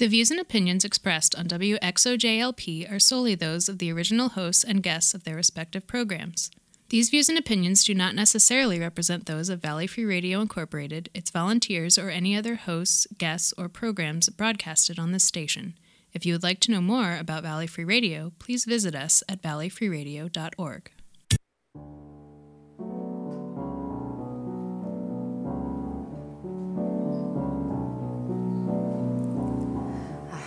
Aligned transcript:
The 0.00 0.08
views 0.08 0.30
and 0.30 0.40
opinions 0.40 0.82
expressed 0.82 1.34
on 1.34 1.46
WXOJLP 1.46 2.90
are 2.90 2.98
solely 2.98 3.34
those 3.34 3.68
of 3.68 3.76
the 3.76 3.92
original 3.92 4.30
hosts 4.30 4.64
and 4.64 4.82
guests 4.82 5.12
of 5.12 5.24
their 5.24 5.36
respective 5.36 5.86
programs. 5.86 6.50
These 6.88 7.10
views 7.10 7.28
and 7.28 7.36
opinions 7.36 7.84
do 7.84 7.92
not 7.92 8.14
necessarily 8.14 8.80
represent 8.80 9.26
those 9.26 9.50
of 9.50 9.60
Valley 9.60 9.86
Free 9.86 10.06
Radio 10.06 10.40
Incorporated, 10.40 11.10
its 11.12 11.30
volunteers, 11.30 11.98
or 11.98 12.08
any 12.08 12.34
other 12.34 12.54
hosts, 12.54 13.06
guests, 13.18 13.52
or 13.58 13.68
programs 13.68 14.30
broadcasted 14.30 14.98
on 14.98 15.12
this 15.12 15.24
station. 15.24 15.74
If 16.14 16.24
you 16.24 16.32
would 16.32 16.42
like 16.42 16.60
to 16.60 16.70
know 16.70 16.80
more 16.80 17.18
about 17.18 17.42
Valley 17.42 17.66
Free 17.66 17.84
Radio, 17.84 18.32
please 18.38 18.64
visit 18.64 18.94
us 18.94 19.22
at 19.28 19.42
valleyfreeradio.org. 19.42 20.90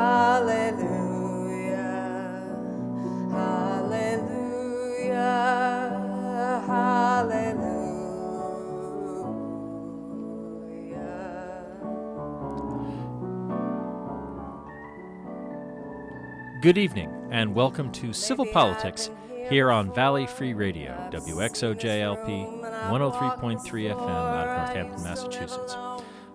Hallelujah. 0.00 1.76
Hallelujah. 3.30 5.12
Hallelujah. 6.66 7.82
Good 16.62 16.78
evening, 16.78 17.10
and 17.30 17.54
welcome 17.54 17.92
to 17.92 18.14
Civil 18.14 18.46
Politics 18.46 19.10
here 19.50 19.70
on 19.70 19.92
Valley 19.92 20.26
Free 20.26 20.54
Radio, 20.54 20.92
WXOJLP 21.12 22.62
103.3 22.88 23.60
FM 23.60 23.92
out 23.92 24.48
of 24.48 24.56
Northampton, 24.56 25.02
Massachusetts. 25.04 25.76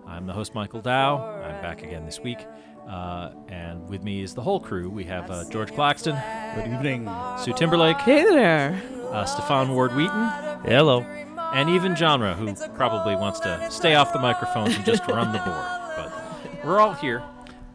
I'm 0.06 0.26
the 0.28 0.32
host, 0.32 0.54
Michael 0.54 0.82
Dow. 0.82 1.18
I'm 1.18 1.60
back 1.62 1.82
again 1.82 2.04
this 2.04 2.20
week. 2.20 2.46
Uh, 2.86 3.30
and 3.48 3.88
with 3.88 4.02
me 4.02 4.22
is 4.22 4.34
the 4.34 4.42
whole 4.42 4.60
crew. 4.60 4.88
We 4.88 5.04
have 5.04 5.30
uh, 5.30 5.44
George 5.50 5.72
Claxton. 5.74 6.16
Good 6.54 6.72
evening. 6.72 7.10
Sue 7.38 7.52
Timberlake. 7.52 7.98
Hey 7.98 8.22
there. 8.24 8.80
Uh, 9.10 9.24
Stefan 9.24 9.70
Ward 9.74 9.94
Wheaton. 9.94 10.28
Hello. 10.64 11.00
And 11.52 11.70
even 11.70 11.96
Genre, 11.96 12.34
who 12.34 12.54
probably 12.74 13.16
wants 13.16 13.40
to 13.40 13.70
stay 13.70 13.94
off 13.94 14.12
the 14.12 14.18
microphones 14.18 14.76
and 14.76 14.84
just 14.84 15.06
run 15.08 15.32
the 15.32 15.38
board. 15.38 15.66
But 15.96 16.64
we're 16.64 16.78
all 16.80 16.92
here. 16.92 17.22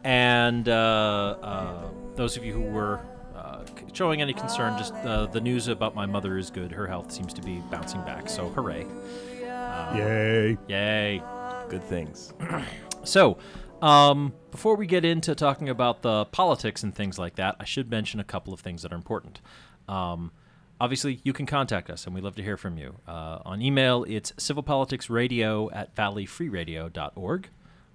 And 0.04 0.68
uh, 0.68 1.36
uh, 1.42 1.88
those 2.16 2.36
of 2.36 2.44
you 2.44 2.52
who 2.52 2.62
were 2.62 3.00
uh, 3.34 3.64
showing 3.92 4.20
any 4.22 4.32
concern, 4.32 4.76
just 4.78 4.94
uh, 4.94 5.26
the 5.26 5.40
news 5.40 5.68
about 5.68 5.94
my 5.94 6.06
mother 6.06 6.38
is 6.38 6.50
good. 6.50 6.72
Her 6.72 6.86
health 6.86 7.12
seems 7.12 7.32
to 7.34 7.42
be 7.42 7.62
bouncing 7.70 8.00
back, 8.02 8.28
so 8.28 8.48
hooray. 8.50 8.86
Uh, 9.44 9.94
Yay. 9.96 10.58
Yay. 10.68 11.22
Good 11.68 11.84
things. 11.84 12.32
So, 13.04 13.36
um, 13.82 14.32
before 14.50 14.76
we 14.76 14.86
get 14.86 15.04
into 15.04 15.34
talking 15.34 15.68
about 15.68 16.02
the 16.02 16.24
politics 16.26 16.82
and 16.82 16.94
things 16.94 17.18
like 17.18 17.34
that, 17.36 17.56
I 17.58 17.64
should 17.64 17.90
mention 17.90 18.20
a 18.20 18.24
couple 18.24 18.54
of 18.54 18.60
things 18.60 18.82
that 18.82 18.92
are 18.92 18.96
important. 18.96 19.40
Um, 19.88 20.30
obviously, 20.80 21.20
you 21.24 21.32
can 21.32 21.46
contact 21.46 21.90
us, 21.90 22.06
and 22.06 22.14
we 22.14 22.20
love 22.20 22.36
to 22.36 22.42
hear 22.42 22.56
from 22.56 22.78
you. 22.78 22.96
Uh, 23.06 23.40
on 23.44 23.60
email, 23.60 24.04
it's 24.08 24.32
civilpoliticsradio 24.32 25.70
at 25.74 25.94
valleyfreeradio.org. 25.96 27.48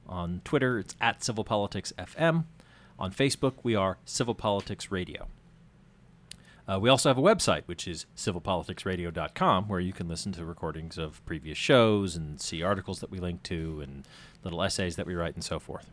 On 0.07 0.41
Twitter, 0.43 0.79
it's 0.79 0.95
at 0.99 1.21
civilpoliticsfm. 1.21 2.45
On 2.99 3.11
Facebook, 3.11 3.53
we 3.63 3.75
are 3.75 3.97
Civil 4.05 4.35
Politics 4.35 4.91
Radio. 4.91 5.27
Uh, 6.69 6.77
we 6.79 6.89
also 6.89 7.09
have 7.09 7.17
a 7.17 7.21
website, 7.21 7.63
which 7.65 7.87
is 7.87 8.05
civilpoliticsradio.com, 8.15 9.67
where 9.69 9.79
you 9.79 9.93
can 9.93 10.07
listen 10.07 10.33
to 10.33 10.43
recordings 10.43 10.97
of 10.97 11.23
previous 11.25 11.57
shows 11.57 12.15
and 12.15 12.41
see 12.41 12.61
articles 12.61 12.99
that 12.99 13.09
we 13.09 13.19
link 13.19 13.41
to 13.43 13.79
and 13.81 14.05
little 14.43 14.61
essays 14.61 14.97
that 14.97 15.05
we 15.05 15.15
write 15.15 15.33
and 15.33 15.43
so 15.43 15.59
forth. 15.59 15.89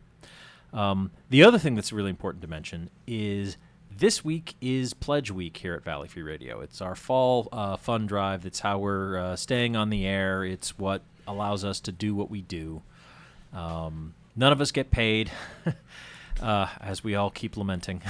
Um, 0.73 1.11
the 1.29 1.43
other 1.43 1.57
thing 1.57 1.75
that's 1.75 1.93
really 1.93 2.09
important 2.09 2.41
to 2.41 2.49
mention 2.49 2.89
is 3.07 3.55
this 3.97 4.25
week 4.25 4.55
is 4.59 4.93
Pledge 4.93 5.31
Week 5.31 5.55
here 5.55 5.73
at 5.73 5.85
Valley 5.85 6.09
Free 6.09 6.23
Radio. 6.23 6.59
It's 6.59 6.81
our 6.81 6.95
fall 6.95 7.47
uh, 7.53 7.77
fund 7.77 8.09
drive. 8.09 8.43
That's 8.43 8.59
how 8.59 8.79
we're 8.79 9.17
uh, 9.17 9.35
staying 9.37 9.77
on 9.77 9.89
the 9.89 10.05
air. 10.05 10.43
It's 10.43 10.77
what 10.77 11.01
allows 11.25 11.63
us 11.63 11.79
to 11.81 11.93
do 11.93 12.13
what 12.13 12.29
we 12.29 12.41
do. 12.41 12.81
Um, 13.53 14.13
none 14.35 14.51
of 14.51 14.59
us 14.59 14.71
get 14.73 14.91
paid. 14.91 15.31
uh, 16.41 16.67
as 16.81 17.03
we 17.03 17.15
all 17.15 17.29
keep 17.29 17.57
lamenting. 17.57 18.01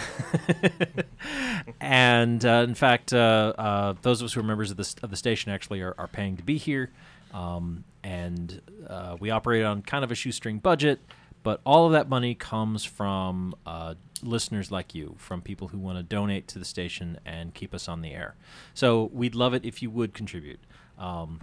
and 1.80 2.46
uh, 2.46 2.66
in 2.68 2.76
fact, 2.76 3.14
uh, 3.14 3.54
uh, 3.58 3.94
those 4.02 4.22
of 4.22 4.26
us 4.26 4.34
who 4.34 4.40
are 4.40 4.44
members 4.44 4.72
of 4.72 4.78
the, 4.78 4.96
of 5.04 5.10
the 5.10 5.16
station 5.16 5.52
actually 5.52 5.82
are, 5.82 5.96
are 5.98 6.08
paying 6.08 6.38
to 6.38 6.44
be 6.44 6.58
here. 6.58 6.92
Um, 7.34 7.84
and 8.04 8.62
uh, 8.88 9.18
we 9.20 9.30
operate 9.30 9.66
on 9.66 9.82
kind 9.82 10.04
of 10.04 10.12
a 10.12 10.16
shoestring 10.16 10.60
budget, 10.60 11.00
but 11.44 11.62
all 11.66 11.86
of 11.86 11.92
that 11.92 12.08
money 12.08 12.34
comes 12.34 12.86
from 12.86 13.56
uh, 13.66 13.96
listeners 14.22 14.72
like 14.72 14.96
you, 14.96 15.16
from 15.18 15.42
people 15.42 15.68
who 15.70 15.78
want 15.78 15.98
to 15.98 16.04
donate 16.04 16.48
to 16.50 16.60
the 16.60 16.66
station 16.66 17.20
and 17.26 17.54
keep 17.54 17.74
us 17.74 17.88
on 17.88 18.02
the 18.02 18.14
air. 18.14 18.36
So 18.74 19.10
we'd 19.14 19.36
love 19.36 19.54
it 19.54 19.66
if 19.66 19.82
you 19.82 19.90
would 19.90 20.14
contribute. 20.14 20.60
Um, 20.98 21.42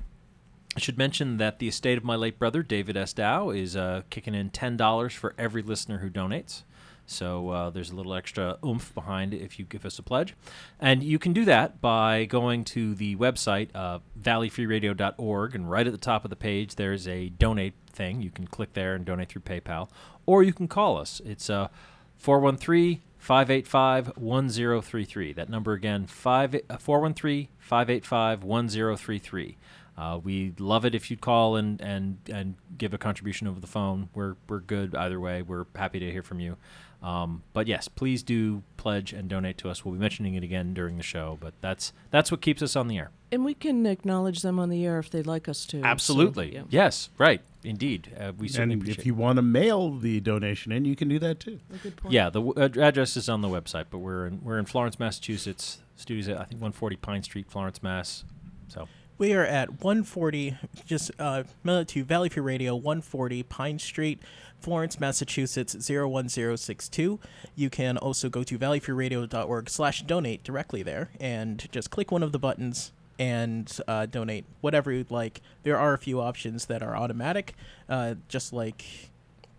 I 0.75 0.81
should 0.81 0.97
mention 0.97 1.37
that 1.37 1.59
the 1.59 1.69
estate 1.69 1.99
of 1.99 2.05
my 2.05 2.17
late 2.17 2.39
brother, 2.39 2.63
David 2.63 2.97
S. 2.97 3.13
Dow, 3.13 3.51
is 3.51 3.77
uh, 3.77 4.03
kicking 4.09 4.35
in 4.35 4.51
$10 4.51 5.13
for 5.13 5.35
every 5.37 5.61
listener 5.61 5.99
who 5.99 6.09
donates. 6.09 6.63
So 7.07 7.51
uh, 7.51 7.71
there's 7.71 7.91
a 7.91 7.97
little 7.97 8.15
extra 8.15 8.59
oomph 8.65 8.95
behind 8.95 9.35
if 9.35 9.59
you 9.59 9.65
give 9.65 9.85
us 9.85 9.99
a 9.99 10.03
pledge. 10.03 10.35
And 10.81 11.03
you 11.03 11.19
can 11.19 11.33
do 11.33 11.45
that 11.45 11.81
by 11.81 12.25
going 12.25 12.65
to 12.67 12.95
the 12.95 13.17
website, 13.17 13.69
uh, 13.75 13.99
valleyfreeradio.org, 14.21 15.55
and 15.55 15.71
right 15.71 15.87
at 15.87 15.93
the 15.93 15.99
top 15.99 16.25
of 16.25 16.31
the 16.31 16.37
page, 16.37 16.77
there's 16.77 17.07
a 17.07 17.29
donate 17.29 17.75
thing. 17.93 18.23
You 18.23 18.31
can 18.31 18.47
click 18.47 18.73
there 18.73 18.95
and 18.95 19.05
donate 19.05 19.29
through 19.29 19.43
PayPal. 19.43 19.89
Or 20.27 20.43
you 20.43 20.53
can 20.53 20.69
call 20.69 20.99
us. 20.99 21.21
It's 21.25 21.51
uh, 21.51 21.69
413 22.17 23.03
585 23.19 24.17
1033. 24.17 25.33
That 25.33 25.49
number 25.49 25.73
again, 25.73 26.07
413 26.07 27.49
585 27.59 28.45
1033. 28.45 29.57
Uh, 29.97 30.19
we'd 30.23 30.59
love 30.59 30.85
it 30.85 30.95
if 30.95 31.11
you'd 31.11 31.21
call 31.21 31.57
and, 31.57 31.81
and, 31.81 32.19
and 32.33 32.57
give 32.79 32.95
a 32.95 32.99
contribution 32.99 33.47
over 33.47 33.61
the 33.61 33.67
phone. 33.67 34.09
We're, 34.15 34.37
we're 34.49 34.61
good 34.61 34.95
either 34.95 35.21
way. 35.21 35.43
We're 35.43 35.67
happy 35.77 36.01
to 36.01 36.11
hear 36.11 36.23
from 36.23 36.41
you. 36.41 36.57
Um, 37.03 37.43
but 37.53 37.67
yes, 37.67 37.89
please 37.89 38.23
do 38.23 38.63
pledge 38.77 39.13
and 39.13 39.29
donate 39.29 39.59
to 39.59 39.69
us. 39.69 39.85
We'll 39.85 39.95
be 39.95 40.01
mentioning 40.01 40.35
it 40.35 40.45
again 40.45 40.73
during 40.73 40.97
the 40.97 41.03
show, 41.03 41.37
but 41.41 41.53
that's 41.61 41.93
that's 42.11 42.31
what 42.31 42.41
keeps 42.41 42.63
us 42.63 42.77
on 42.77 42.87
the 42.87 42.97
air. 42.99 43.11
And 43.33 43.45
we 43.45 43.55
can 43.55 43.87
acknowledge 43.87 44.43
them 44.43 44.59
on 44.61 44.69
the 44.69 44.85
air 44.87 44.99
if 44.99 45.11
they'd 45.11 45.27
like 45.27 45.49
us 45.49 45.65
to. 45.67 45.81
so, 45.81 45.85
Absolutely. 45.87 46.55
yeah. 46.55 46.63
Yes, 46.71 47.09
right. 47.19 47.41
Indeed. 47.65 48.13
Uh, 48.19 48.33
we 48.39 48.47
certainly 48.49 48.75
And 48.75 48.83
appreciate 48.83 48.99
if 49.01 49.07
you 49.07 49.15
want 49.15 49.37
to 49.37 49.43
mail 49.43 49.91
the 49.97 50.21
donation 50.21 50.71
in, 50.71 50.85
you 50.85 50.95
can 50.95 51.09
do 51.09 51.19
that 51.21 51.41
too. 51.41 51.59
A 51.75 51.79
good 51.79 51.97
point. 51.97 52.13
Yeah, 52.13 52.29
the 52.31 52.43
w- 52.43 52.83
address 52.83 53.17
is 53.17 53.29
on 53.29 53.41
the 53.41 53.49
website, 53.49 53.87
but 53.91 53.99
we're 53.99 54.27
in, 54.27 54.41
we're 54.45 54.59
in 54.59 54.67
Florence, 54.67 54.99
Massachusetts. 55.01 55.79
Studios 55.97 56.29
at 56.29 56.37
I 56.37 56.41
think 56.45 56.61
140 56.61 56.97
Pine 56.97 57.23
Street, 57.23 57.47
Florence, 57.49 57.83
Mass. 57.83 58.25
So 58.69 58.89
We 59.23 59.35
are 59.35 59.47
at 59.47 59.85
140, 59.85 60.57
just 60.85 61.13
uh, 61.17 61.45
mail 61.63 61.85
to 61.85 62.03
Valley 62.03 62.29
Free 62.29 62.43
Radio, 62.43 62.75
140 62.75 63.45
Pine 63.45 63.79
Street, 63.79 64.19
Florence, 64.59 64.99
Massachusetts 64.99 65.77
01062. 65.77 67.21
You 67.55 67.71
can 67.71 67.99
also 67.99 68.29
go 68.29 68.43
to 68.43 68.59
valleyfreeradio.org 68.59 69.71
slash 69.71 70.03
donate 70.03 70.43
directly 70.43 70.83
there 70.83 71.11
and 71.21 71.71
just 71.71 71.93
click 71.93 72.11
one 72.11 72.25
of 72.25 72.33
the 72.33 72.41
buttons 72.41 72.91
and 73.17 73.79
uh, 73.87 74.07
donate 74.07 74.45
whatever 74.61 74.91
you'd 74.91 75.13
like. 75.13 75.41
There 75.63 75.79
are 75.79 75.95
a 75.95 75.99
few 75.99 76.21
options 76.21 76.67
that 76.67 76.83
are 76.83 76.97
automatic, 76.97 77.55
uh, 77.89 78.17
just 78.27 78.53
like 78.53 78.85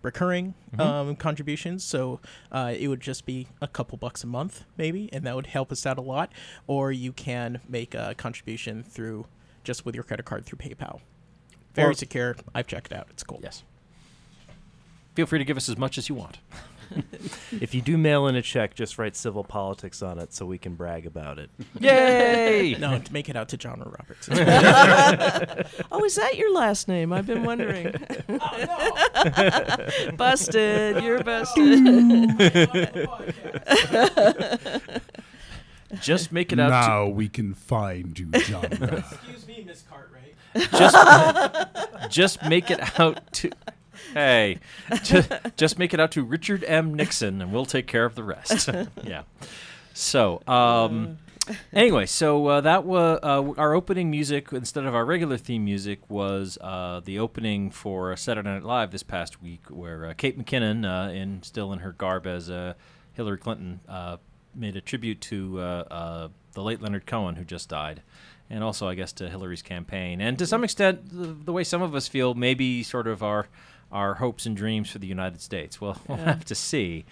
recurring 0.01 0.55
um, 0.77 1.15
contributions. 1.15 1.85
So 1.85 2.19
uh, 2.51 2.73
it 2.77 2.89
would 2.89 2.99
just 2.99 3.25
be 3.25 3.47
a 3.61 3.69
couple 3.69 3.97
bucks 3.97 4.25
a 4.25 4.27
month, 4.27 4.65
maybe, 4.75 5.09
and 5.13 5.23
that 5.23 5.37
would 5.37 5.47
help 5.47 5.71
us 5.71 5.85
out 5.85 5.97
a 5.97 6.01
lot. 6.01 6.33
Or 6.67 6.91
you 6.91 7.13
can 7.13 7.61
make 7.69 7.95
a 7.95 8.13
contribution 8.13 8.83
through 8.83 9.25
just 9.63 9.85
with 9.85 9.95
your 9.95 10.03
credit 10.03 10.25
card 10.25 10.45
through 10.45 10.57
PayPal. 10.59 10.99
Very 11.73 11.91
Or- 11.91 11.93
secure. 11.93 12.35
I've 12.53 12.67
checked 12.67 12.91
it 12.91 12.97
out. 12.97 13.07
It's 13.09 13.23
cool. 13.23 13.39
yes, 13.43 13.63
feel 15.15 15.25
free 15.25 15.39
to 15.39 15.45
give 15.45 15.57
us 15.57 15.67
as 15.69 15.77
much 15.77 15.97
as 15.97 16.09
you 16.09 16.15
want. 16.15 16.39
If 17.59 17.73
you 17.73 17.81
do 17.81 17.97
mail 17.97 18.27
in 18.27 18.35
a 18.35 18.41
check, 18.43 18.75
just 18.75 18.99
write 18.99 19.15
civil 19.15 19.43
politics 19.43 20.03
on 20.03 20.19
it 20.19 20.31
so 20.31 20.45
we 20.45 20.59
can 20.59 20.75
brag 20.75 21.07
about 21.07 21.39
it. 21.39 21.49
Yay! 21.79 22.75
No, 22.79 22.99
to 22.99 23.13
make 23.13 23.29
it 23.29 23.35
out 23.35 23.49
to 23.49 23.57
John 23.57 23.79
Roberts. 23.79 24.29
Oh, 25.91 26.03
is 26.05 26.15
that 26.15 26.37
your 26.37 26.53
last 26.53 26.87
name? 26.87 27.11
I've 27.11 27.25
been 27.25 27.43
wondering. 27.43 27.95
Oh, 28.29 29.77
busted. 30.17 31.03
You're 31.03 31.23
busted. 31.23 33.09
Just 36.01 36.31
make 36.31 36.51
it 36.51 36.59
out. 36.59 36.69
now 36.69 37.07
we 37.07 37.29
can 37.29 37.53
find 37.53 38.17
you, 38.17 38.25
John. 38.31 38.65
Excuse 38.65 39.47
me, 39.47 39.63
Miss 39.65 39.83
Cartwright. 39.83 40.23
To, 40.31 40.37
just, 40.55 41.67
just 42.09 42.43
make 42.43 42.69
it 42.69 42.99
out 42.99 43.31
to. 43.33 43.51
Hey, 44.13 44.59
just, 45.03 45.31
just 45.57 45.79
make 45.79 45.93
it 45.93 45.99
out 45.99 46.11
to 46.11 46.23
Richard 46.23 46.63
M. 46.65 46.93
Nixon, 46.93 47.41
and 47.41 47.51
we'll 47.51 47.65
take 47.65 47.87
care 47.87 48.05
of 48.05 48.15
the 48.15 48.23
rest. 48.23 48.69
yeah. 49.03 49.23
So, 49.93 50.41
um, 50.47 51.17
anyway, 51.71 52.05
so 52.05 52.45
uh, 52.47 52.61
that 52.61 52.85
was 52.85 53.19
uh, 53.23 53.53
our 53.57 53.73
opening 53.73 54.11
music 54.11 54.51
instead 54.51 54.85
of 54.85 54.93
our 54.93 55.05
regular 55.05 55.37
theme 55.37 55.65
music 55.65 56.09
was 56.09 56.57
uh, 56.61 57.01
the 57.03 57.17
opening 57.19 57.71
for 57.71 58.15
Saturday 58.15 58.49
Night 58.49 58.63
Live 58.63 58.91
this 58.91 59.03
past 59.03 59.41
week, 59.41 59.61
where 59.69 60.07
uh, 60.07 60.13
Kate 60.15 60.37
McKinnon, 60.37 60.85
uh, 60.85 61.11
in 61.11 61.41
still 61.43 61.73
in 61.73 61.79
her 61.79 61.91
garb 61.91 62.27
as 62.27 62.49
uh, 62.49 62.73
Hillary 63.13 63.37
Clinton, 63.37 63.79
uh, 63.87 64.17
made 64.55 64.75
a 64.75 64.81
tribute 64.81 65.21
to 65.21 65.59
uh, 65.59 65.83
uh, 65.89 66.27
the 66.53 66.61
late 66.61 66.81
Leonard 66.81 67.05
Cohen, 67.05 67.35
who 67.35 67.43
just 67.43 67.69
died. 67.69 68.01
And 68.53 68.63
also, 68.63 68.87
I 68.87 68.93
guess, 68.93 69.11
to 69.13 69.27
Hillary's 69.27 69.63
campaign, 69.63 70.21
and 70.21 70.37
to 70.37 70.45
some 70.45 70.63
extent, 70.63 71.09
the, 71.09 71.25
the 71.25 71.51
way 71.51 71.63
some 71.63 71.81
of 71.81 71.95
us 71.95 72.07
feel, 72.07 72.35
maybe 72.35 72.83
sort 72.83 73.07
of 73.07 73.23
our 73.23 73.47
our 73.91 74.13
hopes 74.15 74.45
and 74.45 74.55
dreams 74.55 74.91
for 74.91 74.99
the 74.99 75.07
United 75.07 75.41
States. 75.41 75.81
Well, 75.81 75.99
we'll 76.07 76.19
have 76.19 76.45
to 76.45 76.55
see. 76.55 77.05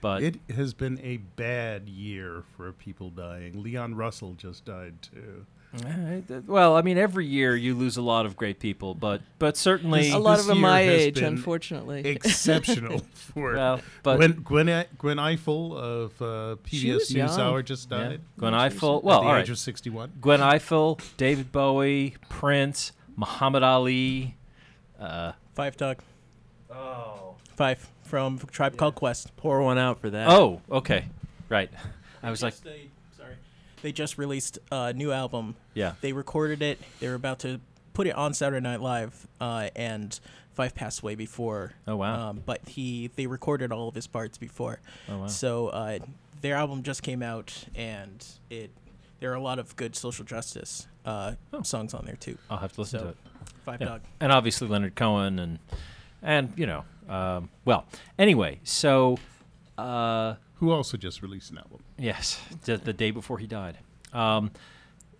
But 0.00 0.22
it 0.22 0.36
has 0.54 0.74
been 0.74 1.00
a 1.02 1.16
bad 1.16 1.88
year 1.88 2.44
for 2.56 2.70
people 2.70 3.10
dying. 3.10 3.64
Leon 3.64 3.96
Russell 3.96 4.34
just 4.34 4.64
died 4.64 5.02
too. 5.02 5.46
Uh, 5.74 6.20
th- 6.26 6.44
well, 6.46 6.74
I 6.76 6.82
mean, 6.82 6.96
every 6.96 7.26
year 7.26 7.54
you 7.54 7.74
lose 7.74 7.96
a 7.96 8.02
lot 8.02 8.24
of 8.24 8.36
great 8.36 8.58
people, 8.58 8.94
but 8.94 9.20
but 9.38 9.56
certainly, 9.56 10.10
A 10.10 10.18
lot 10.18 10.38
of 10.38 10.46
them 10.46 10.60
my 10.60 10.80
age, 10.80 11.18
unfortunately. 11.20 12.00
Exceptional 12.06 13.00
for 13.14 13.54
well, 13.54 13.80
but 14.02 14.16
Gwen, 14.16 14.32
Gwen 14.42 14.84
Gwen 14.98 15.16
Ifill 15.18 15.76
of 15.76 16.22
uh, 16.22 16.56
PBS 16.64 16.94
was 16.94 17.12
young. 17.14 17.28
NewsHour 17.28 17.64
just 17.64 17.90
yeah, 17.90 17.98
died 18.08 18.20
Gwen 18.38 18.52
she's- 18.54 18.74
Ifill. 18.74 18.98
at 18.98 19.04
Well, 19.04 19.20
the 19.22 19.26
all 19.28 19.32
age 19.34 19.40
right, 19.40 19.48
of 19.50 19.58
sixty-one. 19.58 20.12
Gwen 20.20 20.40
Ifill, 20.40 21.00
David 21.18 21.52
Bowie, 21.52 22.16
Prince, 22.28 22.92
Muhammad 23.16 23.62
Ali. 23.62 24.36
Uh, 24.98 25.32
Phife 25.56 25.76
Dawg. 25.76 25.98
Oh. 26.70 27.34
Phife 27.58 27.86
from 28.04 28.38
Tribe 28.38 28.76
Called 28.76 28.94
Quest. 28.94 29.36
Pour 29.36 29.60
one 29.62 29.78
out 29.78 30.00
for 30.00 30.08
that. 30.10 30.28
oh, 30.28 30.60
okay, 30.70 31.04
right. 31.50 31.70
I 32.22 32.30
was 32.30 32.42
like, 32.42 32.54
Just 32.54 32.66
they, 33.82 33.92
just 33.92 34.18
released 34.18 34.58
a 34.72 34.92
new 34.92 35.12
album. 35.12 35.54
yeah, 35.74 35.94
They 36.00 36.12
recorded 36.12 36.62
it. 36.62 36.78
They 37.00 37.08
were 37.08 37.14
about 37.14 37.38
to 37.40 37.60
put 37.94 38.06
it 38.06 38.14
on 38.14 38.34
Saturday 38.34 38.60
Night 38.62 38.80
Live, 38.80 39.26
uh, 39.40 39.68
and 39.76 40.18
Phife 40.56 40.74
passed 40.74 41.00
away 41.00 41.14
before. 41.14 41.72
Oh, 41.86 41.96
wow. 41.96 42.30
Um, 42.30 42.42
but 42.44 42.68
he 42.68 43.10
they 43.16 43.26
recorded 43.26 43.72
all 43.72 43.88
of 43.88 43.94
his 43.94 44.06
parts 44.06 44.38
before. 44.38 44.80
oh 45.08 45.18
wow. 45.18 45.26
So 45.26 45.68
uh, 45.68 45.98
their 46.40 46.54
album 46.56 46.82
just 46.82 47.02
came 47.02 47.22
out, 47.22 47.64
and 47.74 48.24
it 48.50 48.70
there 49.20 49.30
are 49.32 49.34
a 49.36 49.40
lot 49.40 49.58
of 49.58 49.74
good 49.76 49.96
social 49.96 50.24
justice 50.24 50.86
uh, 51.06 51.32
Oh. 51.52 51.62
songs 51.62 51.94
on 51.94 52.04
there 52.04 52.16
too. 52.16 52.36
I'll 52.50 52.58
have 52.58 52.72
to 52.74 52.80
listen 52.82 52.98
So, 53.00 53.04
to 53.06 53.10
it. 53.12 53.16
Phife 53.66 53.80
Yeah. 53.80 53.86
Dawg. 53.86 54.00
and 54.20 54.32
obviously 54.32 54.68
Leonard 54.68 54.94
Cohen 54.94 55.38
and 55.38 55.58
and 56.22 56.52
you 56.56 56.66
know, 56.66 56.84
um, 57.08 57.48
well, 57.64 57.86
anyway, 58.18 58.60
so 58.64 59.18
uh, 59.78 60.34
Who 60.56 60.70
also 60.70 60.96
just 60.96 61.22
released 61.22 61.50
an 61.50 61.58
album. 61.58 61.80
Yes, 61.98 62.40
the, 62.64 62.76
the 62.78 62.92
day 62.92 63.10
before 63.10 63.38
he 63.38 63.46
died. 63.46 63.78
Um, 64.12 64.50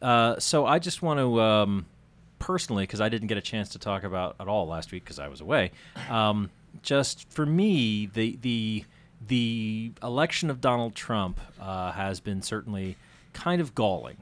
uh, 0.00 0.38
so 0.38 0.66
I 0.66 0.78
just 0.78 1.02
want 1.02 1.20
to 1.20 1.40
um, 1.40 1.86
personally, 2.38 2.84
because 2.84 3.00
I 3.00 3.08
didn't 3.08 3.28
get 3.28 3.36
a 3.38 3.42
chance 3.42 3.70
to 3.70 3.78
talk 3.78 4.04
about 4.04 4.36
at 4.40 4.48
all 4.48 4.66
last 4.66 4.92
week 4.92 5.04
because 5.04 5.18
I 5.18 5.28
was 5.28 5.40
away. 5.40 5.72
Um, 6.08 6.50
just 6.82 7.30
for 7.30 7.44
me, 7.46 8.06
the 8.06 8.38
the 8.40 8.84
the 9.26 9.92
election 10.02 10.50
of 10.50 10.60
Donald 10.60 10.94
Trump 10.94 11.40
uh, 11.60 11.92
has 11.92 12.20
been 12.20 12.42
certainly 12.42 12.96
kind 13.32 13.60
of 13.60 13.74
galling. 13.74 14.16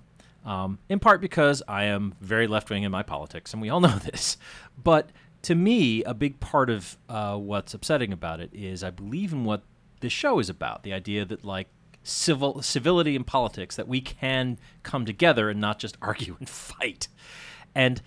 Um, 0.44 0.78
in 0.90 0.98
part 0.98 1.22
because 1.22 1.62
I 1.66 1.84
am 1.84 2.14
very 2.20 2.46
left 2.46 2.68
wing 2.68 2.82
in 2.82 2.90
my 2.92 3.02
politics, 3.02 3.52
and 3.52 3.62
we 3.62 3.70
all 3.70 3.80
know 3.88 3.98
this. 3.98 4.36
But 4.82 5.10
to 5.42 5.54
me, 5.54 6.02
a 6.04 6.14
big 6.14 6.40
part 6.40 6.70
of 6.70 6.96
uh, 7.08 7.36
what's 7.36 7.74
upsetting 7.74 8.12
about 8.12 8.40
it 8.40 8.50
is 8.52 8.82
I 8.82 8.90
believe 8.90 9.32
in 9.32 9.44
what 9.44 9.62
this 10.04 10.12
show 10.12 10.38
is 10.38 10.48
about 10.48 10.82
the 10.82 10.92
idea 10.92 11.24
that, 11.24 11.44
like, 11.44 11.68
civil 12.02 12.62
civility 12.62 13.16
in 13.16 13.24
politics, 13.24 13.76
that 13.76 13.88
we 13.88 14.00
can 14.00 14.58
come 14.82 15.04
together 15.04 15.50
and 15.50 15.60
not 15.60 15.78
just 15.78 15.96
argue 16.02 16.36
and 16.38 16.48
fight. 16.48 17.08
And 17.74 18.00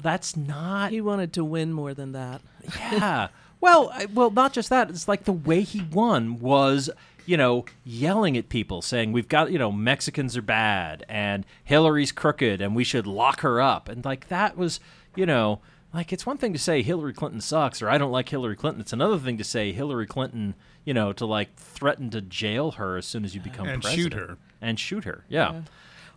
that's 0.00 0.36
not 0.36 0.90
he 0.90 1.00
wanted 1.00 1.32
to 1.34 1.44
win 1.44 1.72
more 1.72 1.94
than 1.94 2.12
that. 2.12 2.40
yeah. 2.76 3.28
Well, 3.60 3.92
I, 3.94 4.06
well, 4.06 4.30
not 4.30 4.52
just 4.52 4.70
that. 4.70 4.90
It's 4.90 5.06
like 5.06 5.24
the 5.24 5.32
way 5.32 5.60
he 5.60 5.82
won 5.82 6.40
was, 6.40 6.90
you 7.26 7.36
know, 7.36 7.64
yelling 7.84 8.36
at 8.36 8.48
people, 8.48 8.82
saying 8.82 9.12
we've 9.12 9.28
got, 9.28 9.52
you 9.52 9.58
know, 9.58 9.70
Mexicans 9.70 10.36
are 10.36 10.42
bad 10.42 11.04
and 11.08 11.46
Hillary's 11.62 12.10
crooked 12.10 12.60
and 12.60 12.74
we 12.74 12.82
should 12.82 13.06
lock 13.06 13.40
her 13.42 13.60
up, 13.60 13.88
and 13.88 14.04
like 14.04 14.26
that 14.28 14.56
was, 14.56 14.80
you 15.14 15.26
know, 15.26 15.60
like 15.94 16.12
it's 16.12 16.26
one 16.26 16.38
thing 16.38 16.52
to 16.52 16.58
say 16.58 16.82
Hillary 16.82 17.12
Clinton 17.12 17.40
sucks 17.40 17.80
or 17.80 17.88
I 17.88 17.98
don't 17.98 18.10
like 18.10 18.30
Hillary 18.30 18.56
Clinton. 18.56 18.80
It's 18.80 18.92
another 18.92 19.18
thing 19.18 19.38
to 19.38 19.44
say 19.44 19.72
Hillary 19.72 20.06
Clinton, 20.06 20.54
you 20.84 20.94
know, 20.94 21.12
to 21.12 21.26
like 21.26 21.54
threaten 21.56 22.10
to 22.10 22.20
jail 22.20 22.72
her 22.72 22.96
as 22.96 23.06
soon 23.06 23.24
as 23.24 23.34
you 23.34 23.40
become 23.40 23.68
And 23.68 23.82
president 23.82 24.12
shoot 24.12 24.18
her. 24.18 24.38
and 24.60 24.78
shoot 24.80 25.04
her. 25.04 25.24
Yeah. 25.28 25.52
Yeah. 25.52 25.60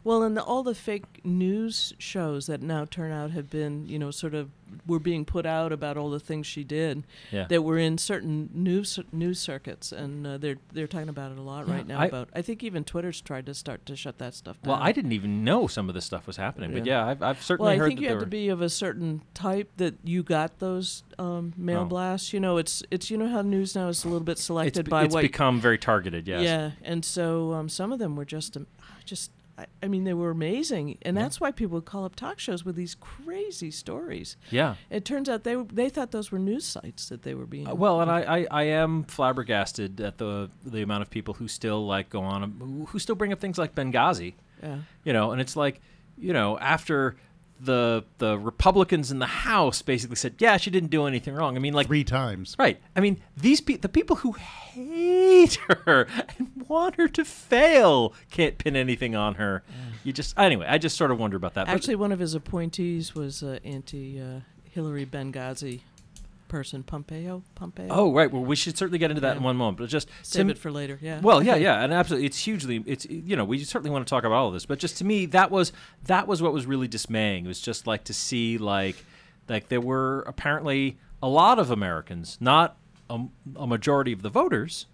Well, 0.06 0.22
and 0.24 0.38
the, 0.38 0.44
all 0.44 0.62
the 0.63 0.75
fake 0.75 1.22
news 1.25 1.94
shows 1.98 2.46
that 2.46 2.62
now 2.62 2.86
turn 2.86 3.12
out 3.12 3.31
have 3.31 3.50
been, 3.50 3.88
you 3.88 3.98
know, 4.00 4.12
sort 4.12 4.36
of 4.36 4.52
were 4.86 5.00
being 5.00 5.25
put 5.25 5.46
out 5.48 5.72
about 5.72 5.98
all 5.98 6.10
the 6.12 6.19
things 6.19 6.46
she 6.46 6.63
did 6.63 7.04
Yeah. 7.31 7.46
that 7.50 7.63
were 7.63 7.78
in 7.80 7.98
certain 7.98 8.50
news 8.54 9.00
news 9.12 9.40
circuits, 9.40 9.92
and 9.92 10.25
uh, 10.28 10.38
they're 10.38 10.57
they're 10.74 10.86
talking 10.88 11.10
about 11.10 11.31
it 11.31 11.40
a 11.40 11.42
lot 11.42 11.68
Yeah, 11.68 11.74
right 11.74 11.88
now. 11.88 12.00
I- 12.00 12.06
about 12.06 12.30
I 12.36 12.44
think 12.44 12.63
even 12.63 12.84
Twitter's 12.84 13.19
tried 13.19 13.48
to 13.48 13.56
start 13.56 13.84
to 13.88 13.96
shut 13.96 14.19
that 14.19 14.36
stuff 14.36 14.62
down. 14.62 14.74
Well, 14.74 14.80
I 14.81 14.92
didn't 14.92 15.12
even 15.13 15.44
know 15.44 15.66
some 15.66 15.90
of 15.90 15.96
this 15.96 16.06
stuff 16.06 16.28
was 16.28 16.38
happening, 16.38 16.72
but 16.72 16.86
Yeah. 16.86 17.04
yeah, 17.04 17.10
I've, 17.12 17.22
I've 17.24 17.38
Well, 17.38 17.44
certainly 17.44 17.74
I 17.74 17.78
heard 17.78 17.88
think 17.88 18.00
that 18.02 18.04
you 18.04 18.10
have 18.12 18.19
to 18.19 18.25
be 18.28 18.50
of 18.50 18.62
a 18.62 18.69
certain 18.69 19.22
type 19.34 19.72
that 19.78 19.96
you 20.04 20.22
got 20.22 20.60
those 20.60 21.04
um, 21.18 21.54
mail 21.57 21.81
Oh. 21.81 21.86
blasts. 21.86 22.31
You 22.31 22.40
know, 22.40 22.57
it's 22.57 22.84
it's 22.92 23.10
you 23.10 23.18
know 23.18 23.28
how 23.28 23.42
news 23.42 23.74
now 23.75 23.88
is 23.88 24.06
a 24.06 24.07
little 24.07 24.24
bit 24.24 24.38
selected 24.38 24.86
be- 24.86 24.92
by 24.92 25.06
it's 25.06 25.16
what 25.16 25.22
become 25.24 25.60
very 25.60 25.80
targeted. 25.80 26.28
Yes. 26.28 26.44
Yeah, 26.44 26.72
and 26.84 27.04
so 27.04 27.54
um, 27.54 27.69
some 27.69 27.92
of 27.92 27.98
them 27.98 28.16
were 28.16 28.25
just, 28.25 28.56
um, 28.56 28.68
just. 29.04 29.31
I, 29.57 29.66
I 29.81 29.88
mean, 29.88 30.04
they 30.04 30.13
were 30.13 30.31
amazing, 30.31 30.98
and 31.04 31.16
Yeah. 31.16 31.24
that's 31.24 31.40
why 31.40 31.52
people 31.52 31.75
would 31.75 31.86
call 31.86 32.04
up 32.04 32.16
talk 32.16 32.40
shows 32.40 32.66
with 32.66 32.75
these 32.75 32.96
crazy 32.96 33.72
stories. 33.72 34.36
Yeah. 34.52 34.75
It 34.90 35.06
turns 35.06 35.30
out 35.30 35.44
they 35.46 35.56
they 35.56 35.88
thought 35.90 36.12
those 36.12 36.30
were 36.31 36.40
news 36.40 36.66
sites 36.66 37.07
that 37.10 37.22
they 37.24 37.34
were 37.36 37.46
being. 37.46 37.68
Uh, 37.68 37.74
well, 37.75 38.02
and 38.02 38.12
I, 38.12 38.22
I, 38.40 38.48
I 38.52 38.64
am 38.64 39.04
flabbergasted 39.06 40.02
at 40.02 40.18
the 40.18 40.50
the 40.66 40.81
amount 40.81 41.04
of 41.04 41.09
people 41.09 41.35
who 41.35 41.47
still 41.47 41.85
like 41.85 42.09
go 42.09 42.21
on 42.21 42.56
who, 42.59 42.85
who 42.88 43.00
still 43.00 43.16
bring 43.16 43.31
up 43.31 43.40
things 43.40 43.57
like 43.57 43.76
Benghazi, 43.76 44.33
yeah. 44.62 44.80
you 45.06 45.14
know, 45.14 45.31
and 45.31 45.40
it's 45.40 45.56
like, 45.56 45.80
you 46.18 46.33
know, 46.33 46.57
after 46.59 47.16
the 47.59 48.04
the 48.18 48.38
Republicans 48.38 49.12
in 49.12 49.19
the 49.19 49.26
House 49.26 49.81
basically 49.81 50.16
said, 50.18 50.35
yeah, 50.40 50.57
she 50.57 50.69
didn't 50.69 50.90
do 50.90 51.06
anything 51.06 51.33
wrong. 51.33 51.56
I 51.56 51.59
mean, 51.59 51.74
like, 51.74 51.88
Three 51.88 52.04
times. 52.04 52.56
right? 52.59 52.80
I 52.95 53.00
mean, 53.00 53.21
these 53.38 53.62
pe- 53.62 53.78
the 53.78 53.90
people 53.90 54.18
who 54.18 54.33
hate 54.33 55.56
her 55.85 56.07
and 56.38 56.66
want 56.68 56.95
her 56.95 57.07
to 57.07 57.24
fail 57.26 58.14
can't 58.30 58.57
pin 58.57 58.76
anything 58.76 59.16
on 59.16 59.35
her. 59.35 59.64
You 60.04 60.14
just 60.14 60.38
anyway, 60.38 60.68
I 60.69 60.78
just 60.78 60.97
sort 60.97 61.12
of 61.12 61.19
wonder 61.19 61.38
about 61.38 61.54
that. 61.56 61.68
But- 61.68 61.74
Actually, 61.76 61.95
one 61.95 62.12
of 62.12 62.19
his 62.19 62.33
appointees 62.35 63.16
was 63.16 63.42
uh, 63.42 63.59
anti 63.64 64.19
uh, 64.21 64.42
Hillary 64.64 65.06
Benghazi 65.06 65.81
person, 66.47 66.83
Pompeo. 66.83 67.44
Pompeo. 67.56 67.87
oh 67.90 68.14
right, 68.14 68.31
well, 68.31 68.44
we 68.44 68.56
should 68.56 68.78
certainly 68.78 68.99
get 68.99 69.11
into 69.11 69.21
that 69.21 69.33
Yeah. 69.33 69.37
in 69.37 69.44
one 69.44 69.56
moment. 69.57 69.78
But 69.78 69.90
just 69.90 70.09
save 70.21 70.45
to- 70.47 70.52
it 70.52 70.57
for 70.57 70.71
later. 70.71 70.97
Yeah. 71.02 71.19
Well, 71.21 71.44
yeah, 71.44 71.56
yeah, 71.68 71.83
and 71.83 71.94
absolutely, 71.94 72.25
it's 72.28 72.40
hugely, 72.40 72.83
it's 72.85 73.06
you 73.06 73.35
know, 73.35 73.45
we 73.45 73.64
certainly 73.64 73.90
want 73.92 74.06
to 74.06 74.09
talk 74.09 74.23
about 74.23 74.35
all 74.35 74.47
of 74.47 74.54
this, 74.54 74.66
but 74.66 74.80
just 74.80 74.97
to 74.97 75.06
me, 75.06 75.25
that 75.28 75.52
was 75.52 75.71
that 76.06 76.28
was 76.28 76.42
what 76.42 76.54
was 76.54 76.66
really 76.66 76.87
dismaying. 76.87 77.45
It 77.45 77.47
was 77.47 77.61
just 77.61 77.87
like 77.87 78.04
to 78.06 78.14
see 78.14 78.57
like 78.57 78.95
like 79.49 79.68
there 79.69 79.81
were 79.81 80.21
apparently 80.21 80.97
a 81.21 81.28
lot 81.30 81.59
of 81.59 81.71
Americans, 81.71 82.37
not 82.40 82.78
a, 83.09 83.19
a 83.56 83.68
majority 83.68 84.11
of 84.11 84.21
the 84.21 84.30
voters, 84.30 84.85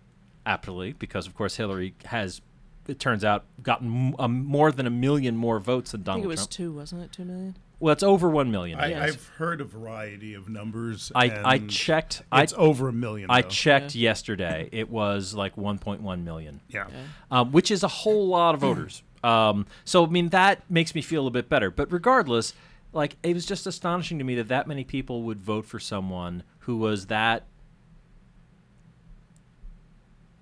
aptly, 0.46 0.94
because 0.94 1.28
of 1.28 1.36
course 1.36 1.56
Hillary 1.56 1.94
has, 2.06 2.42
it 2.88 3.00
turns 3.00 3.24
out, 3.24 3.46
gotten 3.64 4.08
m- 4.10 4.16
um, 4.20 4.44
more 4.46 4.72
than 4.72 4.86
a 4.86 4.90
million 4.90 5.36
more 5.36 5.60
votes 5.60 5.92
than 5.92 6.04
Donald 6.04 6.24
think 6.24 6.26
it 6.26 6.28
was 6.28 6.40
Trump. 6.42 6.50
two, 6.52 6.72
wasn't 6.74 7.02
it? 7.04 7.12
Two 7.12 7.26
million. 7.26 7.56
Well, 7.82 7.92
it's 7.92 8.04
over 8.04 8.30
one 8.30 8.52
million. 8.52 8.80
I, 8.80 8.88
yes. 8.90 9.10
I've 9.14 9.28
heard 9.38 9.60
a 9.60 9.64
variety 9.66 10.36
of 10.36 10.48
numbers. 10.48 11.12
I, 11.16 11.30
I 11.30 11.56
and 11.56 11.70
checked. 11.70 12.22
I 12.32 12.44
It's 12.44 12.54
over 12.56 12.88
a 12.88 12.94
million. 12.94 13.30
I 13.30 13.42
though. 13.42 13.50
checked 13.50 13.96
yesterday. 13.96 14.70
It 14.72 14.90
was 14.90 15.34
like 15.34 15.56
1.1 15.56 16.24
million. 16.24 16.62
Yeah. 16.70 16.88
um, 17.32 17.52
which 17.52 17.72
is 17.72 17.84
a 17.84 17.88
whole 17.88 18.28
lot 18.28 18.54
of 18.56 18.62
voters. 18.68 19.02
Um, 19.24 19.66
so 19.84 20.06
I 20.06 20.10
mean 20.10 20.30
that 20.30 20.70
makes 20.70 20.96
me 20.96 21.02
feel 21.02 21.28
a 21.28 21.32
bit 21.32 21.50
better. 21.50 21.70
But 21.72 21.92
regardless, 21.92 22.54
like 22.94 23.18
it 23.24 23.34
was 23.34 23.46
just 23.46 23.66
astonishing 23.68 24.18
to 24.20 24.24
me 24.24 24.36
that 24.36 24.48
that 24.50 24.68
many 24.68 24.84
people 24.84 25.24
would 25.24 25.42
vote 25.42 25.66
for 25.66 25.80
someone 25.80 26.44
who 26.60 26.78
was 26.78 27.08
that 27.08 27.46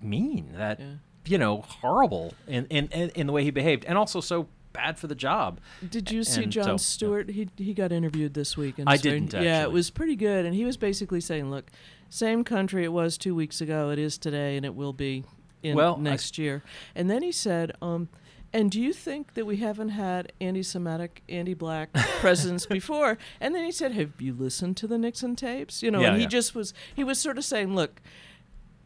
mean, 0.02 0.52
that 0.56 0.80
Yeah. 0.80 0.86
you 1.26 1.38
know, 1.38 1.62
horrible 1.62 2.34
in, 2.46 2.66
in 2.66 2.88
in 2.88 3.10
in 3.10 3.26
the 3.26 3.32
way 3.32 3.44
he 3.44 3.50
behaved, 3.50 3.84
and 3.84 3.96
also 3.98 4.20
so 4.20 4.48
bad 4.72 4.98
for 4.98 5.06
the 5.06 5.14
job. 5.14 5.60
Did 5.88 6.10
you 6.10 6.22
see 6.24 6.44
And 6.44 6.52
John 6.52 6.64
so, 6.64 6.70
yeah. 6.72 6.76
Stewart? 6.76 7.30
He 7.30 7.48
he 7.56 7.74
got 7.74 7.92
interviewed 7.92 8.34
this 8.34 8.56
week. 8.56 8.78
And 8.78 8.88
I 8.88 8.96
didn't, 8.96 9.32
Yeah, 9.32 9.62
it 9.62 9.72
was 9.72 9.90
pretty 9.90 10.16
good, 10.16 10.44
and 10.46 10.54
he 10.54 10.64
was 10.64 10.76
basically 10.76 11.20
saying, 11.20 11.50
"Look, 11.50 11.70
same 12.08 12.44
country 12.44 12.84
it 12.84 12.92
was 12.92 13.16
two 13.18 13.34
weeks 13.34 13.60
ago, 13.60 13.90
it 13.90 13.98
is 13.98 14.18
today, 14.18 14.56
and 14.56 14.64
it 14.66 14.74
will 14.74 14.92
be 14.92 15.24
in 15.62 15.76
Well, 15.76 15.96
I- 15.98 16.02
next 16.02 16.38
year." 16.38 16.62
And 16.94 17.10
then 17.10 17.22
he 17.22 17.32
said, 17.32 17.72
um, 17.82 18.08
"And 18.52 18.70
do 18.70 18.80
you 18.80 18.92
think 18.92 19.34
that 19.34 19.44
we 19.46 19.56
haven't 19.58 19.90
had 19.90 20.32
anti-Semitic, 20.40 21.22
anti-black 21.28 21.92
presidents 22.20 22.66
before?" 22.66 23.18
And 23.40 23.54
then 23.54 23.64
he 23.64 23.72
said, 23.72 23.92
"Have 23.92 24.20
you 24.20 24.32
listened 24.34 24.76
to 24.78 24.86
the 24.86 24.98
Nixon 24.98 25.36
tapes?" 25.36 25.82
You 25.82 25.90
know, 25.90 26.00
Yeah, 26.00 26.08
and 26.08 26.16
he 26.16 26.22
yeah. 26.22 26.28
just 26.28 26.54
was 26.54 26.72
he 26.94 27.04
was 27.04 27.18
sort 27.18 27.38
of 27.38 27.44
saying, 27.44 27.74
"Look." 27.74 28.00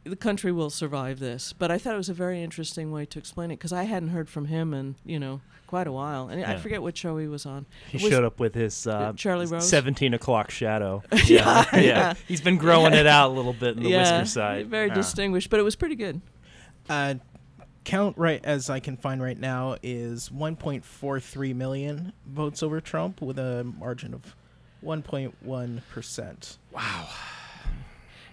The 0.05 0.17
country 0.17 0.53
will 0.53 0.69
survive 0.71 1.19
this, 1.19 1.53
but 1.55 1.71
I 1.71 1.79
thought 1.79 1.95
it 1.95 1.99
was 1.99 2.11
a 2.11 2.15
very 2.15 2.43
interesting 2.43 2.93
way 2.93 3.07
to 3.07 3.19
explain 3.19 3.51
it 3.51 3.57
because 3.59 3.73
I 3.73 3.85
hadn't 3.85 4.11
heard 4.11 4.29
from 4.29 4.45
him 4.47 4.75
in 4.75 4.97
you 5.05 5.19
know 5.19 5.41
quite 5.67 5.87
a 5.87 5.93
while, 5.93 6.29
and 6.29 6.45
I 6.45 6.57
forget 6.59 6.83
what 6.83 6.95
show 6.97 7.17
he 7.17 7.27
was 7.27 7.47
on. 7.47 7.65
He 7.91 7.97
was- 8.05 8.13
showed 8.13 8.23
up 8.25 8.39
with 8.39 8.55
his 8.55 8.87
uh, 8.87 9.15
Charlie 9.17 9.47
Rose? 9.47 9.67
17 9.69 10.13
o'clock 10.15 10.51
shadow. 10.51 11.03
Yeah, 11.27 11.65
yeah. 11.73 11.81
yeah. 11.81 12.15
He's 12.29 12.43
been 12.43 12.59
growing 12.59 12.93
it 12.93 13.07
out 13.07 13.31
a 13.31 13.33
little 13.33 13.55
bit 13.55 13.77
in 13.79 13.83
the 13.83 13.89
yeah, 13.91 14.19
whisker 14.21 14.27
side. 14.27 14.67
very 14.69 14.89
Yeah. 14.89 14.95
distinguished, 14.95 15.49
but 15.49 15.59
it 15.59 15.63
was 15.63 15.75
pretty 15.75 15.97
good. 15.97 16.21
Uh, 16.89 17.15
count 17.85 18.17
right 18.19 18.45
as 18.45 18.69
I 18.71 18.81
can 18.81 18.97
find 18.99 19.23
right 19.23 19.39
now 19.39 19.77
is 19.83 20.29
1.43 20.29 21.55
million 21.55 22.13
votes 22.27 22.63
over 22.63 22.81
Trump 22.81 23.23
with 23.23 23.39
a 23.39 23.65
margin 23.65 24.13
of 24.15 24.37
1.1 24.85 25.81
percent. 25.91 26.59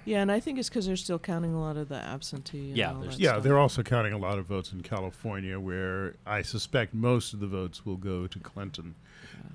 Yeah, 0.05 0.21
and 0.21 0.31
I 0.31 0.39
think 0.39 0.57
it's 0.59 0.69
because 0.69 0.87
they're 0.87 0.95
still 0.95 1.19
counting 1.19 1.53
a 1.53 1.59
lot 1.61 1.77
of 1.77 1.89
the 1.89 1.95
absentee. 1.95 2.69
And 2.69 2.77
Yeah, 2.77 2.93
all 2.93 3.01
that 3.01 3.19
Yeah, 3.19 3.31
stuff. 3.31 3.43
they're 3.43 3.59
also 3.59 3.83
counting 3.83 4.13
a 4.13 4.17
lot 4.17 4.39
of 4.39 4.45
votes 4.45 4.71
in 4.73 4.81
California, 4.81 5.59
where 5.59 6.15
I 6.25 6.41
suspect 6.41 6.93
most 6.93 7.33
of 7.33 7.39
the 7.39 7.47
votes 7.47 7.85
will 7.85 7.97
go 7.97 8.27
to 8.27 8.39
Clinton. 8.39 8.95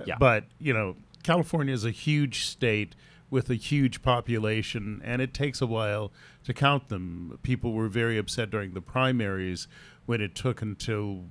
Yeah. 0.07 0.15
Uh, 0.15 0.19
but, 0.19 0.45
you 0.59 0.73
know, 0.73 0.97
California 1.23 1.75
is 1.75 1.85
a 1.85 1.91
huge 1.91 2.45
state 2.47 2.95
with 3.29 3.51
a 3.51 3.55
huge 3.57 4.03
population, 4.03 5.01
and 5.05 5.21
it 5.21 5.35
takes 5.35 5.61
a 5.61 5.67
while 5.67 6.13
to 6.45 6.55
count 6.55 6.89
them. 6.89 7.39
People 7.43 7.73
were 7.73 7.89
very 7.89 8.17
upset 8.19 8.51
during 8.51 8.73
the 8.73 8.81
primaries 8.81 9.67
when 10.07 10.21
it 10.21 10.35
took 10.37 10.63
until 10.63 11.25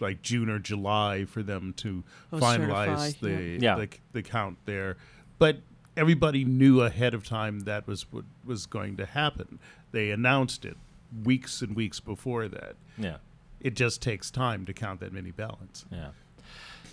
like 0.00 0.20
June 0.22 0.50
or 0.50 0.58
July 0.58 1.24
for 1.24 1.42
them 1.42 1.72
to 1.78 2.02
Oh, 2.32 2.38
finalize 2.38 3.12
certify, 3.12 3.26
the, 3.26 3.58
yeah. 3.62 3.76
the 3.76 3.88
the 4.12 4.22
count 4.22 4.58
there. 4.66 4.96
But 5.38 5.60
everybody 5.96 6.44
knew 6.44 6.82
ahead 6.82 7.14
of 7.14 7.24
time 7.26 7.60
that 7.60 7.86
was 7.86 8.10
what 8.12 8.24
was 8.44 8.66
going 8.66 8.96
to 8.98 9.06
happen. 9.06 9.58
They 9.92 10.10
announced 10.10 10.64
it 10.64 10.76
weeks 11.24 11.62
and 11.62 11.74
weeks 11.74 12.00
before 12.00 12.48
that. 12.48 12.76
Yeah. 12.98 13.16
It 13.60 13.74
just 13.74 14.02
takes 14.02 14.30
time 14.30 14.66
to 14.66 14.72
count 14.72 15.00
that 15.00 15.12
many 15.12 15.30
ballots. 15.30 15.86
Yeah. 15.90 16.10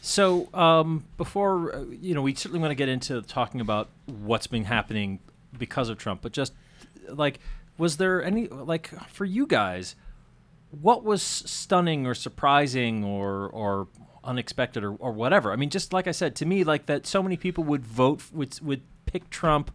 So 0.02 0.50
um, 0.54 1.06
before 1.18 1.76
uh, 1.76 1.84
you 1.86 2.14
know, 2.14 2.22
we 2.22 2.34
certainly 2.36 2.60
want 2.60 2.72
to 2.72 2.76
get 2.76 2.90
into 2.90 3.22
talking 3.22 3.62
about 3.62 3.90
what's 4.06 4.48
been 4.48 4.66
happening 4.66 5.20
because 5.58 5.90
of 5.90 5.98
Trump, 5.98 6.22
but 6.22 6.32
just 6.32 6.54
like, 7.08 7.40
was 7.78 7.98
there 7.98 8.24
any 8.24 8.48
like 8.48 8.88
for 9.10 9.26
you 9.26 9.46
guys, 9.46 9.96
what 10.72 11.04
was 11.04 11.22
stunning 11.22 12.06
or 12.06 12.14
surprising 12.14 13.04
or 13.04 13.48
or 13.50 13.88
unexpected 14.24 14.84
or, 14.84 14.94
or 14.96 15.12
whatever? 15.12 15.52
I 15.52 15.56
mean, 15.56 15.70
just 15.70 15.94
like 15.94 16.08
I 16.08 16.12
said, 16.12 16.36
to 16.38 16.46
me, 16.46 16.64
like 16.64 16.86
that, 16.88 17.06
so 17.06 17.22
many 17.22 17.38
people 17.38 17.64
would 17.66 17.86
vote 17.86 18.24
would 18.34 18.60
would 18.62 18.82
pick 19.06 19.30
Trump. 19.30 19.72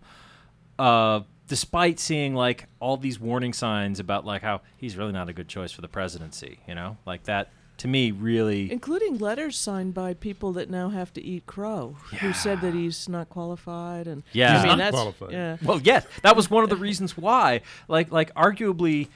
Uh, 0.79 1.21
despite 1.49 1.99
seeing 1.99 2.35
like 2.35 2.67
all 2.79 2.97
these 2.97 3.19
warning 3.19 3.53
signs 3.53 3.99
about 3.99 4.25
like 4.25 4.43
how 4.43 4.61
he's 4.77 4.97
really 4.97 5.13
not 5.13 5.29
a 5.29 5.33
good 5.33 5.49
choice 5.49 5.73
for 5.73 5.81
the 5.81 5.89
presidency, 5.89 6.61
you 6.69 6.75
know, 6.75 6.97
like 7.07 7.25
that 7.25 7.51
to 7.79 7.89
me 7.89 8.11
really 8.11 8.71
including 8.71 9.19
letters 9.19 9.57
signed 9.57 9.95
by 9.95 10.13
people 10.13 10.53
that 10.53 10.69
now 10.69 10.91
have 10.91 11.13
to 11.15 11.23
eat 11.23 11.47
crow, 11.47 11.97
who 12.21 12.33
said 12.33 12.61
that 12.61 12.75
he's 12.75 13.09
not 13.09 13.29
qualified. 13.29 14.07
And 14.07 14.23
Yeah. 14.33 14.59
I 14.59 14.59
mean, 14.59 14.69
not 14.69 14.79
that's, 14.79 14.95
qualified. 14.95 15.33
Yeah, 15.33 15.57
Well, 15.63 15.81
yes, 15.83 16.07
that 16.23 16.37
was 16.37 16.51
one 16.51 16.65
of 16.65 16.71
the 16.71 16.77
reasons 16.77 17.17
why. 17.17 17.63
Like, 17.89 18.13
like 18.13 18.33
arguably, 18.35 19.09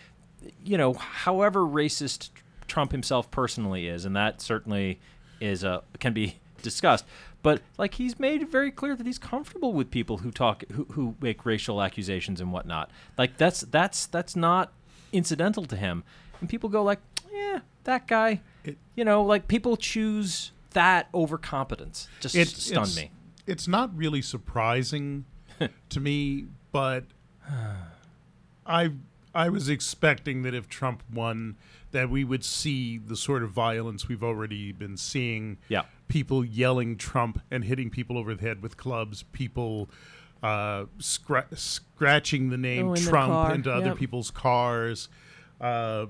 you 0.64 0.78
know, 0.78 0.95
however 0.95 1.61
racist 1.61 2.31
Trump 2.66 2.92
himself 2.92 3.31
personally 3.31 3.87
is, 3.87 4.04
and 4.04 4.16
that 4.16 4.40
certainly 4.40 5.00
is 5.40 5.64
a 5.64 5.83
can 5.99 6.12
be 6.12 6.37
discussed. 6.62 7.04
But 7.43 7.63
like, 7.77 7.95
he's 7.95 8.19
made 8.19 8.43
it 8.43 8.49
very 8.49 8.71
clear 8.71 8.95
that 8.95 9.07
he's 9.07 9.19
comfortable 9.19 9.73
with 9.73 9.91
people 9.91 10.19
who 10.19 10.31
talk, 10.31 10.65
who, 10.73 10.85
who 10.93 11.17
make 11.21 11.45
racial 11.45 11.83
accusations 11.83 12.41
and 12.41 12.53
whatnot. 12.53 12.91
Like, 13.19 13.37
that's 13.37 13.63
that's 13.63 14.07
that's 14.07 14.37
not 14.37 14.73
incidental 15.13 15.65
to 15.67 15.77
him. 15.77 16.05
And 16.41 16.49
people 16.49 16.69
go 16.69 16.83
like, 16.83 17.01
yeah, 17.33 17.61
that 17.85 18.07
guy. 18.07 18.41
It- 18.65 18.79
you 18.95 19.05
know, 19.05 19.23
like 19.23 19.49
people 19.49 19.77
choose 19.77 20.53
that 20.71 21.09
over 21.13 21.37
competence. 21.39 22.09
Just 22.21 22.35
It 22.35 22.49
stunned 22.49 22.87
it's, 22.89 22.97
me. 22.97 23.11
It's 23.47 23.69
not 23.69 23.97
really 23.97 24.23
surprising 24.23 25.25
to 25.89 26.01
me, 26.01 26.47
but 26.71 27.05
I 28.67 28.93
I 29.35 29.49
was 29.49 29.69
expecting 29.69 30.43
that 30.43 30.55
if 30.55 30.69
Trump 30.69 31.03
won, 31.13 31.57
that 31.93 32.11
we 32.11 32.23
would 32.23 32.45
see 32.45 32.99
the 32.99 33.17
sort 33.17 33.43
of 33.43 33.51
violence 33.51 34.07
we've 34.09 34.23
already 34.23 34.73
been 34.73 34.97
seeing. 34.97 35.59
Yeah. 35.69 35.83
People 36.12 36.45
yelling 36.45 36.97
Trump 36.99 37.40
and 37.50 37.64
hitting 37.64 37.88
people 37.88 38.19
over 38.19 38.35
the 38.35 38.42
head 38.42 38.62
with 38.62 38.76
clubs. 38.76 39.23
People 39.33 39.88
uh, 40.42 40.85
scra- 40.99 41.57
scratching 41.57 42.50
the 42.50 42.59
name 42.59 42.88
Oh, 42.88 42.95
in 42.95 43.02
the 43.02 43.09
Trump 43.11 43.33
car, 43.33 43.54
into 43.54 43.73
other 43.73 43.95
people's 43.95 44.31
cars. 44.31 45.09
Uh, 45.59 46.07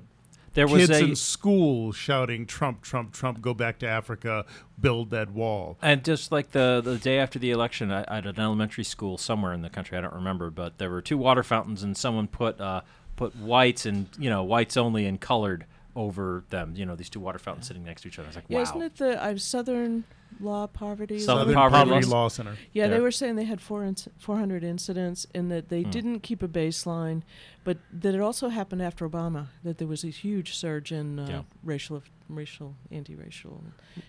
There 0.54 0.66
was 0.66 0.88
kids 0.88 1.00
a 1.00 1.04
in 1.04 1.14
school 1.16 1.92
shouting 1.92 2.47
Trump, 2.47 2.82
Trump, 2.82 3.12
Trump, 3.12 3.40
go 3.40 3.54
back 3.54 3.78
to 3.78 3.87
Africa, 3.87 4.44
build 4.80 5.11
that 5.11 5.30
wall. 5.30 5.78
And 5.80 6.02
just 6.02 6.32
like 6.32 6.50
the 6.50 6.80
the 6.82 6.99
day 6.99 7.18
after 7.21 7.38
the 7.38 7.52
election, 7.52 7.92
I, 7.92 8.02
at 8.09 8.26
an 8.26 8.40
elementary 8.40 8.85
school 8.85 9.18
somewhere 9.18 9.52
in 9.52 9.62
the 9.62 9.71
country, 9.71 9.97
I 9.97 10.00
don't 10.00 10.14
remember, 10.14 10.50
but 10.50 10.78
there 10.78 10.90
were 10.90 11.00
two 11.00 11.16
water 11.16 11.44
fountains, 11.44 11.85
and 11.85 11.97
someone 11.97 12.26
put 12.26 12.61
uh, 12.61 12.80
put 13.14 13.37
whites 13.37 13.87
and 13.87 14.09
you 14.18 14.28
know 14.28 14.42
whites 14.42 14.76
only 14.76 15.06
and 15.06 15.21
colored 15.21 15.64
over 15.97 16.45
them. 16.51 16.75
You 16.77 16.87
know 16.87 16.97
these 16.97 17.11
two 17.11 17.21
water 17.21 17.39
fountains 17.39 17.67
sitting 17.67 17.85
next 17.85 18.03
to 18.03 18.09
each 18.09 18.19
other. 18.19 18.27
I 18.27 18.31
was 18.31 18.37
like, 18.37 18.45
yeah. 18.49 18.57
wow. 18.59 18.63
Isn't 18.63 18.83
it 18.83 18.97
the 18.97 19.23
uh, 19.23 19.37
Southern 19.37 20.05
Law 20.41 20.67
Poverty? 20.67 21.19
Southern 21.19 21.49
that- 21.49 21.55
Southern 21.55 21.71
Poverty 21.71 21.91
Poverty, 21.91 22.07
Law- 22.07 22.23
Law 22.23 22.29
Center. 22.29 22.57
Yeah, 22.73 22.89
they 22.89 23.01
were 23.01 23.11
saying 23.11 23.37
they 23.37 23.45
had 23.45 23.61
four 23.61 23.83
inc- 23.83 24.09
400 24.19 24.65
incidents 24.65 25.27
and 25.35 25.51
that 25.51 25.69
they 25.69 25.83
Hmm. 25.83 25.91
didn't 25.91 26.21
keep 26.21 26.43
a 26.43 26.49
baseline, 26.49 27.23
but 27.65 27.79
that 27.93 28.15
it 28.15 28.21
also 28.21 28.49
happened 28.49 28.83
after 28.83 29.09
Obama, 29.09 29.49
that 29.63 29.79
there 29.79 29.89
was 29.89 30.05
a 30.05 30.09
huge 30.11 30.55
surge 30.55 30.91
in 30.93 31.19
uh, 31.19 31.27
Yeah. 31.29 31.43
racial, 31.63 32.03
racial, 32.29 32.77
anti-racial, 32.91 33.63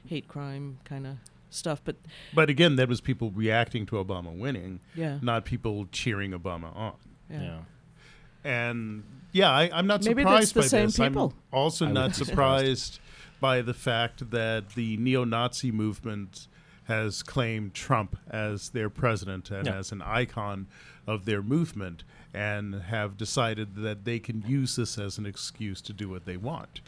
hate 0.06 0.28
crime 0.28 0.80
kind 0.86 1.06
of 1.06 1.18
stuff. 1.50 1.82
But 1.84 1.98
But 2.34 2.50
again, 2.50 2.78
that 2.78 2.88
was 2.88 3.02
people 3.02 3.30
reacting 3.32 3.86
to 3.88 3.98
Obama 4.04 4.36
winning, 4.36 4.80
yeah, 4.96 5.20
not 5.22 5.44
people 5.46 5.88
cheering 5.92 6.32
Obama 6.32 6.75
on. 6.75 6.94
yeah. 7.30 7.60
Yeah. 8.43 8.69
And 8.69 9.03
yeah, 9.31 9.51
I, 9.51 9.69
I'm 9.73 9.88
not 9.88 10.03
Maybe 10.03 10.23
that's 10.23 10.50
surprised 10.50 10.53
the 10.55 10.59
by 10.62 10.67
same 10.67 10.85
this. 10.88 10.97
people. 11.00 11.33
I'm 11.51 11.57
also 11.59 11.85
I 11.88 11.91
not 11.91 12.15
surprised. 12.15 12.93
surprised 12.95 13.00
by 13.39 13.62
the 13.62 13.73
fact 13.73 14.29
that 14.31 14.69
the 14.75 14.95
neo-Nazi 14.97 15.71
movement 15.71 16.47
has 16.85 17.23
claimed 17.23 17.73
Trump 17.73 18.15
as 18.29 18.69
their 18.69 18.89
president 18.89 19.50
and 19.51 19.67
Yeah. 19.67 19.75
as 19.77 19.91
an 19.91 20.01
icon 20.01 20.67
of 21.07 21.25
their 21.25 21.41
movement, 21.41 22.03
and 22.33 22.75
have 22.75 23.17
decided 23.17 23.75
that 23.75 24.05
they 24.05 24.19
can 24.19 24.43
use 24.47 24.75
this 24.77 24.97
as 24.97 25.17
an 25.17 25.25
excuse 25.25 25.81
to 25.81 25.93
do 25.93 26.07
what 26.09 26.25
they 26.25 26.38
want 26.38 26.79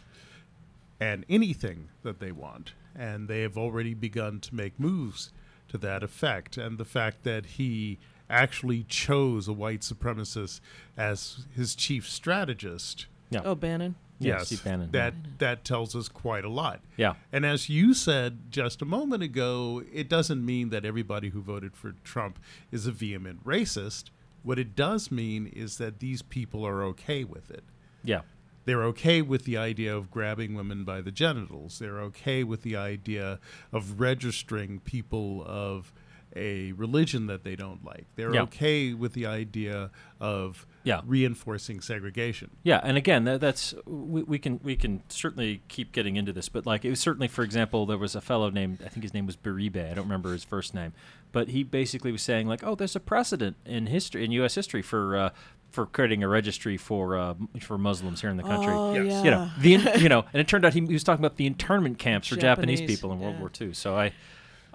and 0.99 1.25
anything 1.29 1.89
that 2.03 2.19
they 2.19 2.31
want. 2.31 2.73
And 2.95 3.27
they 3.27 3.41
have 3.41 3.57
already 3.57 3.93
begun 3.93 4.39
to 4.41 4.55
make 4.55 4.79
moves 4.79 5.31
to 5.67 5.77
that 5.79 6.03
effect. 6.03 6.55
And 6.57 6.77
the 6.77 6.85
fact 6.85 7.23
that 7.23 7.45
he 7.45 7.99
actually 8.29 8.83
chose 8.83 9.47
a 9.47 9.53
white 9.53 9.81
supremacist 9.81 10.59
as 10.97 11.45
his 11.55 11.75
chief 11.75 12.07
strategist. 12.09 13.07
Yeah. 13.29 13.41
Oh, 13.43 13.55
Bannon. 13.55 13.95
Yeah, 14.17 14.37
yes, 14.37 14.47
Steve 14.47 14.63
Bannon, 14.63 14.91
that 14.91 15.13
that 15.39 15.65
tells 15.65 15.93
us 15.93 16.07
quite 16.07 16.45
a 16.45 16.49
lot. 16.49 16.79
Yeah. 16.95 17.15
And 17.33 17.45
as 17.45 17.67
you 17.67 17.93
said 17.93 18.49
just 18.49 18.81
a 18.81 18.85
moment 18.85 19.23
ago, 19.23 19.83
it 19.91 20.07
doesn't 20.07 20.45
mean 20.45 20.69
that 20.69 20.85
everybody 20.85 21.29
who 21.29 21.41
voted 21.41 21.75
for 21.75 21.95
Trump 22.05 22.39
is 22.71 22.87
a 22.87 22.93
vehement 22.93 23.43
racist. 23.43 24.05
What 24.41 24.57
it 24.57 24.73
does 24.73 25.11
mean 25.11 25.47
is 25.47 25.77
that 25.79 25.99
these 25.99 26.21
people 26.21 26.65
are 26.65 26.81
okay 26.83 27.25
with 27.25 27.51
it. 27.51 27.63
Yeah. 28.05 28.21
They're 28.63 28.83
okay 28.83 29.21
with 29.21 29.43
the 29.43 29.57
idea 29.57 29.95
of 29.95 30.09
grabbing 30.09 30.55
women 30.55 30.85
by 30.85 31.01
the 31.01 31.11
genitals. 31.11 31.79
They're 31.79 31.99
okay 32.01 32.43
with 32.43 32.61
the 32.61 32.77
idea 32.77 33.39
of 33.73 33.99
registering 33.99 34.79
people 34.79 35.43
of 35.45 35.93
a 36.35 36.71
religion 36.73 37.27
that 37.27 37.43
they 37.43 37.55
don't 37.55 37.83
like. 37.85 38.05
They're 38.15 38.33
Yeah. 38.33 38.41
okay 38.43 38.93
with 38.93 39.13
the 39.13 39.25
idea 39.25 39.89
of 40.19 40.65
Yeah. 40.83 41.01
reinforcing 41.05 41.81
segregation. 41.81 42.51
Yeah, 42.63 42.81
and 42.83 42.97
again, 42.97 43.23
that, 43.25 43.39
that's 43.41 43.73
we, 43.85 44.23
we 44.23 44.37
can 44.39 44.59
we 44.63 44.75
can 44.75 45.01
certainly 45.09 45.61
keep 45.67 45.91
getting 45.91 46.15
into 46.15 46.33
this, 46.33 46.49
but 46.49 46.65
like 46.65 46.83
it 46.85 46.89
was 46.89 46.99
certainly, 46.99 47.27
for 47.27 47.43
example, 47.43 47.85
there 47.85 47.97
was 47.97 48.15
a 48.15 48.21
fellow 48.21 48.49
named 48.49 48.81
I 48.85 48.89
think 48.89 49.03
his 49.03 49.13
name 49.13 49.25
was 49.25 49.35
Beribe. 49.37 49.77
I 49.91 49.93
don't 49.93 50.05
remember 50.05 50.33
his 50.33 50.43
first 50.43 50.73
name, 50.73 50.93
but 51.31 51.49
he 51.49 51.63
basically 51.63 52.11
was 52.11 52.21
saying 52.21 52.47
like, 52.47 52.63
oh, 52.63 52.75
there's 52.75 52.95
a 52.95 52.99
precedent 52.99 53.55
in 53.65 53.87
history 53.87 54.25
in 54.25 54.31
U.S. 54.33 54.55
history 54.55 54.81
for 54.81 55.15
uh, 55.17 55.29
for 55.71 55.85
creating 55.85 56.23
a 56.23 56.27
registry 56.27 56.77
for 56.77 57.17
uh, 57.17 57.33
for 57.61 57.77
Muslims 57.77 58.21
here 58.21 58.29
in 58.29 58.37
the 58.37 58.43
country. 58.43 58.73
Oh, 58.73 58.93
Yes. 58.93 59.05
yeah. 59.05 59.23
You 59.23 59.31
know, 59.31 59.49
the 59.59 59.73
in- 59.95 59.99
you 60.01 60.09
know, 60.09 60.25
and 60.33 60.39
it 60.41 60.47
turned 60.47 60.65
out 60.65 60.73
he, 60.73 60.81
he 60.81 60.93
was 60.93 61.03
talking 61.03 61.23
about 61.23 61.37
the 61.37 61.45
internment 61.47 61.97
camps 61.97 62.27
for 62.27 62.35
Japanese, 62.35 62.79
Japanese, 62.79 62.97
people 62.97 63.11
in 63.13 63.19
World 63.19 63.35
yeah. 63.35 63.39
War 63.41 63.51
II. 63.61 63.73
So 63.73 63.95
I. 63.97 64.11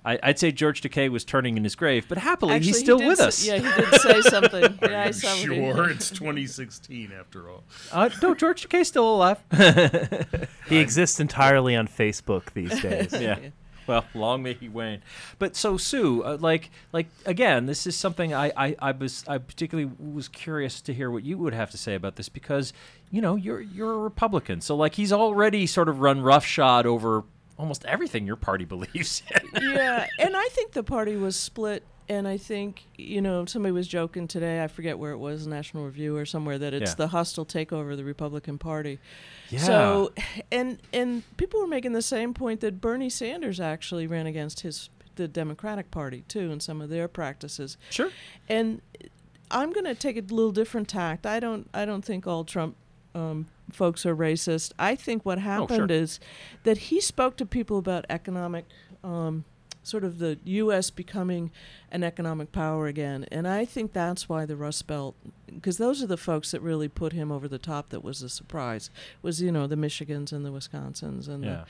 I, 0.05 0.19
I'd 0.23 0.39
say 0.39 0.51
George 0.53 0.81
Takei 0.81 1.09
was 1.11 1.25
turning 1.25 1.57
in 1.57 1.65
his 1.65 1.75
grave, 1.75 2.07
but 2.09 2.19
happily 2.19 2.55
Actually, 2.55 2.67
he's 2.69 2.79
still 2.81 2.99
did 2.99 3.09
with 3.09 3.21
s- 3.21 3.27
us. 3.27 3.47
Yeah, 3.47 3.59
he 3.59 3.83
did 3.91 4.01
say 4.01 4.21
something. 4.31 4.79
Yeah, 4.83 5.03
I 5.03 5.07
you 5.09 5.13
saw 5.13 5.29
what 5.29 5.39
he- 5.39 5.45
sure 5.73 5.91
it's 5.91 6.11
2016 6.11 7.13
after 7.19 7.51
all? 7.51 7.65
Uh, 7.93 8.09
no, 8.23 8.35
George 8.35 8.67
Takei's 8.69 8.89
still 8.89 9.15
alive. 9.15 9.39
He 10.69 10.79
exists 10.79 11.19
entirely 11.19 11.75
on 11.75 11.89
Facebook 11.89 12.53
these 12.55 12.81
days. 12.83 13.13
yeah. 13.13 13.39
Well, 13.87 14.05
long 14.15 14.45
may 14.45 14.55
he 14.55 14.69
wane. 14.69 15.03
But 15.41 15.57
so 15.57 15.77
Sue, 15.77 16.23
uh, 16.23 16.37
like, 16.41 16.71
like 16.93 17.09
again, 17.27 17.67
this 17.67 17.89
is 17.89 17.97
something 17.97 18.33
I, 18.33 18.53
I, 18.57 18.77
I 18.79 18.93
was, 18.93 19.25
I 19.27 19.39
particularly 19.39 19.91
was 19.99 20.29
curious 20.29 20.81
to 20.83 20.95
hear 20.95 21.11
what 21.11 21.25
you 21.25 21.37
would 21.39 21.55
have 21.55 21.71
to 21.73 21.77
say 21.79 21.95
about 21.97 22.15
this 22.15 22.29
because, 22.29 22.73
you 23.11 23.21
know, 23.21 23.35
you're 23.35 23.61
you're 23.61 23.93
a 23.95 23.99
Republican, 23.99 24.61
so 24.61 24.77
like 24.77 24.95
he's 24.95 25.13
already 25.13 25.67
sort 25.67 25.89
of 25.89 25.99
run 26.01 26.21
roughshod 26.23 26.87
over 26.87 27.25
almost 27.61 27.85
everything 27.85 28.27
your 28.27 28.37
party 28.37 28.65
believes 28.75 29.23
in. 29.35 29.63
yeah, 29.75 30.07
and 30.19 30.37
I 30.37 30.49
think 30.51 30.73
the 30.73 30.83
party 30.83 31.17
was 31.17 31.37
split. 31.37 31.85
And 32.09 32.27
I 32.27 32.39
think 32.39 32.87
you 32.99 33.21
know 33.21 33.45
somebody 33.45 33.71
was 33.71 33.87
joking 33.87 34.27
today. 34.27 34.65
I 34.65 34.67
forget 34.67 34.99
where 34.99 35.13
it 35.13 35.19
was, 35.19 35.47
National 35.47 35.85
Review 35.85 36.17
or 36.17 36.27
somewhere, 36.27 36.59
that 36.59 36.75
it's 36.75 36.91
Yeah. 36.91 36.95
the 36.97 37.07
hostile 37.09 37.47
takeover 37.47 37.93
of 37.93 37.99
the 37.99 38.05
Republican 38.05 38.59
Party. 38.59 38.99
Yeah. 39.49 39.61
So, 39.61 40.13
and 40.51 40.79
and 40.93 41.23
people 41.37 41.61
were 41.61 41.69
making 41.69 41.93
the 41.93 42.03
same 42.03 42.35
point 42.35 42.63
that 42.63 42.81
Bernie 42.81 43.11
Sanders 43.11 43.61
actually 43.61 44.09
ran 44.09 44.27
against 44.27 44.61
his 44.63 44.91
the 45.15 45.29
Democratic 45.29 45.93
Party 45.93 46.25
too, 46.27 46.51
and 46.51 46.61
some 46.61 46.81
of 46.81 46.89
their 46.89 47.07
practices. 47.07 47.77
Sure. 47.91 48.11
And 48.49 48.81
I'm 49.53 49.71
going 49.73 49.85
to 49.87 49.95
take 49.95 50.17
a 50.17 50.21
little 50.35 50.51
different 50.53 50.89
tact. 50.89 51.27
I 51.27 51.39
don't 51.39 51.71
I 51.73 51.85
don't 51.85 52.05
think 52.05 52.27
all 52.27 52.43
Trump 52.45 52.75
um, 53.15 53.49
folks 53.73 54.05
are 54.07 54.15
racist. 54.15 54.73
I 54.79 54.95
think 54.95 55.25
what 55.25 55.39
happened 55.39 55.91
sure. 55.91 55.99
is 55.99 56.21
that 56.65 56.79
he 56.79 57.01
spoke 57.01 57.37
to 57.39 57.47
people 57.47 57.79
about 57.79 58.05
economic. 58.09 58.67
Um, 59.03 59.45
Sort 59.83 60.05
of 60.05 60.19
the 60.19 60.39
U.S. 60.45 60.91
becoming 60.91 61.51
an 61.91 62.05
economic 62.05 62.53
power 62.53 62.87
again, 62.87 63.25
and 63.33 63.49
I 63.49 63.65
think 63.65 63.95
that's 63.95 64.29
why 64.29 64.45
the 64.45 64.55
Rust 64.55 64.87
Belt, 64.87 65.17
because 65.47 65.79
those 65.79 66.03
are 66.03 66.07
the 66.07 66.19
folks 66.19 66.51
that 66.51 66.61
really 66.61 66.87
put 66.87 67.15
him 67.15 67.33
over 67.33 67.49
the 67.49 67.59
top. 67.59 67.89
That 67.89 68.05
was 68.05 68.21
a 68.21 68.29
surprise. 68.29 68.91
Was 69.23 69.41
you 69.41 69.51
know 69.51 69.67
the 69.67 69.77
Michigans 69.77 70.33
and 70.33 70.45
the 70.45 70.51
Wisconsins 70.51 71.29
and 71.29 71.43
the, 71.43 71.65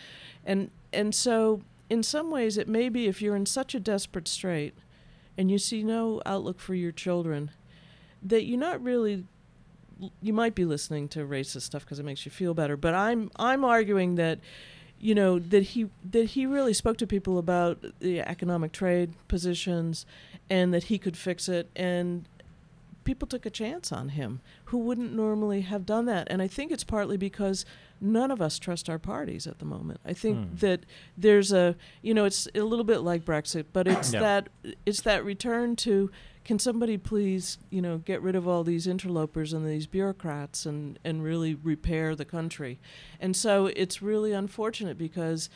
and 0.45 0.73
and 0.93 1.15
so 1.15 1.63
in 1.89 2.03
some 2.03 2.33
ways 2.33 2.59
it 2.59 2.67
may 2.67 2.89
be 2.89 3.07
if 3.07 3.23
you're 3.23 3.37
in 3.37 3.47
such 3.47 3.77
a 3.77 3.81
desperate 3.81 4.27
strait 4.27 4.75
and 5.39 5.49
you 5.51 5.59
see 5.59 5.83
no 5.85 6.21
outlook 6.27 6.59
for 6.59 6.75
your 6.75 6.93
children 6.93 7.51
that 8.23 8.45
you're 8.45 8.59
not 8.59 8.83
really 8.83 9.25
you 10.23 10.33
might 10.33 10.55
be 10.55 10.65
listening 10.65 11.09
to 11.09 11.21
racist 11.27 11.63
stuff 11.63 11.85
because 11.85 11.99
it 11.99 12.05
makes 12.05 12.25
you 12.25 12.31
feel 12.31 12.55
better 12.55 12.77
but 12.77 12.95
i'm 12.95 13.31
i'm 13.37 13.65
arguing 13.65 14.15
that 14.17 14.39
you 14.99 15.15
know 15.15 15.39
that 15.39 15.63
he 15.63 15.87
that 16.11 16.25
he 16.31 16.47
really 16.47 16.73
spoke 16.75 16.97
to 16.99 17.07
people 17.07 17.39
about 17.39 17.83
the 18.01 18.21
economic 18.21 18.73
trade 18.73 19.13
positions 19.29 20.07
and 20.49 20.73
that 20.75 20.85
he 20.85 20.99
could 20.99 21.17
fix 21.17 21.49
it 21.49 21.71
and 21.77 22.27
people 23.05 23.27
took 23.27 23.47
a 23.47 23.51
chance 23.51 23.91
on 23.93 24.11
him 24.11 24.41
who 24.67 24.79
wouldn't 24.79 25.13
normally 25.13 25.63
have 25.63 25.87
done 25.87 26.05
that 26.07 26.27
and 26.31 26.41
i 26.43 26.47
think 26.47 26.71
it's 26.71 26.85
partly 26.85 27.17
because 27.17 27.65
none 28.01 28.31
of 28.31 28.41
us 28.41 28.59
trust 28.59 28.89
our 28.91 28.99
parties 28.99 29.47
at 29.47 29.59
the 29.59 29.65
moment 29.65 30.01
i 30.05 30.13
think 30.13 30.37
Hmm. 30.39 30.55
that 30.57 30.81
there's 31.17 31.53
a 31.53 31.77
you 32.03 32.13
know 32.15 32.25
it's 32.25 32.47
a 32.55 32.61
little 32.63 32.85
bit 32.85 32.99
like 33.01 33.25
brexit 33.25 33.65
but 33.73 33.89
it's 33.89 34.13
Yeah. 34.13 34.21
that 34.21 34.49
it's 34.87 35.01
that 35.03 35.25
return 35.25 35.77
to 35.77 36.11
can 36.45 36.59
somebody 36.59 36.97
please 36.97 37.59
you 37.71 37.83
know 37.83 37.99
get 37.99 38.21
rid 38.23 38.35
of 38.35 38.49
all 38.49 38.65
these 38.65 38.87
interlopers 38.87 39.53
and 39.53 39.67
these 39.67 39.87
bureaucrats 39.87 40.67
and 40.67 40.99
and 41.05 41.23
really 41.23 41.55
repair 41.55 42.15
the 42.17 42.25
country 42.25 42.79
and 43.21 43.37
so 43.37 43.67
it's 43.67 44.01
really 44.03 44.33
unfortunate 44.33 44.97
because 44.99 45.51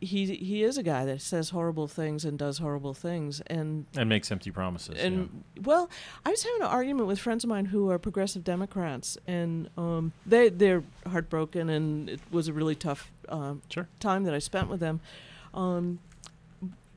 he 0.00 0.26
he 0.34 0.62
is 0.62 0.76
a 0.76 0.82
guy 0.82 1.06
that 1.06 1.22
says 1.22 1.50
horrible 1.50 1.88
things 1.88 2.22
and 2.26 2.38
does 2.38 2.58
horrible 2.58 2.92
things 2.92 3.40
and 3.46 3.86
And 3.96 4.08
makes 4.10 4.30
empty 4.30 4.50
promises. 4.50 5.02
and 5.02 5.42
well, 5.64 5.88
I 6.26 6.30
was 6.30 6.42
having 6.42 6.60
an 6.60 6.66
argument 6.68 7.06
with 7.08 7.18
friends 7.18 7.44
of 7.44 7.48
mine 7.48 7.64
who 7.64 7.88
are 7.90 7.98
progressive 7.98 8.44
Democrats, 8.44 9.16
and 9.26 9.70
um, 9.78 10.12
they 10.26 10.50
they're 10.50 10.82
heartbroken, 11.06 11.70
and 11.70 12.10
it 12.10 12.20
was 12.30 12.46
a 12.46 12.52
really 12.52 12.74
tough 12.74 13.10
um, 13.30 13.62
Sure. 13.70 13.88
time 13.98 14.24
that 14.24 14.34
I 14.34 14.38
spent 14.38 14.68
with 14.68 14.80
them. 14.80 15.00
Um, 15.54 15.98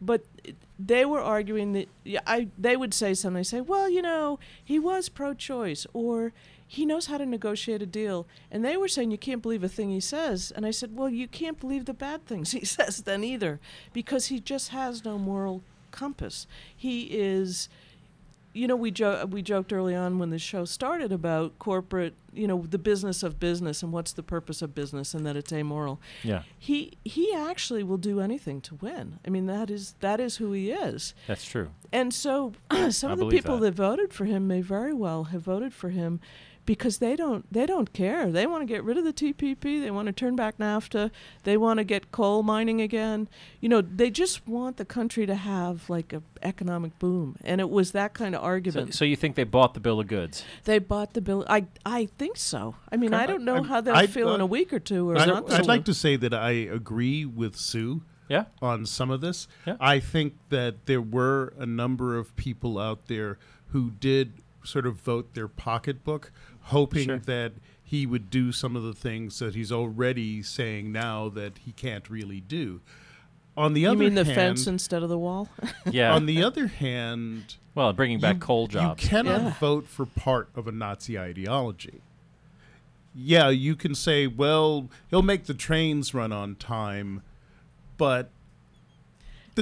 but 0.02 0.26
it- 0.44 0.58
they 0.80 1.04
were 1.04 1.20
arguing 1.20 1.74
that 1.74 1.90
I 2.26 2.48
they 2.58 2.78
would 2.78 2.94
say 2.94 3.14
something. 3.14 3.44
Say, 3.44 3.60
well, 3.60 3.90
you 3.90 4.02
know, 4.02 4.40
he 4.64 4.80
was 4.80 5.10
pro-choice, 5.10 5.86
or 5.94 6.32
he 6.66 6.86
knows 6.86 7.08
how 7.08 7.18
to 7.18 7.26
negotiate 7.26 7.82
a 7.82 7.86
deal. 7.86 8.28
And 8.50 8.64
they 8.64 8.78
were 8.78 8.88
saying 8.88 9.12
you 9.12 9.18
can't 9.18 9.42
believe 9.42 9.64
a 9.64 9.68
thing 9.68 9.90
he 9.90 10.00
says. 10.00 10.54
And 10.56 10.66
I 10.66 10.72
said, 10.72 10.96
well, 10.96 11.10
you 11.10 11.28
can't 11.28 11.60
believe 11.60 11.86
the 11.86 11.94
bad 11.96 12.26
things 12.26 12.52
he 12.54 12.64
says 12.64 13.02
then 13.02 13.24
either, 13.24 13.60
because 13.92 14.28
he 14.28 14.40
just 14.40 14.70
has 14.70 15.04
no 15.04 15.18
moral 15.18 15.64
compass. 15.92 16.48
He 16.76 17.06
is 17.06 17.68
you 18.60 18.68
know, 18.68 18.76
we 18.76 18.92
jo- 18.92 19.26
we 19.26 19.42
joked 19.42 19.72
early 19.72 19.96
on 19.96 20.20
when 20.20 20.32
the 20.32 20.38
show 20.38 20.66
started 20.66 21.14
about 21.14 21.58
corporate, 21.60 22.16
you 22.34 22.46
know, 22.46 22.66
the 22.70 22.78
business 22.78 23.24
of 23.24 23.40
business 23.40 23.82
and 23.82 23.94
what's 23.94 24.12
the 24.12 24.22
purpose 24.22 24.62
of 24.62 24.76
business 24.76 25.14
and 25.14 25.26
that 25.26 25.38
it's 25.38 25.54
amoral. 25.54 26.02
Yeah. 26.24 26.44
He 26.58 26.98
he 27.06 27.34
actually 27.34 27.84
will 27.84 27.98
do 27.98 28.20
anything 28.20 28.60
to 28.62 28.76
win. 28.76 29.20
I 29.26 29.30
mean, 29.30 29.46
that 29.46 29.70
is 29.70 29.96
that 30.02 30.20
is 30.20 30.38
who 30.38 30.52
he 30.52 30.72
is. 30.72 31.14
That's 31.26 31.46
true. 31.46 31.70
And 31.94 32.14
so 32.14 32.52
some 32.90 33.12
I 33.12 33.14
of 33.14 33.20
the 33.20 33.30
people 33.30 33.58
that. 33.60 33.76
that. 33.76 33.82
voted 33.82 34.14
for 34.14 34.26
him 34.26 34.46
may 34.46 34.60
very 34.60 34.94
well 34.94 35.26
have 35.26 35.42
voted 35.42 35.74
for 35.74 35.90
him 35.90 36.20
because 36.70 37.00
they 37.00 37.16
don't 37.16 37.52
they 37.52 37.66
don't 37.66 37.94
care. 37.94 38.30
They 38.30 38.46
want 38.46 38.62
to 38.62 38.68
get 38.72 38.84
rid 38.84 38.96
of 38.96 39.04
the 39.04 39.12
TPP. 39.12 39.82
They 39.82 39.90
want 39.90 40.06
to 40.06 40.12
turn 40.12 40.36
back 40.36 40.60
NAFTA. 40.60 41.10
They 41.44 41.58
want 41.58 41.80
to 41.80 41.84
get 41.84 42.12
coal 42.12 42.44
mining 42.44 42.80
again. 42.80 43.28
You 43.60 43.70
know, 43.70 43.82
they 43.82 44.12
just 44.12 44.48
want 44.48 44.78
the 44.78 44.86
country 44.86 45.26
to 45.26 45.34
have 45.34 45.90
like 45.90 46.14
a 46.14 46.22
economic 46.44 47.00
boom. 47.00 47.38
And 47.44 47.60
it 47.60 47.72
was 47.72 47.92
that 47.94 48.14
kind 48.14 48.36
of 48.36 48.44
argument. 48.44 48.94
so 48.94 49.04
you 49.04 49.16
think 49.16 49.36
they 49.36 49.46
bought 49.46 49.74
the 49.74 49.80
bill 49.80 50.00
of 50.00 50.06
goods? 50.06 50.44
they 50.66 50.78
bought 50.78 51.14
the 51.16 51.22
bill. 51.22 51.44
I 51.50 51.66
I 51.88 52.06
think 52.20 52.38
so. 52.38 52.76
I 52.92 52.98
mean, 52.98 53.16
Okay. 53.16 53.24
I 53.24 53.26
don't 53.26 53.44
know 53.44 53.56
I'm- 53.56 53.64
how 53.66 53.82
they'll 53.82 53.96
I'd- 53.96 54.12
feel 54.14 54.36
in 54.36 54.42
uh, 54.42 54.44
a 54.44 54.48
week 54.48 54.72
or 54.72 54.80
two 54.80 55.10
or 55.10 55.18
I, 55.18 55.26
not. 55.26 55.52
I'd 55.52 55.66
like 55.66 55.86
to 55.86 55.94
say 55.96 56.18
that 56.18 56.36
I 56.36 56.52
agree 56.52 57.26
with 57.26 57.56
Sue 57.56 58.04
Yeah. 58.30 58.46
on 58.62 58.86
some 58.86 59.10
of 59.10 59.22
this. 59.22 59.48
Yeah. 59.66 59.76
I 59.80 60.00
think 60.00 60.34
that 60.50 60.86
there 60.86 61.02
were 61.02 61.52
a 61.58 61.66
number 61.66 62.16
of 62.16 62.36
people 62.36 62.78
out 62.78 63.08
there 63.08 63.40
who 63.70 63.90
did 63.90 64.34
sort 64.64 64.86
of 64.86 64.98
vote 64.98 65.34
their 65.36 65.48
pocketbook, 65.48 66.32
hoping 66.70 67.06
Sure. 67.06 67.20
that 67.20 67.54
he 67.84 68.06
would 68.06 68.30
do 68.30 68.52
some 68.52 68.76
of 68.76 68.84
the 68.84 68.94
things 68.94 69.40
that 69.40 69.54
he's 69.56 69.72
already 69.72 70.42
saying 70.44 70.92
now 70.92 71.30
that 71.30 71.60
he 71.60 71.72
can't 71.72 72.10
really 72.10 72.40
do. 72.42 72.82
On 73.58 73.74
the 73.74 73.82
you 73.82 73.90
other 73.90 73.98
mean 73.98 74.16
the 74.16 74.24
hand, 74.24 74.36
fence 74.36 74.68
instead 74.68 75.04
of 75.04 75.10
the 75.10 75.18
wall? 75.18 75.50
Yeah. 75.92 76.14
on 76.16 76.26
the 76.28 76.44
other 76.44 76.68
hand, 76.68 77.56
well, 77.76 77.92
bringing 77.94 78.20
back 78.20 78.36
you, 78.36 78.40
coal 78.42 78.68
jobs. 78.68 79.04
You 79.04 79.10
cannot 79.10 79.42
Yeah. 79.42 79.54
vote 79.60 79.88
for 79.88 80.06
part 80.06 80.50
of 80.56 80.68
a 80.68 80.72
Nazi 80.72 81.18
ideology. 81.20 82.02
Yeah, 83.16 83.50
you 83.50 83.76
can 83.76 83.96
say, 83.96 84.28
well, 84.28 84.90
he'll 85.10 85.24
make 85.24 85.46
the 85.46 85.54
trains 85.56 86.14
run 86.14 86.32
on 86.32 86.56
time, 86.56 87.22
but 87.98 88.30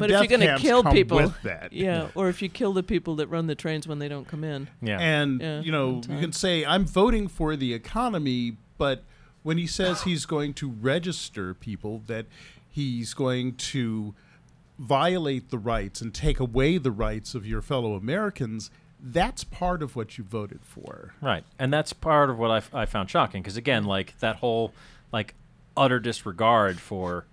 the 0.02 0.08
but 0.08 0.12
if 0.12 0.20
you're 0.22 0.28
going 0.28 0.42
to 0.42 0.48
camps 0.48 0.62
kill 0.62 0.84
come 0.84 0.94
people, 0.94 1.18
with 1.18 1.42
that. 1.44 1.74
yeah, 1.74 2.08
or 2.16 2.30
if 2.30 2.42
you 2.42 2.50
kill 2.50 2.74
the 2.74 2.84
people 2.84 3.16
that 3.18 3.28
run 3.28 3.48
the 3.48 3.56
trains 3.56 3.88
when 3.88 4.00
they 4.00 4.08
don't 4.08 4.28
come 4.28 4.44
in. 4.44 4.68
yeah. 4.82 4.98
And 5.00 5.42
Yeah, 5.42 5.62
you 5.62 5.72
know, 5.72 6.02
you 6.10 6.20
can 6.20 6.32
say 6.32 6.66
I'm 6.66 6.86
voting 6.86 7.28
for 7.28 7.56
the 7.56 7.74
economy, 7.74 8.58
but 8.78 9.04
when 9.44 9.58
he 9.58 9.68
says 9.68 10.04
he's 10.04 10.26
going 10.26 10.54
to 10.56 10.70
register 10.70 11.54
people, 11.54 12.02
that 12.08 12.26
he's 12.70 13.14
going 13.14 13.56
to 13.56 14.14
violate 14.80 15.50
the 15.50 15.58
rights 15.58 16.02
and 16.02 16.14
take 16.14 16.40
away 16.40 16.78
the 16.78 16.92
rights 16.92 17.34
of 17.34 17.46
your 17.46 17.62
fellow 17.62 17.96
Americans, 17.96 18.70
that's 19.02 19.44
part 19.44 19.82
of 19.82 19.96
what 19.96 20.18
you 20.18 20.24
voted 20.24 20.60
for. 20.64 21.14
Right, 21.22 21.44
and 21.58 21.72
that's 21.74 21.94
part 21.94 22.30
of 22.30 22.38
what 22.38 22.52
I, 22.52 22.58
f- 22.58 22.74
I 22.74 22.86
found 22.86 23.10
shocking 23.10 23.42
because 23.42 23.58
again, 23.58 23.84
like 23.86 24.18
that 24.20 24.38
whole 24.38 24.74
like 25.12 25.34
utter 25.76 26.00
disregard 26.00 26.80
for 26.80 27.26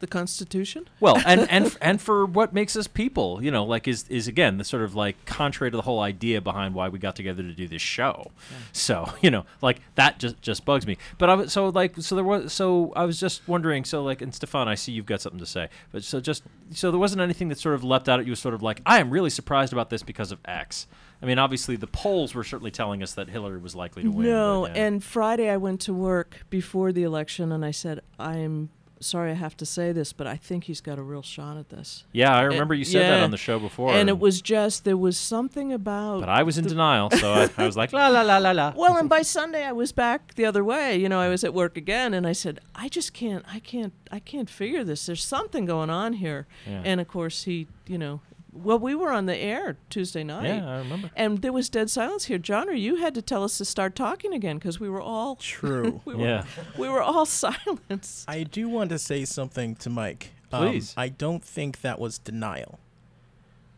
The 0.00 0.06
Constitution? 0.06 0.88
Well, 1.00 1.20
and 1.26 1.48
and 1.50 1.76
and 1.80 2.00
for 2.00 2.24
what 2.24 2.52
makes 2.52 2.76
us 2.76 2.86
people, 2.86 3.42
you 3.42 3.50
know, 3.50 3.64
like 3.64 3.88
is 3.88 4.04
is 4.08 4.28
again 4.28 4.58
the 4.58 4.64
sort 4.64 4.82
of 4.82 4.94
like 4.94 5.24
contrary 5.24 5.70
to 5.70 5.76
the 5.76 5.82
whole 5.82 6.00
idea 6.00 6.40
behind 6.40 6.74
why 6.74 6.88
we 6.88 6.98
got 6.98 7.16
together 7.16 7.42
to 7.42 7.52
do 7.52 7.66
this 7.66 7.82
show. 7.82 8.30
So 8.72 9.12
you 9.20 9.30
know, 9.30 9.44
like 9.60 9.80
that 9.96 10.18
just 10.18 10.40
just 10.40 10.64
bugs 10.64 10.86
me. 10.86 10.96
But 11.18 11.30
I 11.30 11.34
was 11.34 11.52
so 11.52 11.68
like 11.68 11.96
so 11.98 12.14
there 12.14 12.24
was 12.24 12.52
so 12.52 12.92
I 12.94 13.04
was 13.04 13.18
just 13.18 13.46
wondering. 13.48 13.84
So 13.84 14.02
like, 14.02 14.22
and 14.22 14.34
Stefan, 14.34 14.68
I 14.68 14.74
see 14.74 14.92
you've 14.92 15.06
got 15.06 15.20
something 15.20 15.40
to 15.40 15.46
say. 15.46 15.68
But 15.92 16.04
so 16.04 16.20
just 16.20 16.42
so 16.72 16.90
there 16.90 17.00
wasn't 17.00 17.22
anything 17.22 17.48
that 17.48 17.58
sort 17.58 17.74
of 17.74 17.82
leapt 17.82 18.08
out 18.08 18.20
at 18.20 18.26
you, 18.26 18.34
sort 18.34 18.54
of 18.54 18.62
like 18.62 18.80
I 18.86 19.00
am 19.00 19.10
really 19.10 19.30
surprised 19.30 19.72
about 19.72 19.90
this 19.90 20.02
because 20.02 20.32
of 20.32 20.38
X. 20.44 20.86
I 21.20 21.26
mean, 21.26 21.38
obviously 21.38 21.76
the 21.76 21.88
polls 21.88 22.34
were 22.34 22.44
certainly 22.44 22.70
telling 22.70 23.02
us 23.02 23.14
that 23.14 23.28
Hillary 23.28 23.58
was 23.58 23.74
likely 23.74 24.04
to 24.04 24.10
win. 24.10 24.26
No, 24.26 24.66
yeah. 24.66 24.74
and 24.74 25.02
Friday 25.02 25.50
I 25.50 25.56
went 25.56 25.80
to 25.82 25.92
work 25.92 26.44
before 26.48 26.92
the 26.92 27.02
election 27.02 27.50
and 27.50 27.64
I 27.64 27.72
said, 27.72 28.02
I'm 28.20 28.70
sorry 29.00 29.30
I 29.30 29.34
have 29.34 29.56
to 29.58 29.66
say 29.66 29.92
this, 29.92 30.12
but 30.12 30.26
I 30.26 30.36
think 30.36 30.64
he's 30.64 30.80
got 30.80 30.98
a 30.98 31.02
real 31.02 31.22
shot 31.22 31.56
at 31.56 31.68
this. 31.68 32.04
yeah, 32.12 32.34
I 32.36 32.42
remember 32.42 32.74
you 32.74 32.84
said 32.84 33.02
that 33.02 33.22
on 33.22 33.30
the 33.30 33.36
show 33.36 33.58
before, 33.58 33.92
and 33.92 34.08
it 34.08 34.18
was 34.18 34.40
just, 34.42 34.84
there 34.84 34.96
was 34.96 35.16
something 35.16 35.72
about. 35.72 36.20
But 36.20 36.28
I 36.28 36.42
was 36.42 36.58
in 36.58 36.66
denial, 36.66 37.10
so 37.10 37.32
I, 37.32 37.50
I 37.56 37.66
was 37.66 37.76
like 37.76 37.92
la 37.98 38.08
la 38.08 38.22
la 38.22 38.38
la 38.38 38.52
la. 38.52 38.72
well, 38.76 38.96
and 38.96 39.08
by 39.08 39.22
Sunday 39.22 39.64
I 39.64 39.72
was 39.72 39.92
back 39.92 40.34
the 40.34 40.44
other 40.44 40.64
way. 40.64 40.96
You 40.96 41.08
know, 41.08 41.20
I 41.20 41.28
was 41.28 41.44
at 41.44 41.54
work 41.54 41.76
again, 41.76 42.14
and 42.14 42.26
I 42.26 42.32
said, 42.32 42.60
"I 42.74 42.88
just 42.88 43.12
can't, 43.14 43.44
I 43.52 43.58
can't, 43.60 43.92
I 44.10 44.18
can't 44.20 44.50
figure 44.50 44.84
this. 44.84 45.06
There's 45.06 45.22
something 45.24 45.64
going 45.64 45.90
on 45.90 46.14
here." 46.14 46.46
Yeah. 46.66 46.82
And 46.84 47.00
of 47.00 47.08
course, 47.08 47.44
he, 47.44 47.66
you 47.86 47.98
know, 47.98 48.20
well, 48.62 48.78
we 48.78 48.94
were 48.94 49.10
on 49.12 49.26
the 49.26 49.36
air 49.36 49.76
Tuesday 49.90 50.22
night, 50.24 50.46
Yeah, 50.46 50.68
I 50.68 50.78
remember. 50.78 51.10
and 51.16 51.42
there 51.42 51.52
was 51.52 51.68
dead 51.68 51.90
silence 51.90 52.24
here. 52.26 52.38
John, 52.38 52.68
or 52.68 52.72
you 52.72 52.96
had 52.96 53.14
to 53.14 53.22
tell 53.22 53.44
us 53.44 53.58
to 53.58 53.64
start 53.64 53.94
talking 53.94 54.32
again 54.32 54.58
because 54.58 54.78
we 54.80 54.88
were 54.88 55.00
all, 55.00 55.36
True. 55.40 56.00
we 56.04 56.14
were, 56.14 56.24
Yeah. 56.24 56.44
we 56.76 56.88
were 56.88 57.02
all 57.02 57.26
silenced. 57.42 58.28
I 58.28 58.42
do 58.44 58.68
want 58.68 58.90
to 58.90 58.98
say 58.98 59.24
something 59.24 59.74
to 59.76 59.90
Mike. 59.90 60.30
Um, 60.52 60.68
Please. 60.70 60.94
I 60.96 61.08
don't 61.08 61.44
think 61.44 61.80
that 61.82 61.98
was 61.98 62.18
denial. 62.18 62.78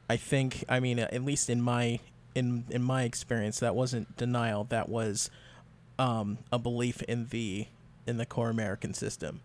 I 0.09 0.17
think, 0.17 0.65
I 0.69 0.81
mean, 0.81 0.99
at 0.99 1.25
least 1.25 1.49
in 1.51 1.61
my 1.63 2.01
in 2.35 2.65
in 2.71 2.83
my 2.83 3.03
experience, 3.03 3.59
that 3.61 3.75
wasn't 3.75 4.17
denial. 4.17 4.65
That 4.65 4.89
was 4.89 5.31
um, 5.99 6.39
a 6.53 6.59
belief 6.59 7.03
in 7.03 7.27
the 7.29 7.67
in 8.07 8.17
the 8.17 8.27
core 8.27 8.51
American 8.51 8.95
system, 8.95 9.41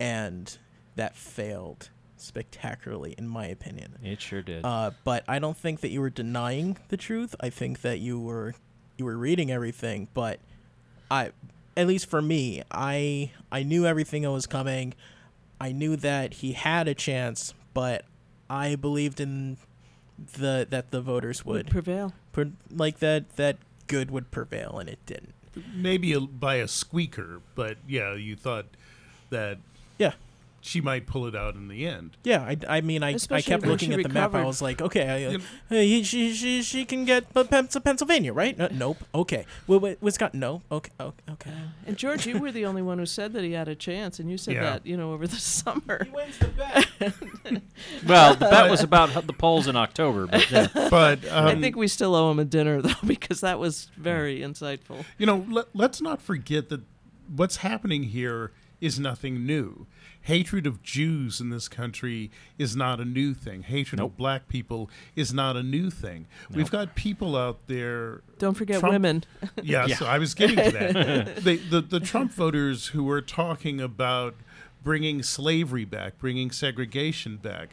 and 0.00 0.56
that 0.96 1.16
failed 1.16 1.90
spectacularly, 2.24 3.14
in 3.16 3.28
my 3.28 3.46
opinion. 3.46 3.96
It 4.02 4.20
sure 4.20 4.42
did. 4.42 4.64
Uh, 4.64 4.90
but 5.04 5.24
I 5.28 5.38
don't 5.38 5.56
think 5.56 5.80
that 5.80 5.90
you 5.90 6.00
were 6.00 6.10
denying 6.10 6.78
the 6.88 6.96
truth. 6.96 7.34
I 7.40 7.50
think 7.50 7.82
that 7.82 8.00
you 8.00 8.20
were 8.20 8.54
you 8.96 9.04
were 9.04 9.16
reading 9.16 9.50
everything. 9.50 10.08
But 10.14 10.40
I, 11.10 11.32
at 11.76 11.86
least 11.86 12.06
for 12.10 12.22
me, 12.22 12.62
I 12.70 13.30
I 13.52 13.62
knew 13.62 13.86
everything 13.86 14.22
that 14.22 14.30
was 14.30 14.46
coming. 14.46 14.94
I 15.60 15.72
knew 15.72 15.96
that 15.96 16.34
he 16.34 16.52
had 16.52 16.88
a 16.88 16.94
chance, 16.94 17.54
but 17.74 18.04
I 18.50 18.74
believed 18.76 19.20
in 19.20 19.56
the 20.38 20.66
that 20.70 20.90
the 20.90 21.00
voters 21.00 21.44
Would 21.44 21.54
would 21.56 21.70
prevail. 21.70 22.12
pre- 22.32 22.52
like 22.70 22.98
that 22.98 23.36
that 23.36 23.58
good 23.86 24.10
would 24.10 24.30
prevail, 24.30 24.78
and 24.78 24.88
it 24.88 24.98
didn't. 25.06 25.34
Maybe 25.74 26.12
a, 26.12 26.20
by 26.20 26.56
a 26.56 26.66
squeaker, 26.68 27.40
but 27.54 27.76
yeah, 27.88 28.14
you 28.14 28.34
thought 28.34 28.66
that 29.30 29.58
Yeah. 29.98 30.14
She 30.66 30.80
might 30.80 31.06
pull 31.06 31.26
it 31.26 31.36
out 31.36 31.56
in 31.56 31.68
the 31.68 31.86
end. 31.86 32.16
Yeah, 32.24 32.40
I, 32.40 32.56
I 32.66 32.80
mean, 32.80 33.02
I, 33.02 33.16
I 33.30 33.42
kept 33.42 33.66
looking 33.66 33.92
at 33.92 34.02
the 34.02 34.08
map. 34.08 34.34
I 34.34 34.44
was 34.44 34.62
like, 34.62 34.80
okay, 34.80 35.06
I, 35.06 35.24
uh, 35.26 35.30
You- 35.32 35.40
hey, 35.68 36.02
she, 36.02 36.32
she, 36.32 36.62
she 36.62 36.86
can 36.86 37.04
get 37.04 37.32
P- 37.34 37.44
Pen- 37.44 37.68
Pennsylvania, 37.68 38.32
right? 38.32 38.58
Uh, 38.58 38.68
nope. 38.72 38.96
Okay. 39.14 39.44
Well, 39.66 39.78
wait, 39.80 40.00
Wisconsin? 40.00 40.40
No. 40.40 40.62
Okay. 40.72 40.90
Okay. 40.98 41.22
okay. 41.32 41.50
And 41.86 41.98
George, 41.98 42.26
you 42.26 42.38
were 42.38 42.50
the 42.50 42.64
only 42.64 42.80
one 42.80 42.98
who 42.98 43.04
said 43.04 43.34
that 43.34 43.44
he 43.44 43.52
had 43.52 43.68
a 43.68 43.74
chance, 43.74 44.18
and 44.18 44.30
you 44.30 44.38
said 44.38 44.54
Yeah. 44.54 44.62
that 44.62 44.86
you 44.86 44.96
know 44.96 45.12
over 45.12 45.26
the 45.26 45.36
summer. 45.60 46.06
wins 46.14 46.38
the 46.38 46.46
bet. 46.48 46.86
well, 48.06 48.34
the 48.34 48.46
bet 48.48 48.70
was 48.70 48.82
about 48.82 49.26
the 49.26 49.32
polls 49.34 49.66
in 49.68 49.76
October, 49.76 50.26
but 50.26 50.50
yeah. 50.50 50.68
But 50.90 51.30
um, 51.30 51.46
I 51.46 51.54
think 51.60 51.76
we 51.76 51.88
still 51.88 52.14
owe 52.14 52.30
him 52.30 52.38
a 52.38 52.44
dinner 52.46 52.80
though, 52.80 52.94
because 53.06 53.40
that 53.42 53.58
was 53.58 53.90
very 53.96 54.40
insightful. 54.40 55.04
you 55.18 55.26
know, 55.26 55.44
let, 55.50 55.66
let's 55.74 56.00
not 56.00 56.22
forget 56.22 56.68
that 56.70 56.80
what's 57.34 57.56
happening 57.56 58.04
here 58.04 58.52
is 58.84 59.00
nothing 59.00 59.46
new. 59.46 59.86
Hatred 60.22 60.66
of 60.66 60.82
Jews 60.82 61.40
in 61.40 61.50
this 61.50 61.68
country 61.68 62.30
is 62.58 62.74
not 62.74 62.98
a 63.00 63.04
new 63.04 63.34
thing. 63.34 63.62
Hatred 63.62 63.98
Nope. 63.98 64.12
of 64.12 64.16
black 64.16 64.48
people 64.48 64.88
is 65.14 65.34
not 65.34 65.56
a 65.56 65.62
new 65.62 65.90
thing. 65.90 66.26
We've 66.50 66.70
got 66.70 66.94
people 66.94 67.36
out 67.36 67.58
there 67.66 68.22
Don't 68.38 68.54
forget 68.54 68.80
Trump- 68.80 68.92
women. 68.92 69.24
Yeah, 69.62 69.86
so 69.88 70.06
I 70.06 70.18
was 70.18 70.34
getting 70.34 70.56
to 70.56 70.70
that. 70.70 71.36
the, 71.44 71.56
the 71.56 71.80
the 71.80 72.00
Trump 72.00 72.32
voters 72.32 72.88
who 72.88 73.04
were 73.04 73.20
talking 73.22 73.80
about 73.80 74.34
bringing 74.82 75.22
slavery 75.22 75.84
back, 75.84 76.18
bringing 76.18 76.50
segregation 76.50 77.36
back, 77.36 77.70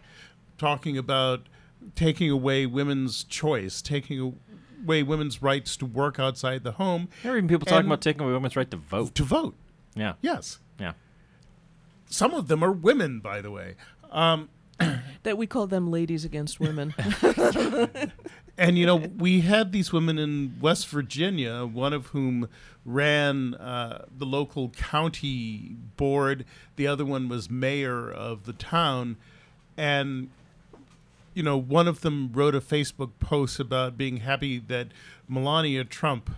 talking 0.58 0.97
about 0.97 1.47
taking 1.95 2.30
away 2.30 2.65
women's 2.65 3.24
choice, 3.24 3.82
taking 3.82 4.36
away 4.86 5.04
women's 5.04 5.41
rights 5.41 5.76
to 5.78 5.86
work 5.86 6.19
outside 6.19 6.63
the 6.63 6.74
home 6.74 7.08
there 7.24 7.34
are 7.34 7.38
even 7.38 7.47
people 7.47 7.65
talking 7.65 7.86
about 7.88 8.02
taking 8.02 8.21
away 8.24 8.34
women's 8.34 8.56
right 8.56 8.69
to 8.71 8.78
vote. 8.78 9.13
to 9.15 9.24
vote. 9.24 9.56
Yeah, 9.95 10.13
Yes, 10.21 10.60
yeah. 10.79 10.93
some 12.10 12.34
of 12.34 12.47
them 12.47 12.63
are 12.63 12.71
women, 12.71 13.19
by 13.19 13.41
the 13.41 13.51
way. 13.51 13.75
Um, 14.12 14.49
that 15.23 15.38
we 15.38 15.47
call 15.47 15.67
them 15.67 15.91
ladies 15.91 16.25
against 16.25 16.60
women. 16.60 16.93
And 18.62 18.77
you 18.77 18.86
know, 18.86 18.97
we 18.97 19.41
had 19.41 19.71
these 19.71 19.91
women 19.91 20.19
in 20.19 20.55
West 20.62 20.88
Virginia, 20.89 21.65
one 21.65 21.93
of 21.93 22.07
whom 22.07 22.47
ran 22.86 23.55
uh, 23.55 24.05
the 24.15 24.25
local 24.25 24.69
county 24.69 25.75
board. 25.97 26.45
The 26.75 26.86
other 26.86 27.03
one 27.03 27.27
was 27.27 27.49
mayor 27.49 28.07
of 28.12 28.45
the 28.45 28.53
town, 28.53 29.17
and 29.77 30.29
you 31.34 31.41
know, 31.41 31.57
one 31.57 31.88
of 31.88 32.01
them 32.01 32.29
wrote 32.34 32.53
a 32.53 32.62
Facebook 32.62 33.12
post 33.19 33.60
about 33.60 33.97
being 33.97 34.17
happy 34.17 34.60
that 34.60 34.89
Melania 35.27 35.84
Trump 35.84 36.29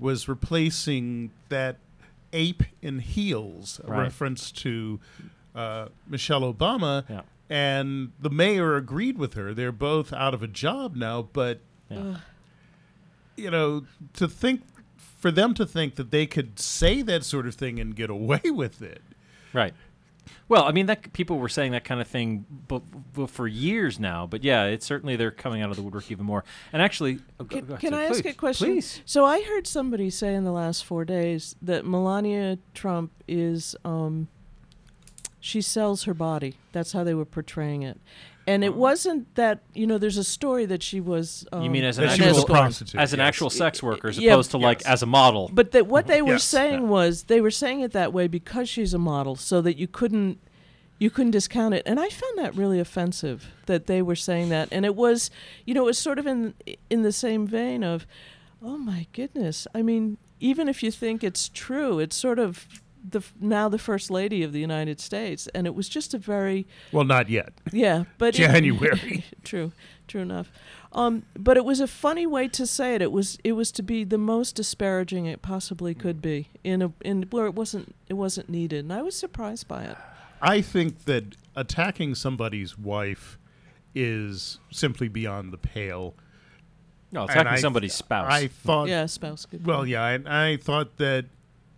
was 0.00 0.26
replacing 0.26 1.30
that 1.48 1.76
ape 2.32 2.62
in 2.82 2.98
heels, 3.00 3.80
a 3.84 3.90
Right. 3.90 4.02
reference 4.02 4.50
to 4.52 5.00
uh, 5.54 5.88
Michelle 6.06 6.42
Obama. 6.52 7.04
Yeah. 7.08 7.22
And 7.50 8.12
the 8.20 8.30
mayor 8.30 8.76
agreed 8.76 9.16
with 9.18 9.34
her. 9.34 9.54
They're 9.54 9.72
both 9.72 10.12
out 10.12 10.34
of 10.34 10.42
a 10.42 10.46
job 10.46 10.94
now, 10.94 11.22
but 11.32 11.60
Yeah. 11.90 12.18
you 13.36 13.50
know, 13.50 13.84
to 14.14 14.28
think 14.28 14.62
for 14.96 15.30
them 15.30 15.54
to 15.54 15.66
think 15.66 15.94
that 15.96 16.10
they 16.10 16.26
could 16.26 16.58
say 16.58 17.02
that 17.02 17.24
sort 17.24 17.46
of 17.46 17.54
thing 17.54 17.80
and 17.80 17.96
get 17.96 18.10
away 18.10 18.40
with 18.44 18.82
it. 18.82 19.02
Right. 19.52 19.74
Well, 20.48 20.64
I 20.64 20.72
mean, 20.72 20.86
that 20.86 21.12
people 21.12 21.38
were 21.38 21.48
saying 21.48 21.72
that 21.72 21.84
kind 21.84 22.00
of 22.00 22.08
thing 22.08 22.46
bu- 22.48 22.80
bu- 23.12 23.26
for 23.26 23.46
years 23.46 24.00
now, 24.00 24.26
but 24.26 24.42
yeah, 24.42 24.64
it's 24.64 24.86
certainly 24.86 25.14
they're 25.16 25.30
coming 25.30 25.60
out 25.60 25.70
of 25.70 25.76
the 25.76 25.82
woodwork 25.82 26.10
even 26.10 26.24
more. 26.24 26.42
And 26.72 26.80
actually, 26.80 27.18
oh, 27.38 27.44
go- 27.44 27.56
Can, 27.56 27.66
go 27.66 27.76
can 27.76 27.90
Sid, 27.90 27.98
I 27.98 28.04
ask 28.04 28.24
a 28.24 28.32
question? 28.32 28.68
Please. 28.68 29.02
So 29.04 29.24
I 29.26 29.42
heard 29.42 29.66
somebody 29.66 30.08
say 30.08 30.34
in 30.34 30.44
the 30.44 30.52
last 30.52 30.84
four 30.84 31.04
days 31.04 31.54
that 31.60 31.84
Melania 31.84 32.58
Trump 32.72 33.12
is 33.28 33.76
um, 33.84 34.28
she 35.38 35.60
sells 35.60 36.04
her 36.04 36.14
body. 36.14 36.54
That's 36.72 36.92
how 36.92 37.04
they 37.04 37.14
were 37.14 37.26
portraying 37.26 37.82
it, 37.82 38.00
and 38.48 38.64
it 38.64 38.74
wasn't 38.74 39.32
that 39.34 39.60
you 39.74 39.86
know. 39.86 39.98
There's 39.98 40.16
a 40.16 40.24
story 40.24 40.64
that 40.66 40.82
she 40.82 41.00
was. 41.00 41.46
Um, 41.52 41.62
you 41.62 41.70
mean 41.70 41.84
as 41.84 41.98
an 41.98 42.06
That 42.06 42.18
actual 42.18 42.44
prostitute, 42.46 42.98
as 42.98 43.12
an 43.12 43.18
yes. 43.18 43.28
actual 43.28 43.50
sex 43.50 43.82
worker, 43.82 44.08
as 44.08 44.18
Yeah, 44.18 44.32
opposed 44.32 44.52
to 44.52 44.58
like 44.58 44.80
as 44.86 45.02
a 45.02 45.06
model? 45.06 45.50
But 45.52 45.72
that 45.72 45.86
what 45.86 46.06
they 46.06 46.22
were 46.22 46.32
Yes, 46.40 46.44
saying 46.44 46.82
yeah. 46.82 46.88
was 46.88 47.24
they 47.24 47.40
were 47.42 47.50
saying 47.50 47.80
it 47.80 47.92
that 47.92 48.12
way 48.12 48.26
because 48.26 48.68
she's 48.68 48.94
a 48.94 48.98
model, 48.98 49.36
so 49.36 49.60
that 49.60 49.76
you 49.76 49.86
couldn't 49.86 50.40
you 50.98 51.10
couldn't 51.10 51.32
discount 51.32 51.74
it. 51.74 51.82
And 51.86 52.00
I 52.00 52.08
found 52.08 52.38
that 52.38 52.54
really 52.56 52.80
offensive 52.80 53.48
that 53.66 53.86
they 53.86 54.00
were 54.02 54.16
saying 54.16 54.48
that. 54.48 54.68
And 54.72 54.84
it 54.84 54.96
was, 54.96 55.30
you 55.64 55.74
know, 55.74 55.82
it 55.82 55.86
was 55.92 55.98
sort 55.98 56.18
of 56.18 56.26
in 56.26 56.54
in 56.88 57.02
the 57.02 57.12
same 57.12 57.46
vein 57.46 57.84
of, 57.84 58.06
oh 58.62 58.78
my 58.78 59.06
goodness. 59.12 59.66
I 59.74 59.82
mean, 59.82 60.16
even 60.40 60.68
if 60.68 60.82
you 60.82 60.90
think 60.90 61.22
it's 61.22 61.50
true, 61.50 61.98
it's 61.98 62.16
sort 62.16 62.38
of 62.38 62.66
the 63.10 63.22
now 63.40 63.68
the 63.68 63.78
first 63.78 64.10
lady 64.10 64.42
of 64.42 64.52
the 64.52 64.60
United 64.60 65.00
States, 65.00 65.46
and 65.54 65.66
it 65.66 65.74
was 65.74 65.88
just 65.88 66.14
a 66.14 66.18
very 66.18 66.66
Well, 66.92 67.04
not 67.04 67.28
yet. 67.28 67.52
yeah, 67.72 68.04
but 68.18 68.34
it- 68.34 68.38
January. 68.38 69.24
true, 69.44 69.72
true 70.06 70.20
enough. 70.22 70.50
Um, 70.92 71.24
but 71.36 71.56
it 71.56 71.64
was 71.64 71.80
a 71.80 71.86
funny 71.86 72.26
way 72.26 72.48
to 72.48 72.66
say 72.66 72.94
it. 72.94 73.02
It 73.02 73.12
was 73.12 73.38
it 73.44 73.52
was 73.52 73.70
to 73.72 73.82
be 73.82 74.04
the 74.04 74.16
most 74.18 74.54
disparaging 74.56 75.26
it 75.26 75.42
possibly 75.42 75.94
could 75.94 76.22
be 76.22 76.48
in 76.64 76.80
a 76.82 76.92
in 77.02 77.24
where 77.30 77.46
it 77.46 77.54
wasn't 77.54 77.94
it 78.08 78.14
wasn't 78.14 78.48
needed, 78.48 78.80
and 78.84 78.92
I 78.92 79.02
was 79.02 79.14
surprised 79.16 79.68
by 79.68 79.84
it. 79.84 79.96
I 80.40 80.60
think 80.60 81.04
that 81.04 81.36
attacking 81.56 82.14
somebody's 82.14 82.78
wife 82.78 83.38
is 83.94 84.60
simply 84.70 85.08
beyond 85.08 85.52
the 85.52 85.58
pale. 85.58 86.14
no, 87.10 87.24
attacking 87.24 87.46
I- 87.48 87.56
somebody's 87.56 87.94
spouse. 87.94 88.32
I 88.32 88.46
thought, 88.48 88.88
yeah, 88.88 89.06
spouse. 89.06 89.44
Good. 89.46 89.66
well, 89.66 89.86
yeah, 89.86 90.02
I, 90.02 90.52
I 90.52 90.56
thought 90.58 90.96
that 90.98 91.26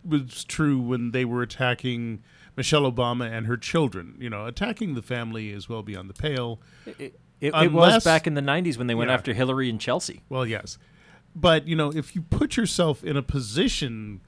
was 0.04 0.44
true 0.44 0.80
when 0.80 1.10
they 1.12 1.24
were 1.24 1.42
attacking 1.42 2.22
Michelle 2.56 2.90
Obama 2.90 3.30
and 3.30 3.46
her 3.46 3.56
children. 3.56 4.16
You 4.18 4.30
know, 4.30 4.46
attacking 4.46 4.94
the 4.94 5.02
family 5.02 5.50
is 5.50 5.68
well 5.68 5.82
beyond 5.82 6.08
the 6.10 6.14
pale. 6.14 6.60
it, 6.86 7.18
it, 7.40 7.54
it 7.54 7.72
was 7.72 8.04
back 8.04 8.26
in 8.26 8.34
the 8.34 8.40
'90s 8.42 8.76
when 8.76 8.86
they 8.86 8.94
went 8.94 9.08
Yeah. 9.10 9.14
after 9.14 9.32
Hillary 9.32 9.70
and 9.70 9.80
Chelsea. 9.80 10.22
Well, 10.28 10.46
yes. 10.46 10.78
But, 11.34 11.68
you 11.68 11.76
know, 11.76 11.92
if 11.92 12.14
you 12.16 12.22
put 12.22 12.56
yourself 12.56 13.04
in 13.04 13.16
a 13.16 13.22
position 13.22 14.20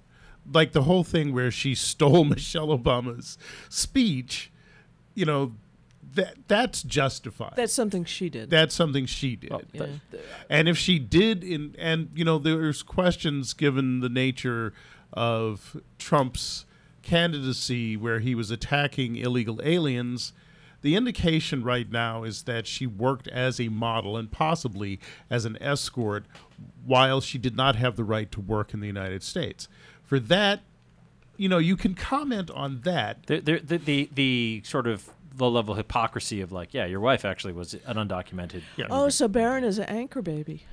like 0.50 0.70
the 0.72 0.82
whole 0.82 1.02
thing 1.04 1.32
where 1.34 1.50
she 1.50 1.74
stole 1.74 2.24
Michelle 2.24 2.68
Obama's 2.68 3.36
speech, 3.68 4.50
you 5.14 5.24
know, 5.24 5.52
that 6.14 6.34
that's 6.46 6.82
justified. 6.82 7.54
That's 7.56 7.72
something 7.72 8.04
she 8.04 8.28
did. 8.28 8.50
that's 8.50 8.74
something 8.74 9.06
she 9.06 9.34
did. 9.36 9.50
Well, 9.50 9.62
yeah. 9.72 9.86
And 10.50 10.68
if 10.68 10.76
she 10.76 10.98
did, 10.98 11.42
in 11.42 11.74
and 11.78 12.10
you 12.14 12.24
know, 12.24 12.38
there's 12.38 12.82
questions 12.82 13.54
given 13.54 14.00
the 14.00 14.08
nature 14.10 14.74
of 15.12 15.76
Trump's 15.98 16.64
candidacy, 17.02 17.96
where 17.96 18.20
he 18.20 18.34
was 18.34 18.50
attacking 18.50 19.16
illegal 19.16 19.60
aliens. 19.64 20.32
The 20.82 20.96
indication 20.96 21.62
right 21.62 21.90
now 21.90 22.24
is 22.24 22.42
that 22.42 22.66
she 22.66 22.86
worked 22.86 23.28
as 23.28 23.60
a 23.60 23.68
model 23.68 24.16
and 24.16 24.30
possibly 24.30 24.98
as 25.30 25.44
an 25.44 25.56
escort 25.60 26.24
while 26.84 27.20
she 27.20 27.38
did 27.38 27.56
not 27.56 27.76
have 27.76 27.96
the 27.96 28.04
right 28.04 28.30
to 28.32 28.40
work 28.40 28.74
in 28.74 28.80
the 28.80 28.86
United 28.86 29.22
States. 29.22 29.68
For 30.02 30.18
that, 30.18 30.60
you 31.36 31.48
know, 31.48 31.58
you 31.58 31.76
can 31.76 31.94
comment 31.94 32.50
on 32.50 32.80
that. 32.82 33.26
The, 33.26 33.40
the, 33.40 33.58
the, 33.58 33.76
the, 33.78 34.10
the 34.12 34.62
sort 34.64 34.86
of 34.86 35.08
low 35.38 35.48
level 35.48 35.74
hypocrisy 35.74 36.40
of 36.40 36.52
like, 36.52 36.74
yeah, 36.74 36.86
your 36.86 37.00
wife 37.00 37.24
actually 37.24 37.52
was 37.52 37.74
an 37.74 37.96
undocumented. 37.96 38.62
Yeah. 38.76 38.86
oh, 38.90 39.08
so 39.08 39.28
Barron 39.28 39.64
is 39.64 39.78
an 39.78 39.84
anchor 39.84 40.22
baby. 40.22 40.64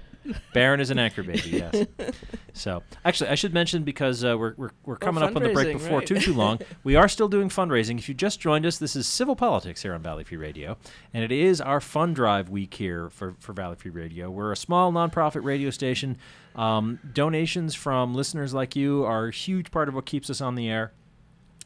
Barron 0.53 0.79
is 0.79 0.89
an 0.89 0.99
anchor 0.99 1.23
baby, 1.23 1.49
yes. 1.49 1.85
so, 2.53 2.83
actually, 3.05 3.29
I 3.29 3.35
should 3.35 3.53
mention 3.53 3.83
because 3.83 4.23
uh, 4.23 4.37
we're, 4.37 4.53
we're, 4.57 4.71
we're 4.85 4.95
coming 4.97 5.23
up 5.23 5.35
on 5.35 5.43
the 5.43 5.49
break 5.49 5.73
before 5.73 5.99
right. 5.99 6.07
too 6.07 6.19
too 6.19 6.33
long. 6.33 6.59
we 6.83 6.95
are 6.95 7.07
still 7.07 7.27
doing 7.27 7.49
fundraising. 7.49 7.97
If 7.97 8.09
you 8.09 8.15
just 8.15 8.39
joined 8.39 8.65
us, 8.65 8.77
this 8.77 8.95
is 8.95 9.07
Civil 9.07 9.35
Politics 9.35 9.81
here 9.81 9.93
on 9.93 10.01
Valley 10.01 10.23
Free 10.23 10.37
Radio, 10.37 10.77
and 11.13 11.23
it 11.23 11.31
is 11.31 11.61
our 11.61 11.79
fund 11.81 12.15
drive 12.15 12.49
week 12.49 12.73
here 12.73 13.09
for 13.09 13.35
for 13.39 13.53
Valley 13.53 13.75
Free 13.75 13.91
Radio. 13.91 14.29
We're 14.29 14.51
a 14.51 14.57
small 14.57 14.91
nonprofit 14.91 15.43
radio 15.43 15.69
station. 15.69 16.17
Um, 16.55 16.99
donations 17.13 17.75
from 17.75 18.13
listeners 18.13 18.53
like 18.53 18.75
you 18.75 19.05
are 19.05 19.27
a 19.27 19.31
huge 19.31 19.71
part 19.71 19.87
of 19.87 19.95
what 19.95 20.05
keeps 20.05 20.29
us 20.29 20.41
on 20.41 20.55
the 20.55 20.69
air. 20.69 20.91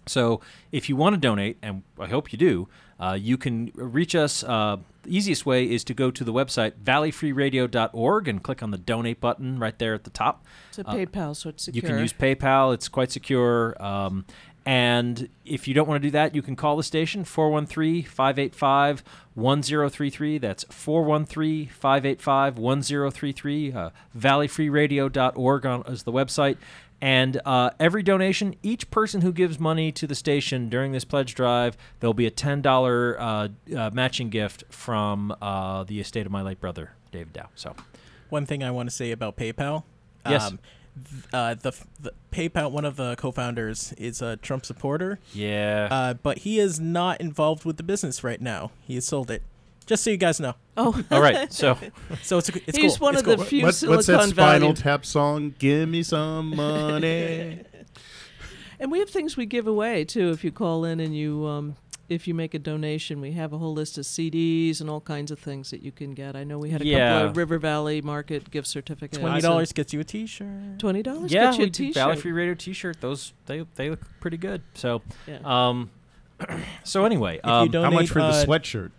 So 0.07 0.41
if 0.71 0.89
you 0.89 0.95
want 0.95 1.13
to 1.15 1.19
donate, 1.19 1.57
and 1.61 1.83
I 1.99 2.07
hope 2.07 2.33
you 2.33 2.37
do, 2.37 2.67
uh, 3.03 3.13
you 3.13 3.37
can 3.37 3.71
reach 3.75 4.15
us. 4.15 4.43
Uh, 4.43 4.77
the 5.03 5.17
easiest 5.17 5.45
way 5.45 5.69
is 5.69 5.83
to 5.83 5.93
go 5.93 6.09
to 6.09 6.23
the 6.23 6.31
website 6.31 6.71
valleyfreeradio.org 6.81 8.27
and 8.29 8.41
click 8.41 8.63
on 8.63 8.71
the 8.71 8.77
donate 8.77 9.19
button 9.19 9.59
right 9.59 9.77
there 9.77 9.93
at 9.93 10.05
the 10.05 10.09
top. 10.09 10.45
It's 10.69 10.79
a 10.79 10.83
PayPal, 10.85 11.35
so 11.35 11.49
it's 11.49 11.67
You 11.67 11.81
can 11.81 11.99
use 11.99 12.13
PayPal, 12.13 12.73
it's 12.73 12.87
quite 12.87 13.11
secure. 13.11 13.75
Um, 13.83 14.25
and 14.65 15.27
if 15.43 15.67
you 15.67 15.73
don't 15.73 15.89
want 15.89 16.01
to 16.01 16.07
do 16.07 16.11
that, 16.11 16.33
you 16.33 16.41
can 16.41 16.55
call 16.55 16.77
the 16.77 16.83
station 16.83 17.25
413 17.25 18.03
585 18.03 19.03
1033. 19.33 20.37
That's 20.37 20.63
413 20.69 21.67
585 21.67 22.57
1033. 22.57 23.73
Uh, 23.73 23.89
valleyfreeradio.org 24.17 25.65
on, 25.65 25.81
is 25.87 26.03
the 26.03 26.13
website. 26.13 26.55
And 27.03 27.41
uh, 27.43 27.71
every 27.81 28.01
donation, 28.01 28.55
each 28.63 28.89
person 28.89 29.19
who 29.19 29.33
gives 29.33 29.59
money 29.59 29.91
to 29.91 30.07
the 30.07 30.15
station 30.15 30.69
during 30.69 30.93
this 30.93 31.03
pledge 31.03 31.35
drive, 31.35 31.75
there'll 31.99 32.13
be 32.13 32.25
a 32.25 32.31
$10 32.31 32.63
uh, 33.19 33.77
uh, 33.77 33.89
matching 33.91 34.29
gift 34.29 34.63
from 34.69 35.35
uh, 35.41 35.83
the 35.83 35.99
estate 35.99 36.25
of 36.25 36.31
my 36.31 36.41
late 36.41 36.61
brother, 36.61 36.91
David 37.11 37.33
Dow. 37.33 37.49
So, 37.55 37.75
One 38.29 38.45
thing 38.45 38.63
I 38.63 38.71
want 38.71 38.89
to 38.89 38.95
say 38.95 39.11
about 39.11 39.35
PayPal. 39.35 39.83
Yes. 40.25 40.45
Um, 40.45 40.59
th- 40.95 41.23
uh, 41.33 41.55
the, 41.55 41.73
the 41.99 42.13
PayPal, 42.31 42.71
one 42.71 42.85
of 42.85 42.95
the 42.95 43.17
co-founders, 43.17 43.91
is 43.97 44.21
a 44.21 44.37
Trump 44.37 44.65
supporter, 44.65 45.19
yeah. 45.33 45.89
uh, 45.91 46.13
but 46.13 46.39
he 46.39 46.57
is 46.57 46.79
not 46.79 47.19
involved 47.19 47.65
with 47.65 47.75
the 47.75 47.83
business 47.83 48.23
right 48.23 48.39
now. 48.39 48.71
He 48.79 48.95
has 48.95 49.05
sold 49.05 49.29
it. 49.29 49.43
Just 49.86 50.04
so 50.04 50.10
you 50.12 50.17
guys 50.17 50.39
know. 50.39 50.54
oh, 50.78 51.02
All 51.12 51.22
right. 51.22 51.52
So, 51.54 51.78
So 52.22 52.38
it's 52.38 52.50
it's 52.50 52.78
he's 52.78 52.98
cool. 52.98 53.06
one 53.08 53.15
It's 53.15 53.28
of 53.28 53.38
the 53.39 53.46
few 53.46 53.63
What- 53.63 53.76
Silicon 53.76 53.96
what's 53.98 54.08
that 54.08 54.30
Spinal 54.30 54.60
Valley. 54.60 54.74
Tap 54.74 55.06
song? 55.06 55.54
Give 55.60 55.88
me 55.89 56.04
some 56.04 56.56
money. 56.56 57.60
and 58.80 58.91
we 58.91 59.00
have 59.00 59.10
things 59.10 59.36
we 59.38 59.46
give 59.46 59.67
away 59.67 60.06
too. 60.06 60.32
If 60.32 60.43
you 60.43 60.52
call 60.52 60.86
in 60.86 61.00
and 61.00 61.15
you, 61.15 61.46
um, 61.46 61.76
if 62.10 62.28
you 62.28 62.34
make 62.34 62.54
a 62.54 62.60
donation, 62.60 63.22
we 63.22 63.32
have 63.32 63.54
a 63.54 63.58
whole 63.58 63.74
list 63.74 63.98
of 63.98 64.06
CDs 64.06 64.82
and 64.82 64.89
all 64.89 65.02
kinds 65.02 65.32
of 65.32 65.39
things 65.39 65.72
that 65.72 65.82
you 65.82 65.91
can 65.91 66.13
get. 66.13 66.36
I 66.36 66.43
know 66.43 66.58
we 66.60 66.69
had 66.69 66.82
a 66.82 66.86
Yeah. 66.86 67.13
couple 67.13 67.30
of 67.30 67.38
River 67.38 67.58
Valley 67.60 68.02
Market 68.02 68.52
gift 68.52 68.67
certificates. 68.67 69.17
Twenty 69.17 69.41
dollars 69.41 69.72
gets 69.74 69.93
you 69.93 70.00
a 70.00 70.04
T-shirt. 70.04 70.80
Twenty 70.80 71.02
dollars. 71.04 71.32
yeah, 71.32 71.46
get 71.46 71.54
you 71.54 71.60
we 71.60 71.63
a 71.63 71.67
do 71.67 71.72
T-shirt. 71.86 71.93
Valley 71.96 72.15
Free 72.17 72.32
Radio 72.32 72.54
T-shirt. 72.56 73.02
Those 73.02 73.34
they 73.46 73.65
they 73.76 73.89
look 73.89 74.02
pretty 74.19 74.38
good. 74.38 74.62
So, 74.76 75.02
Yeah. 75.28 75.39
um, 75.46 75.89
so 76.84 77.06
anyway, 77.06 77.36
If 77.38 77.46
you 77.46 77.52
um, 77.52 77.67
donate, 77.72 77.93
How 77.93 78.00
much 78.00 78.10
for 78.10 78.19
the 78.19 78.26
uh, 78.26 78.46
sweatshirt? 78.46 78.91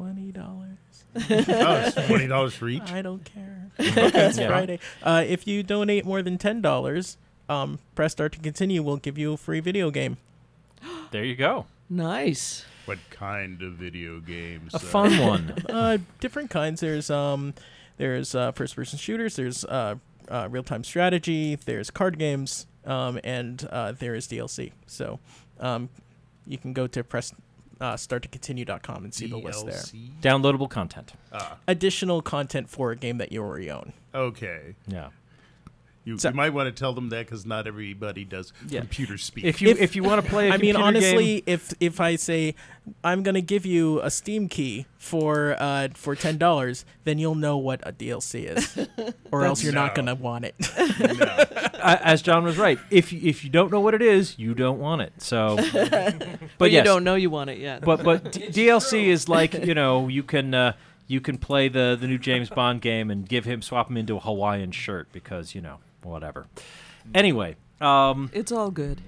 Twenty 0.00 0.32
dollars. 0.32 0.78
oh, 1.14 1.20
it's 1.28 2.06
twenty 2.06 2.26
dollars 2.26 2.54
for 2.54 2.70
each. 2.70 2.82
I 2.90 3.02
don't 3.02 3.22
care. 3.22 3.70
it's 3.78 4.38
Yeah. 4.38 4.48
Friday. 4.48 4.78
Uh, 5.02 5.22
if 5.28 5.46
you 5.46 5.62
donate 5.62 6.06
more 6.06 6.22
than 6.22 6.38
ten 6.38 6.62
dollars, 6.62 7.18
um, 7.50 7.80
press 7.94 8.12
start 8.12 8.32
to 8.32 8.38
continue. 8.38 8.82
We'll 8.82 8.96
give 8.96 9.18
you 9.18 9.34
a 9.34 9.36
free 9.36 9.60
video 9.60 9.90
game. 9.90 10.16
there 11.10 11.22
you 11.22 11.36
go, 11.36 11.66
nice. 11.90 12.64
What 12.86 12.96
kind 13.10 13.60
of 13.60 13.72
video 13.74 14.20
games? 14.20 14.72
a 14.72 14.78
fun 14.78 15.18
one. 15.26 15.54
uh, 15.68 15.98
different 16.18 16.48
kinds. 16.48 16.80
There's 16.80 17.10
um, 17.10 17.52
there's 17.98 18.34
uh, 18.34 18.52
first-person 18.52 18.98
shooters. 18.98 19.36
There's 19.36 19.66
uh, 19.66 19.96
uh, 20.30 20.48
real-time 20.50 20.82
strategy. 20.82 21.56
There's 21.56 21.90
card 21.90 22.18
games. 22.18 22.66
Um, 22.86 23.20
and 23.22 23.62
uh, 23.70 23.92
there 23.92 24.14
is 24.14 24.26
DLC. 24.26 24.72
So, 24.86 25.20
um, 25.60 25.90
you 26.46 26.56
can 26.56 26.72
go 26.72 26.86
to 26.86 27.04
press 27.04 27.34
uh, 27.80 27.96
start 27.96 28.22
to 28.22 28.28
continue.com 28.28 29.04
and 29.04 29.14
see 29.14 29.26
the 29.26 29.36
list 29.38 29.66
there. 29.66 29.82
Downloadable 30.22 30.68
content. 30.68 31.12
Ah, 31.32 31.56
Additional 31.66 32.22
content 32.22 32.68
for 32.68 32.90
a 32.90 32.96
game 32.96 33.18
that 33.18 33.32
you 33.32 33.42
already 33.42 33.70
own. 33.70 33.92
okay. 34.14 34.74
Yeah. 34.86 35.08
You, 36.04 36.16
So- 36.18 36.30
you 36.30 36.34
might 36.34 36.54
want 36.54 36.66
to 36.74 36.78
tell 36.78 36.94
them 36.94 37.10
that 37.10 37.26
because 37.26 37.44
not 37.44 37.66
everybody 37.66 38.24
does 38.24 38.52
Yeah. 38.68 38.80
computer 38.80 39.18
speak. 39.18 39.44
If 39.44 39.60
you 39.60 39.68
if, 39.68 39.80
If- 39.80 39.96
you 39.96 40.02
want 40.02 40.24
to 40.24 40.30
play, 40.30 40.50
I 40.50 40.54
I 40.54 40.56
mean, 40.56 40.74
honestly, 40.76 41.42
if 41.46 41.74
if 41.78 42.00
I 42.00 42.16
say 42.16 42.54
I'm 43.04 43.22
gonna 43.22 43.42
give 43.42 43.66
you 43.66 44.00
a 44.00 44.10
Steam 44.10 44.48
key 44.48 44.86
for 44.96 45.56
uh 45.58 45.88
for 45.94 46.14
ten 46.16 46.38
dollars, 46.38 46.84
then 47.04 47.18
you'll 47.18 47.34
know 47.34 47.58
what 47.58 47.80
a 47.86 47.92
DLC 47.92 48.44
is, 48.56 48.88
or 49.30 49.44
else 49.44 49.62
you're 49.62 49.74
not 49.74 49.94
gonna 49.94 50.14
want 50.14 50.46
it. 50.46 50.54
No. 51.00 51.96
as 52.02 52.20
John 52.22 52.44
was 52.44 52.58
right, 52.58 52.78
if 52.90 53.10
you, 53.12 53.20
if 53.22 53.42
you 53.42 53.48
don't 53.50 53.70
know 53.72 53.80
what 53.80 53.94
it 53.94 54.02
is, 54.02 54.38
you 54.38 54.54
don't 54.54 54.78
want 54.78 55.00
it. 55.02 55.12
So, 55.18 55.56
but 55.72 56.26
But 56.58 56.70
yes, 56.70 56.80
you 56.80 56.84
don't 56.84 57.04
know 57.04 57.14
you 57.14 57.30
want 57.30 57.48
it 57.50 57.58
yet. 57.58 57.80
but 57.82 58.02
but 58.02 58.32
D- 58.32 58.48
DLC 58.48 59.04
is 59.06 59.28
like 59.28 59.54
you 59.54 59.74
know 59.74 60.08
you 60.08 60.22
can 60.22 60.52
uh, 60.54 60.72
you 61.06 61.20
can 61.20 61.36
play 61.38 61.68
the 61.68 61.96
the 62.00 62.06
new 62.06 62.18
James 62.18 62.48
Bond 62.50 62.80
game 62.82 63.10
and 63.10 63.28
give 63.28 63.44
him 63.44 63.62
swap 63.62 63.88
him 63.90 63.96
into 63.96 64.16
a 64.16 64.20
Hawaiian 64.20 64.72
shirt 64.72 65.08
because 65.12 65.54
you 65.54 65.60
know 65.60 65.78
whatever. 66.04 66.46
Anyway, 67.14 67.56
um, 67.80 68.30
it's 68.32 68.52
all 68.52 68.70
good. 68.70 69.00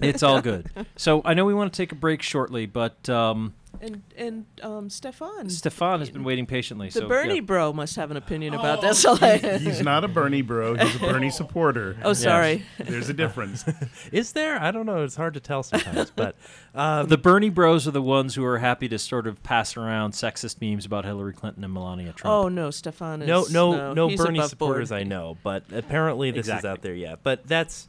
it's 0.00 0.22
all 0.22 0.40
good. 0.50 0.70
So 0.96 1.22
I 1.24 1.34
know 1.34 1.44
we 1.44 1.54
want 1.54 1.72
to 1.72 1.76
take 1.76 1.92
a 1.92 1.96
break 1.96 2.22
shortly, 2.22 2.66
but 2.66 3.08
um, 3.08 3.54
And 3.82 4.00
and 4.16 4.46
um, 4.62 4.88
Stefan, 4.88 5.50
Stefan 5.50 5.98
has 5.98 6.08
been 6.08 6.22
waiting 6.22 6.46
patiently. 6.46 6.86
the 6.86 7.00
so, 7.00 7.08
Bernie 7.08 7.34
yeah. 7.34 7.40
bro, 7.40 7.72
must 7.72 7.96
have 7.96 8.12
an 8.12 8.16
opinion 8.16 8.54
about 8.54 8.78
Oh, 8.84 9.16
this. 9.16 9.60
He's 9.62 9.82
not 9.82 10.04
a 10.04 10.08
Bernie 10.08 10.40
bro. 10.40 10.76
He's 10.76 10.94
a 10.94 10.98
Bernie 11.00 11.30
supporter. 11.30 11.96
oh, 12.04 12.12
sorry. 12.12 12.64
There's 12.78 13.08
a 13.08 13.12
difference. 13.12 13.64
Is 14.12 14.32
there? 14.34 14.56
I 14.62 14.70
don't 14.70 14.86
know. 14.86 15.02
It's 15.02 15.16
hard 15.16 15.34
to 15.34 15.40
tell 15.40 15.64
sometimes. 15.64 16.12
but 16.14 16.36
um, 16.76 17.08
The 17.08 17.18
Bernie 17.18 17.48
Bros 17.50 17.88
are 17.88 17.90
the 17.90 18.00
ones 18.00 18.36
who 18.36 18.44
are 18.44 18.58
happy 18.58 18.88
to 18.88 19.00
sort 19.00 19.26
of 19.26 19.42
pass 19.42 19.76
around 19.76 20.12
sexist 20.12 20.60
memes 20.60 20.86
about 20.86 21.04
Hillary 21.04 21.32
Clinton 21.32 21.64
and 21.64 21.74
Melania 21.74 22.12
Trump. 22.12 22.32
Oh 22.32 22.48
no, 22.48 22.70
Stefan 22.70 23.22
is 23.22 23.26
no, 23.28 23.46
no, 23.50 23.92
no, 23.94 24.08
he's 24.08 24.20
Bernie 24.22 24.46
supporters 24.46 24.90
board. 24.90 25.00
I 25.00 25.02
know, 25.02 25.36
but 25.42 25.64
apparently 25.72 26.30
this 26.30 26.46
Exactly. 26.46 26.68
is 26.68 26.72
out 26.72 26.82
there. 26.82 26.94
Yeah, 26.94 27.16
but 27.20 27.48
that's. 27.48 27.88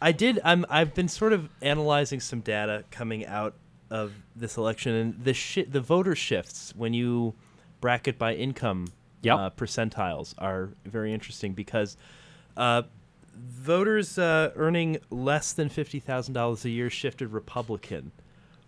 I 0.00 0.12
did. 0.12 0.38
I'm. 0.44 0.64
I've 0.70 0.94
been 0.94 1.08
sort 1.08 1.32
of 1.32 1.48
analyzing 1.62 2.20
some 2.20 2.40
data 2.40 2.84
coming 2.92 3.26
out 3.26 3.54
of 3.90 4.12
this 4.34 4.56
election, 4.56 4.94
and 4.94 5.24
the 5.24 5.34
shi 5.34 5.62
the 5.64 5.80
voter 5.80 6.14
shifts 6.14 6.72
when 6.76 6.92
you 6.94 7.34
bracket 7.80 8.18
by 8.18 8.34
income 8.34 8.88
Yep. 9.22 9.38
uh, 9.38 9.50
percentiles 9.50 10.34
are 10.38 10.70
very 10.84 11.12
interesting 11.12 11.52
because 11.52 11.96
uh, 12.56 12.82
voters 13.34 14.18
uh, 14.18 14.52
earning 14.56 14.98
less 15.10 15.52
than 15.52 15.68
fifty 15.68 16.00
thousand 16.00 16.34
dollars 16.34 16.64
a 16.64 16.70
year 16.70 16.90
shifted 16.90 17.28
Republican. 17.32 18.12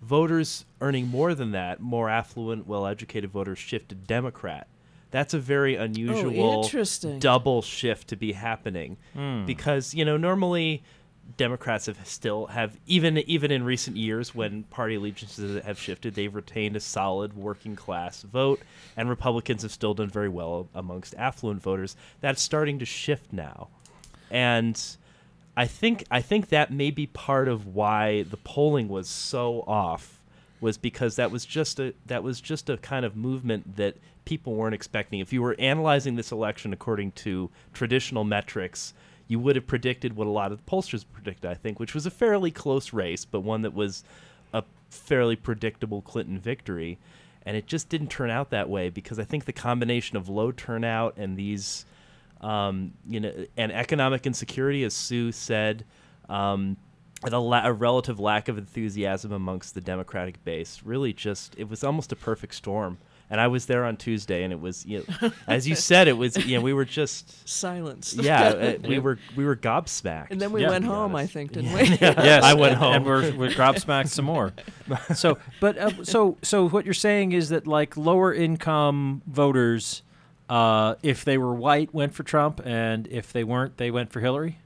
Voters 0.02 0.64
earning 0.81 1.09
more 1.09 1.35
than 1.35 1.50
that, 1.52 1.81
more 1.81 2.09
affluent, 2.09 2.66
well-educated 2.68 3.31
voters 3.31 3.59
shifted 3.59 4.07
Democrat. 4.07 4.68
That's 5.11 5.35
a 5.35 5.38
very 5.40 5.74
unusual 5.74 6.62
interesting. 6.64 7.18
double 7.18 7.62
shift 7.62 8.09
to 8.09 8.16
be 8.16 8.33
happening 8.33 8.96
Hmm. 9.14 9.44
because 9.46 9.94
you 9.94 10.04
know 10.04 10.16
normally 10.16 10.83
Democrats 11.37 11.87
have 11.87 11.99
still 12.07 12.47
have 12.47 12.79
even 12.87 13.19
even 13.19 13.51
in 13.51 13.62
recent 13.62 13.97
years 13.97 14.35
when 14.35 14.62
party 14.64 14.95
allegiances 14.95 15.62
have 15.62 15.79
shifted, 15.79 16.14
they've 16.14 16.35
retained 16.35 16.75
a 16.75 16.81
solid 16.81 17.37
working 17.37 17.77
class 17.77 18.23
vote, 18.23 18.61
and 18.97 19.09
Republicans 19.09 19.62
have 19.62 19.73
still 19.73 19.95
done 19.95 20.09
very 20.09 20.29
well 20.29 20.69
amongst 20.75 21.14
affluent 21.17 21.62
voters. 21.62 21.97
That's 22.21 22.41
starting 22.41 22.79
to 22.79 22.85
shift 22.85 23.33
now, 23.33 23.69
and 24.31 24.81
I 25.57 25.67
think 25.67 26.05
I 26.11 26.23
think 26.23 26.49
that 26.49 26.73
may 26.73 26.91
be 26.91 27.07
part 27.09 27.49
of 27.49 27.67
why 27.75 28.23
the 28.23 28.37
polling 28.38 28.88
was 28.88 29.09
so 29.09 29.64
off 29.67 30.23
was 30.61 30.79
because 30.79 31.17
that 31.17 31.31
was 31.31 31.45
just 31.45 31.79
a 31.79 31.95
that 32.07 32.23
was 32.23 32.41
just 32.41 32.71
a 32.71 32.77
kind 32.79 33.05
of 33.05 33.17
movement 33.17 33.77
that 33.77 33.97
people 34.25 34.55
weren't 34.55 34.75
expecting. 34.75 35.21
If 35.21 35.33
you 35.33 35.43
were 35.43 35.57
analyzing 35.59 36.14
this 36.14 36.33
election 36.33 36.73
according 36.73 37.12
to 37.12 37.51
traditional 37.73 38.25
metrics, 38.25 38.95
you 39.29 39.38
would 39.38 39.57
have 39.57 39.67
predicted 39.67 40.17
what 40.17 40.27
a 40.27 40.31
lot 40.31 40.51
of 40.51 40.59
the 40.59 40.71
pollsters 40.71 41.05
predicted, 41.12 41.51
I 41.51 41.55
think, 41.55 41.79
which 41.79 41.95
was 41.95 42.07
a 42.07 42.11
fairly 42.11 42.51
close 42.51 42.93
race, 42.93 43.25
but 43.25 43.41
one 43.41 43.62
that 43.62 43.75
was 43.75 44.03
a 44.53 44.64
fairly 44.88 45.37
predictable 45.37 46.01
Clinton 46.03 46.38
victory. 46.38 46.99
And 47.45 47.57
it 47.57 47.67
just 47.67 47.88
didn't 47.88 48.09
turn 48.09 48.31
out 48.31 48.51
that 48.51 48.69
way 48.69 48.88
because 48.88 49.19
I 49.19 49.25
think 49.25 49.45
the 49.45 49.53
combination 49.53 50.17
of 50.17 50.29
low 50.29 50.51
turnout 50.51 51.17
and 51.17 51.37
these, 51.37 51.85
um, 52.41 52.93
you 53.07 53.21
know, 53.21 53.33
and 53.57 53.71
economic 53.71 54.27
insecurity, 54.27 54.83
as 54.85 54.95
Sue 54.95 55.31
said, 55.31 55.85
um, 56.29 56.77
and 57.25 57.35
a, 57.35 57.38
la- 57.38 57.67
a 57.67 57.73
relative 57.73 58.21
lack 58.21 58.49
of 58.49 58.59
enthusiasm 58.59 59.33
amongst 59.33 59.75
the 59.75 59.81
Democratic 59.81 60.43
base, 60.45 60.83
really 60.85 61.12
just 61.12 61.55
it 61.59 61.69
was 61.69 61.85
almost 61.85 62.12
a 62.12 62.17
perfect 62.17 62.55
storm. 62.55 62.99
And 63.31 63.41
I 63.41 63.49
was 63.49 63.67
there 63.67 63.85
on 63.85 63.99
Tuesday, 63.99 64.43
and 64.43 64.53
it 64.55 64.61
was, 64.61 64.87
you 64.87 65.05
know, 65.21 65.31
as 65.47 65.69
you 65.69 65.75
said, 65.75 66.09
it 66.09 66.14
was, 66.17 66.37
you 66.47 66.57
know, 66.57 66.62
we 66.62 66.73
were 66.73 66.87
just 66.87 67.47
silenced. 67.47 68.14
yeah, 68.23 68.43
uh, 68.49 68.75
we 68.88 68.99
were 68.99 69.19
we 69.37 69.45
were 69.45 69.55
gobsmacked. 69.57 70.29
And 70.31 70.41
then 70.41 70.51
we 70.51 70.62
Yeah. 70.62 70.71
went 70.71 70.85
To 70.85 70.91
be 70.91 70.95
home, 70.95 71.14
I 71.14 71.27
think, 71.27 71.53
didn't 71.53 71.71
Yeah. 71.73 71.83
we? 71.83 71.88
yes, 72.01 72.43
I 72.43 72.55
went 72.55 72.77
home. 72.77 72.95
and 72.95 73.05
we're 73.05 73.35
we're 73.37 73.51
gobsmacked 73.51 74.09
some 74.09 74.25
more. 74.25 74.55
So, 75.14 75.37
but 75.61 75.77
uh, 75.77 76.05
so 76.05 76.38
so 76.43 76.69
what 76.71 76.87
you're 76.87 76.95
saying 76.95 77.33
is 77.33 77.51
that 77.51 77.67
like 77.67 77.97
lower 77.99 78.33
income 78.33 79.21
voters, 79.27 80.03
uh, 80.49 80.95
if 81.03 81.25
they 81.25 81.37
were 81.37 81.55
white, 81.55 81.93
went 81.93 82.14
for 82.14 82.23
Trump, 82.23 82.62
and 82.64 83.07
if 83.09 83.33
they 83.33 83.45
weren't, 83.45 83.77
they 83.77 83.91
went 83.91 84.11
for 84.11 84.21
Hillary, 84.21 84.59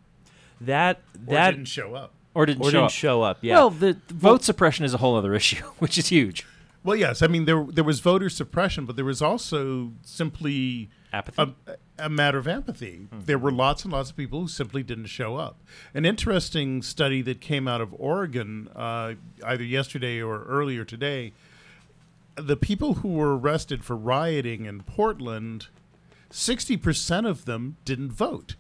that 0.61 1.01
Or 1.27 1.35
that 1.35 1.51
didn't 1.51 1.65
show 1.67 1.95
up. 1.97 2.13
or 2.33 2.47
didn't 2.47 2.63
or 2.63 2.67
show 2.67 2.71
didn't 2.71 2.85
up. 2.85 2.91
show 2.93 3.23
up. 3.23 3.39
Yeah. 3.41 3.55
Well, 3.57 3.71
the, 3.71 3.97
the 4.07 4.15
vote 4.15 4.45
suppression 4.45 4.85
is 4.85 4.95
a 4.95 4.99
whole 4.99 5.17
other 5.17 5.35
issue, 5.35 5.65
which 5.81 5.99
is 5.99 6.07
huge. 6.09 6.47
Well, 6.85 6.97
yes. 6.97 7.23
I 7.23 7.29
mean, 7.29 7.45
there 7.45 7.65
there 7.65 7.85
was 7.85 8.01
voter 8.01 8.29
suppression, 8.29 8.87
but 8.87 8.97
there 8.97 9.05
was 9.05 9.23
also 9.23 9.93
simply 10.03 10.91
Apathy. 11.13 11.55
a, 11.69 11.77
a 12.07 12.09
matter 12.09 12.39
of 12.39 12.49
empathy. 12.49 13.07
There 13.13 13.39
were 13.39 13.53
lots 13.53 13.85
and 13.85 13.93
lots 13.93 14.11
of 14.11 14.17
people 14.17 14.41
who 14.41 14.49
simply 14.49 14.83
didn't 14.83 15.07
show 15.07 15.37
up. 15.37 15.57
An 15.95 16.05
interesting 16.05 16.83
study 16.83 17.23
that 17.23 17.41
came 17.41 17.69
out 17.69 17.81
of 17.81 17.95
Oregon, 17.99 18.69
uh, 18.75 19.15
either 19.45 19.63
yesterday 19.63 20.21
or 20.21 20.43
earlier 20.45 20.85
today, 20.85 21.33
the 22.35 22.57
people 22.57 22.95
who 22.95 23.11
were 23.11 23.37
arrested 23.39 23.85
for 23.85 23.95
rioting 23.95 24.65
in 24.65 24.83
Portland, 24.83 25.69
sixty 26.31 26.77
percent 26.77 27.27
of 27.27 27.45
them 27.45 27.77
didn't 27.85 28.11
vote. 28.11 28.57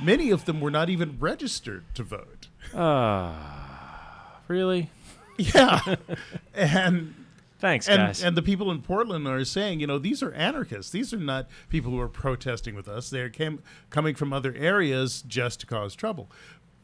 Many 0.00 0.30
of 0.30 0.46
them 0.46 0.60
were 0.60 0.70
not 0.70 0.88
even 0.88 1.18
registered 1.20 1.84
to 1.94 2.02
vote. 2.02 2.48
Ah, 2.74 4.38
really? 4.48 4.90
Yeah, 5.36 5.96
and 6.54 7.14
Thanks, 7.62 7.88
and, 7.88 7.98
guys. 7.98 8.24
and 8.24 8.36
the 8.36 8.42
people 8.42 8.72
in 8.72 8.82
Portland 8.82 9.28
are 9.28 9.44
saying, 9.44 9.78
you 9.78 9.86
know, 9.86 9.96
these 9.96 10.20
are 10.20 10.32
anarchists. 10.32 10.90
These 10.90 11.14
are 11.14 11.18
not 11.18 11.46
people 11.68 11.92
who 11.92 12.00
are 12.00 12.08
protesting 12.08 12.74
with 12.74 12.88
us. 12.88 13.08
They're 13.08 13.30
came, 13.30 13.62
coming 13.88 14.16
from 14.16 14.32
other 14.32 14.52
areas 14.58 15.22
just 15.22 15.60
to 15.60 15.66
cause 15.66 15.94
trouble. 15.94 16.28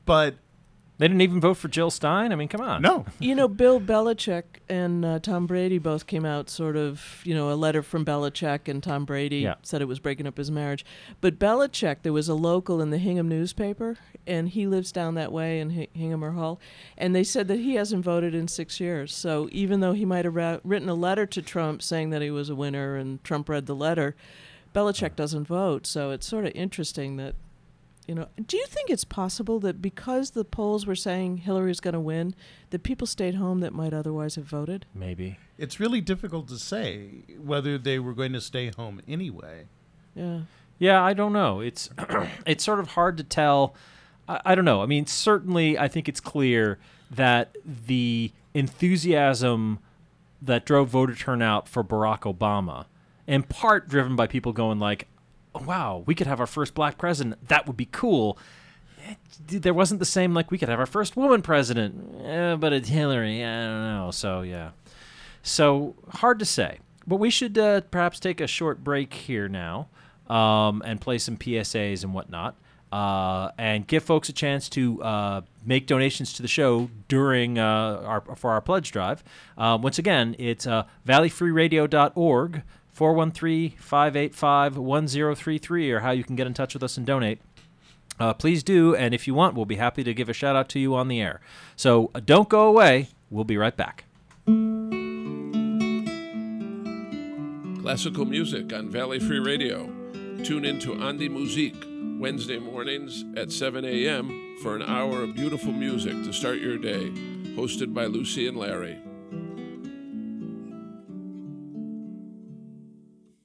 But 0.05 0.37
they 0.99 1.07
didn't 1.09 1.21
even 1.23 1.41
vote 1.41 1.55
for 1.55 1.69
Jill 1.69 1.91
Stein. 1.91 2.33
I 2.33 2.35
mean, 2.37 2.49
come 2.49 2.61
on. 2.61 2.83
no, 2.83 3.07
You 3.21 3.35
know, 3.35 3.47
Bill 3.49 3.81
Belichick 3.81 4.43
and 4.69 5.05
uh, 5.05 5.19
Tom 5.21 5.47
Brady 5.47 5.79
both 5.79 6.07
came 6.07 6.25
out 6.25 6.51
sort 6.51 6.77
of, 6.77 7.21
you 7.25 7.35
know, 7.35 7.53
a 7.53 7.55
letter 7.55 7.83
from 7.83 8.05
Belichick 8.05 8.69
and 8.69 8.83
Tom 8.83 9.05
Brady 9.05 9.39
Yeah. 9.39 9.55
said 9.63 9.81
it 9.81 9.87
was 9.87 10.01
breaking 10.01 10.27
up 10.27 10.37
his 10.37 10.51
marriage. 10.51 10.85
But 11.21 11.39
Belichick, 11.39 11.99
there 12.03 12.13
was 12.13 12.29
a 12.29 12.35
local 12.35 12.81
in 12.81 12.91
the 12.91 12.99
Hingham 12.99 13.29
newspaper, 13.29 13.97
and 14.27 14.49
he 14.49 14.67
lives 14.67 14.91
down 14.93 15.15
that 15.15 15.33
way 15.33 15.61
in 15.61 15.71
Hi- 15.71 15.89
Hingham 15.95 16.25
or 16.25 16.33
Hull, 16.33 16.61
and 16.97 17.15
they 17.15 17.25
said 17.25 17.49
that 17.49 17.61
he 17.61 17.75
hasn't 17.77 18.05
voted 18.05 18.35
in 18.35 18.49
six 18.49 18.81
years. 18.81 19.15
So 19.15 19.49
even 19.53 19.81
though 19.81 19.93
he 19.93 20.05
might 20.05 20.25
have 20.25 20.35
ra- 20.35 20.59
written 20.65 20.89
a 20.89 20.95
letter 20.95 21.27
to 21.27 21.41
Trump 21.43 21.81
saying 21.83 22.11
that 22.11 22.23
he 22.23 22.31
was 22.31 22.51
a 22.51 22.55
winner 22.55 22.97
and 22.97 23.23
Trump 23.25 23.49
read 23.49 23.67
the 23.67 23.75
letter, 23.77 24.17
Belichick 24.75 25.17
doesn't 25.17 25.45
vote. 25.47 25.87
So 25.87 26.11
it's 26.11 26.27
sort 26.27 26.45
of 26.45 26.53
interesting 26.55 27.17
that 27.17 27.35
you 28.09 28.15
know, 28.15 28.27
do 28.47 28.57
you 28.57 28.65
think 28.67 28.89
it's 28.89 29.05
possible 29.05 29.61
that 29.61 29.83
because 29.83 30.31
the 30.31 30.45
polls 30.45 30.87
were 30.87 30.97
saying 30.97 31.39
Hillary's 31.39 31.79
going 31.79 31.93
to 31.93 32.01
win, 32.01 32.35
that 32.71 32.83
people 32.83 33.07
stayed 33.07 33.35
home 33.35 33.61
that 33.61 33.75
might 33.75 33.93
otherwise 33.93 34.37
have 34.37 34.47
voted? 34.47 34.87
Maybe. 34.95 35.39
it's 35.59 35.79
really 35.79 36.01
difficult 36.01 36.49
to 36.49 36.59
say 36.59 37.25
whether 37.39 37.77
they 37.77 37.99
were 37.99 38.15
going 38.15 38.33
to 38.33 38.41
stay 38.41 38.71
home 38.75 39.03
anyway. 39.07 39.67
Yeah. 40.15 40.41
Yeah, 40.79 41.03
I 41.03 41.13
don't 41.13 41.35
know. 41.35 41.61
It's 41.61 41.91
it's 42.47 42.65
sort 42.65 42.81
of 42.81 42.89
hard 42.93 43.19
to 43.19 43.25
tell. 43.25 43.75
I, 44.27 44.41
I 44.47 44.55
don't 44.55 44.65
know. 44.65 44.83
I 44.83 44.87
mean, 44.87 45.07
certainly, 45.07 45.79
I 45.79 45.87
think 45.89 46.09
it's 46.09 46.21
clear 46.21 46.79
that 47.11 47.57
the 47.65 48.33
enthusiasm 48.55 49.81
that 50.41 50.65
drove 50.65 50.89
voter 50.89 51.15
turnout 51.15 51.69
for 51.69 51.85
Barack 51.85 52.21
Obama, 52.21 52.87
in 53.27 53.43
part 53.43 53.89
driven 53.89 54.17
by 54.17 54.27
people 54.27 54.53
going 54.53 54.79
like, 54.79 55.09
oh, 55.55 55.63
"Wow, 55.65 56.03
we 56.07 56.15
could 56.15 56.27
have 56.27 56.41
our 56.41 56.47
first 56.47 56.75
black 56.75 56.99
president. 56.99 57.49
That 57.49 57.67
would 57.67 57.77
be 57.77 57.89
cool." 57.91 58.39
It- 59.49 59.63
there 59.63 59.73
wasn't 59.75 60.01
the 60.01 60.07
same 60.07 60.35
like 60.35 60.51
we 60.51 60.59
could 60.59 60.69
have 60.69 60.81
our 60.81 60.87
first 60.87 61.17
woman 61.17 61.41
president, 61.43 61.95
eh, 62.25 62.57
but 62.57 62.73
it's 62.73 62.89
Hillary. 62.89 63.43
I 63.45 63.65
don't 63.65 63.83
know. 63.97 64.11
So 64.11 64.43
yeah, 64.43 64.71
so 65.43 65.95
hard 66.11 66.39
to 66.41 66.45
say. 66.45 66.81
But 67.07 67.17
we 67.17 67.31
should 67.31 67.57
uh, 67.57 67.81
perhaps 67.91 68.21
take 68.21 68.41
a 68.41 68.47
short 68.47 68.85
break 68.85 69.15
here 69.15 69.49
now 69.49 69.89
um, 70.29 70.83
and 70.85 71.01
play 71.01 71.17
some 71.17 71.39
PSAs 71.39 72.05
and 72.05 72.13
whatnot, 72.13 72.55
uh, 72.93 73.51
and 73.57 73.87
give 73.87 74.03
folks 74.05 74.29
a 74.29 74.33
chance 74.35 74.69
to 74.71 75.03
uh, 75.03 75.41
make 75.65 75.87
donations 75.87 76.35
to 76.35 76.43
the 76.43 76.49
show 76.49 76.91
during 77.09 77.59
uh, 77.59 78.03
our 78.05 78.21
for 78.37 78.51
our 78.51 78.61
pledge 78.61 78.93
drive. 78.93 79.25
Uh, 79.57 79.79
once 79.81 79.99
again, 79.99 80.37
it's 80.39 80.67
uh, 82.99 83.05
413-585-1033 83.05 85.93
or 85.93 86.01
how 86.01 86.11
you 86.11 86.25
can 86.25 86.37
get 86.37 86.47
in 86.47 86.55
touch 86.55 86.75
with 86.75 86.83
us 86.83 86.97
and 86.97 87.07
donate 87.07 87.41
uh, 88.21 88.35
please 88.35 88.63
do 88.63 88.95
and 88.95 89.15
if 89.15 89.27
you 89.27 89.35
want 89.35 89.55
we'll 89.55 89.65
be 89.65 89.77
happy 89.77 90.05
to 90.05 90.13
give 90.13 90.29
a 90.29 90.33
shout 90.33 90.57
out 90.57 90.69
to 90.69 90.79
you 90.79 90.95
on 90.95 91.09
the 91.09 91.21
air 91.21 91.41
so 91.77 92.11
uh, 92.15 92.21
don't 92.25 92.49
go 92.49 92.67
away 92.67 93.09
we'll 93.31 93.45
be 93.45 93.57
right 93.57 93.77
back 93.77 94.05
Classical 97.89 98.27
music 98.27 98.71
on 98.75 98.91
Valley 98.91 99.19
Free 99.19 99.39
Radio. 99.39 99.87
Tune 100.45 100.67
in 100.67 100.79
to 100.81 100.91
Andi 100.91 101.31
Musique 101.31 101.87
Wednesday 102.21 102.59
mornings 102.59 103.25
at 103.35 103.51
7 103.51 103.83
a.m. 103.83 104.57
for 104.63 104.77
an 104.77 104.83
hour 104.83 105.23
of 105.23 105.35
beautiful 105.35 105.73
music 105.73 106.13
to 106.25 106.33
start 106.33 106.59
your 106.59 106.77
day. 106.77 107.09
Hosted 107.57 107.95
by 107.95 108.05
Lucy 108.05 108.47
and 108.47 108.59
Larry. 108.59 108.99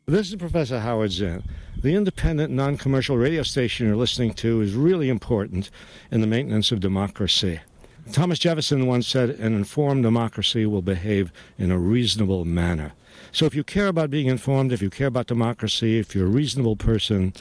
This 0.05 0.27
is 0.27 0.35
Professor 0.35 0.81
Howard 0.81 1.13
Zinn. 1.13 1.43
The 1.81 1.95
independent, 1.95 2.51
non 2.51 2.75
commercial 2.75 3.15
radio 3.15 3.41
station 3.41 3.87
you're 3.87 3.95
listening 3.95 4.33
to 4.33 4.59
is 4.59 4.75
really 4.75 5.07
important 5.07 5.69
in 6.11 6.19
the 6.19 6.27
maintenance 6.27 6.73
of 6.73 6.81
democracy. 6.81 7.61
Thomas 8.11 8.37
Jefferson 8.37 8.85
once 8.85 9.07
said, 9.07 9.29
An 9.29 9.53
informed 9.53 10.03
democracy 10.03 10.65
will 10.65 10.81
behave 10.81 11.31
in 11.57 11.71
a 11.71 11.79
reasonable 11.79 12.43
manner. 12.43 12.91
So 13.31 13.45
if 13.45 13.55
you 13.55 13.63
care 13.63 13.87
about 13.87 14.09
being 14.09 14.27
informed, 14.27 14.73
if 14.73 14.81
you 14.81 14.89
care 14.89 15.07
about 15.07 15.27
democracy, 15.27 15.99
if 15.99 16.13
you're 16.13 16.27
a 16.27 16.29
reasonable 16.29 16.75
person, 16.75 17.31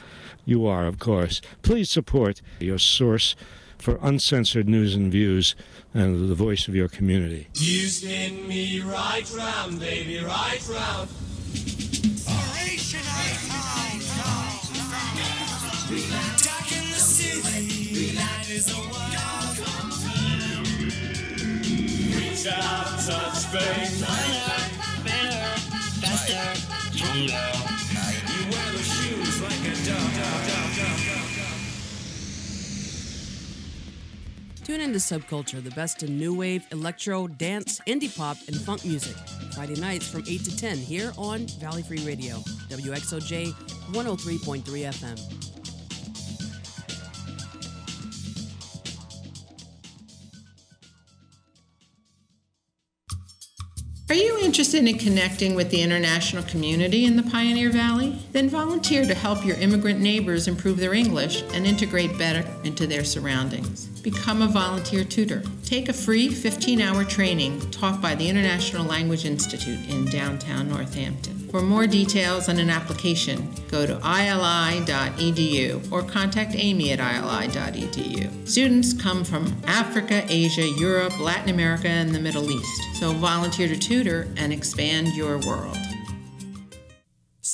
you 0.45 0.65
are, 0.65 0.85
of 0.85 0.99
course, 0.99 1.41
please 1.63 1.89
support 1.89 2.41
your 2.61 2.79
source 2.79 3.35
for 3.77 3.99
uncensored 4.01 4.69
news 4.69 4.95
and 4.95 5.11
views 5.11 5.53
and 5.93 6.29
the 6.29 6.35
voice 6.35 6.69
of 6.69 6.75
your 6.75 6.87
community. 6.87 7.49
You 7.55 7.87
spin 7.89 8.47
me 8.47 8.79
right 8.79 9.29
round, 9.35 9.81
baby, 9.81 10.23
right 10.23 10.65
round. 10.71 11.09
City, 18.63 18.81
light 18.91 19.17
is 19.43 19.59
a 19.59 20.13
Reach 22.17 22.47
out, 22.53 22.85
touch 23.05 23.43
faith. 23.51 24.01
Better, 25.03 25.47
faster, 26.01 26.45
stronger. 26.95 27.45
You 28.33 28.41
wear 28.51 28.69
the 28.71 28.83
shoes 28.83 29.37
like 29.41 29.63
a 29.67 29.75
dog. 29.85 30.13
Tune 34.63 34.79
into 34.79 34.97
Subculture, 34.97 35.61
the 35.61 35.71
best 35.71 36.03
in 36.03 36.17
new 36.17 36.33
wave, 36.33 36.65
electro, 36.71 37.27
dance, 37.27 37.81
indie 37.85 38.15
pop, 38.15 38.37
and 38.47 38.55
funk 38.55 38.85
music. 38.85 39.15
Friday 39.53 39.75
nights 39.75 40.07
from 40.09 40.23
8 40.25 40.45
to 40.45 40.55
10 40.55 40.77
here 40.77 41.11
on 41.17 41.47
Valley 41.59 41.83
Free 41.83 41.99
Radio, 42.05 42.37
WXOJ 42.69 43.51
103.3 43.91 44.63
FM. 44.63 45.52
Are 54.13 54.25
you 54.25 54.37
interested 54.37 54.87
in 54.87 54.99
connecting 54.99 55.55
with 55.55 55.71
the 55.71 55.81
international 55.81 56.43
community 56.43 57.05
in 57.05 57.15
the 57.15 57.23
Pioneer 57.23 57.71
Valley? 57.71 58.19
Then 58.31 58.47
volunteer 58.47 59.07
to 59.07 59.15
help 59.15 59.43
your 59.43 59.57
immigrant 59.57 60.01
neighbors 60.01 60.47
improve 60.47 60.77
their 60.77 60.93
English 60.93 61.41
and 61.51 61.65
integrate 61.65 62.15
better 62.19 62.47
into 62.63 62.85
their 62.85 63.05
surroundings. 63.05 63.87
Become 64.03 64.43
a 64.43 64.47
volunteer 64.47 65.03
tutor. 65.03 65.41
Take 65.65 65.89
a 65.89 65.93
free 65.93 66.29
15 66.29 66.79
hour 66.79 67.03
training 67.03 67.59
taught 67.71 68.03
by 68.03 68.13
the 68.13 68.29
International 68.29 68.85
Language 68.85 69.25
Institute 69.25 69.89
in 69.89 70.05
downtown 70.05 70.69
Northampton. 70.69 71.42
For 71.53 71.61
more 71.61 71.85
details 71.85 72.49
on 72.49 72.57
an 72.57 72.71
application, 72.71 73.47
go 73.69 73.85
to 73.85 73.93
ili.edu 73.97 75.91
or 75.91 76.01
contact 76.01 76.55
amy 76.55 76.93
at 76.93 76.99
ili.edu. 76.99 78.49
Students 78.49 78.93
come 78.93 79.23
from 79.23 79.55
Africa, 79.67 80.25
Asia, 80.27 80.67
Europe, 80.67 81.19
Latin 81.19 81.53
America, 81.53 81.87
and 81.87 82.09
the 82.09 82.19
Middle 82.19 82.49
East, 82.49 82.81
so 82.99 83.13
volunteer 83.13 83.67
to 83.67 83.77
tutor 83.77 84.27
and 84.35 84.51
expand 84.51 85.09
your 85.09 85.37
world. 85.45 85.77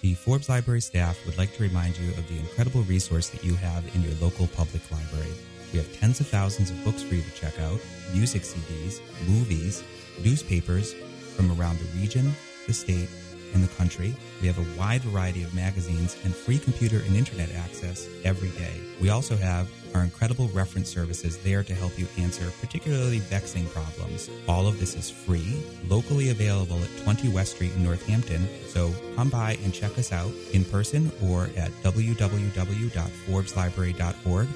The 0.00 0.14
Forbes 0.14 0.48
Library 0.48 0.80
staff 0.80 1.18
would 1.26 1.36
like 1.36 1.54
to 1.56 1.62
remind 1.62 1.98
you 1.98 2.08
of 2.12 2.26
the 2.28 2.38
incredible 2.38 2.80
resource 2.84 3.28
that 3.28 3.44
you 3.44 3.56
have 3.56 3.84
in 3.94 4.00
your 4.00 4.14
local 4.22 4.46
public 4.46 4.90
library. 4.90 5.34
We 5.74 5.80
have 5.80 6.00
tens 6.00 6.20
of 6.20 6.28
thousands 6.28 6.70
of 6.70 6.82
books 6.82 7.02
for 7.02 7.14
you 7.14 7.20
to 7.22 7.30
check 7.32 7.58
out, 7.60 7.78
music 8.14 8.40
CDs, 8.40 9.02
movies, 9.28 9.84
newspapers 10.24 10.94
from 11.36 11.50
around 11.60 11.78
the 11.78 12.00
region, 12.00 12.34
the 12.66 12.72
state, 12.72 13.10
and 13.56 13.64
the 13.64 13.74
country. 13.74 14.14
We 14.40 14.46
have 14.46 14.58
a 14.58 14.78
wide 14.78 15.02
variety 15.02 15.42
of 15.42 15.52
magazines 15.54 16.16
and 16.24 16.34
free 16.34 16.58
computer 16.58 16.98
and 16.98 17.16
internet 17.16 17.54
access 17.54 18.06
every 18.24 18.50
day. 18.50 18.74
We 19.00 19.08
also 19.08 19.34
have 19.36 19.68
our 19.94 20.04
incredible 20.04 20.48
reference 20.48 20.90
services 20.90 21.38
there 21.38 21.62
to 21.64 21.74
help 21.74 21.98
you 21.98 22.06
answer 22.18 22.52
particularly 22.60 23.18
vexing 23.18 23.66
problems. 23.68 24.28
All 24.46 24.66
of 24.66 24.78
this 24.78 24.94
is 24.94 25.08
free, 25.10 25.64
locally 25.88 26.28
available 26.30 26.78
at 26.82 26.94
20 26.98 27.30
West 27.30 27.54
Street 27.56 27.72
in 27.72 27.82
Northampton. 27.82 28.46
So 28.68 28.94
come 29.16 29.30
by 29.30 29.56
and 29.64 29.72
check 29.72 29.98
us 29.98 30.12
out 30.12 30.32
in 30.52 30.62
person 30.64 31.10
or 31.24 31.44
at 31.56 31.70
www.forbeslibrary.org 31.82 34.48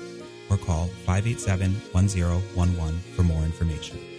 or 0.51 0.59
call 0.59 0.88
587 1.07 1.72
1011 1.92 3.01
for 3.16 3.22
more 3.22 3.42
information. 3.42 4.09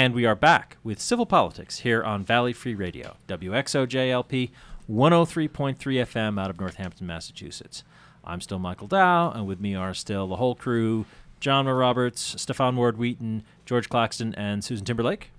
And 0.00 0.14
we 0.14 0.24
are 0.24 0.34
back 0.34 0.78
with 0.82 0.98
Civil 0.98 1.26
Politics 1.26 1.80
here 1.80 2.02
on 2.02 2.24
Valley 2.24 2.54
Free 2.54 2.74
Radio, 2.74 3.18
WXOJLP 3.28 4.50
103.3 4.90 5.76
FM 5.76 6.40
out 6.40 6.48
of 6.48 6.58
Northampton, 6.58 7.06
Massachusetts. 7.06 7.84
I'm 8.24 8.40
still 8.40 8.58
Michael 8.58 8.86
Dow, 8.86 9.30
and 9.30 9.46
with 9.46 9.60
me 9.60 9.74
are 9.74 9.92
still 9.92 10.26
the 10.26 10.36
whole 10.36 10.54
crew 10.54 11.04
John 11.38 11.66
Moore 11.66 11.74
Roberts, 11.74 12.40
Stefan 12.40 12.76
Ward 12.76 12.96
Wheaton, 12.96 13.42
George 13.66 13.90
Claxton, 13.90 14.34
and 14.36 14.64
Susan 14.64 14.86
Timberlake. 14.86 15.32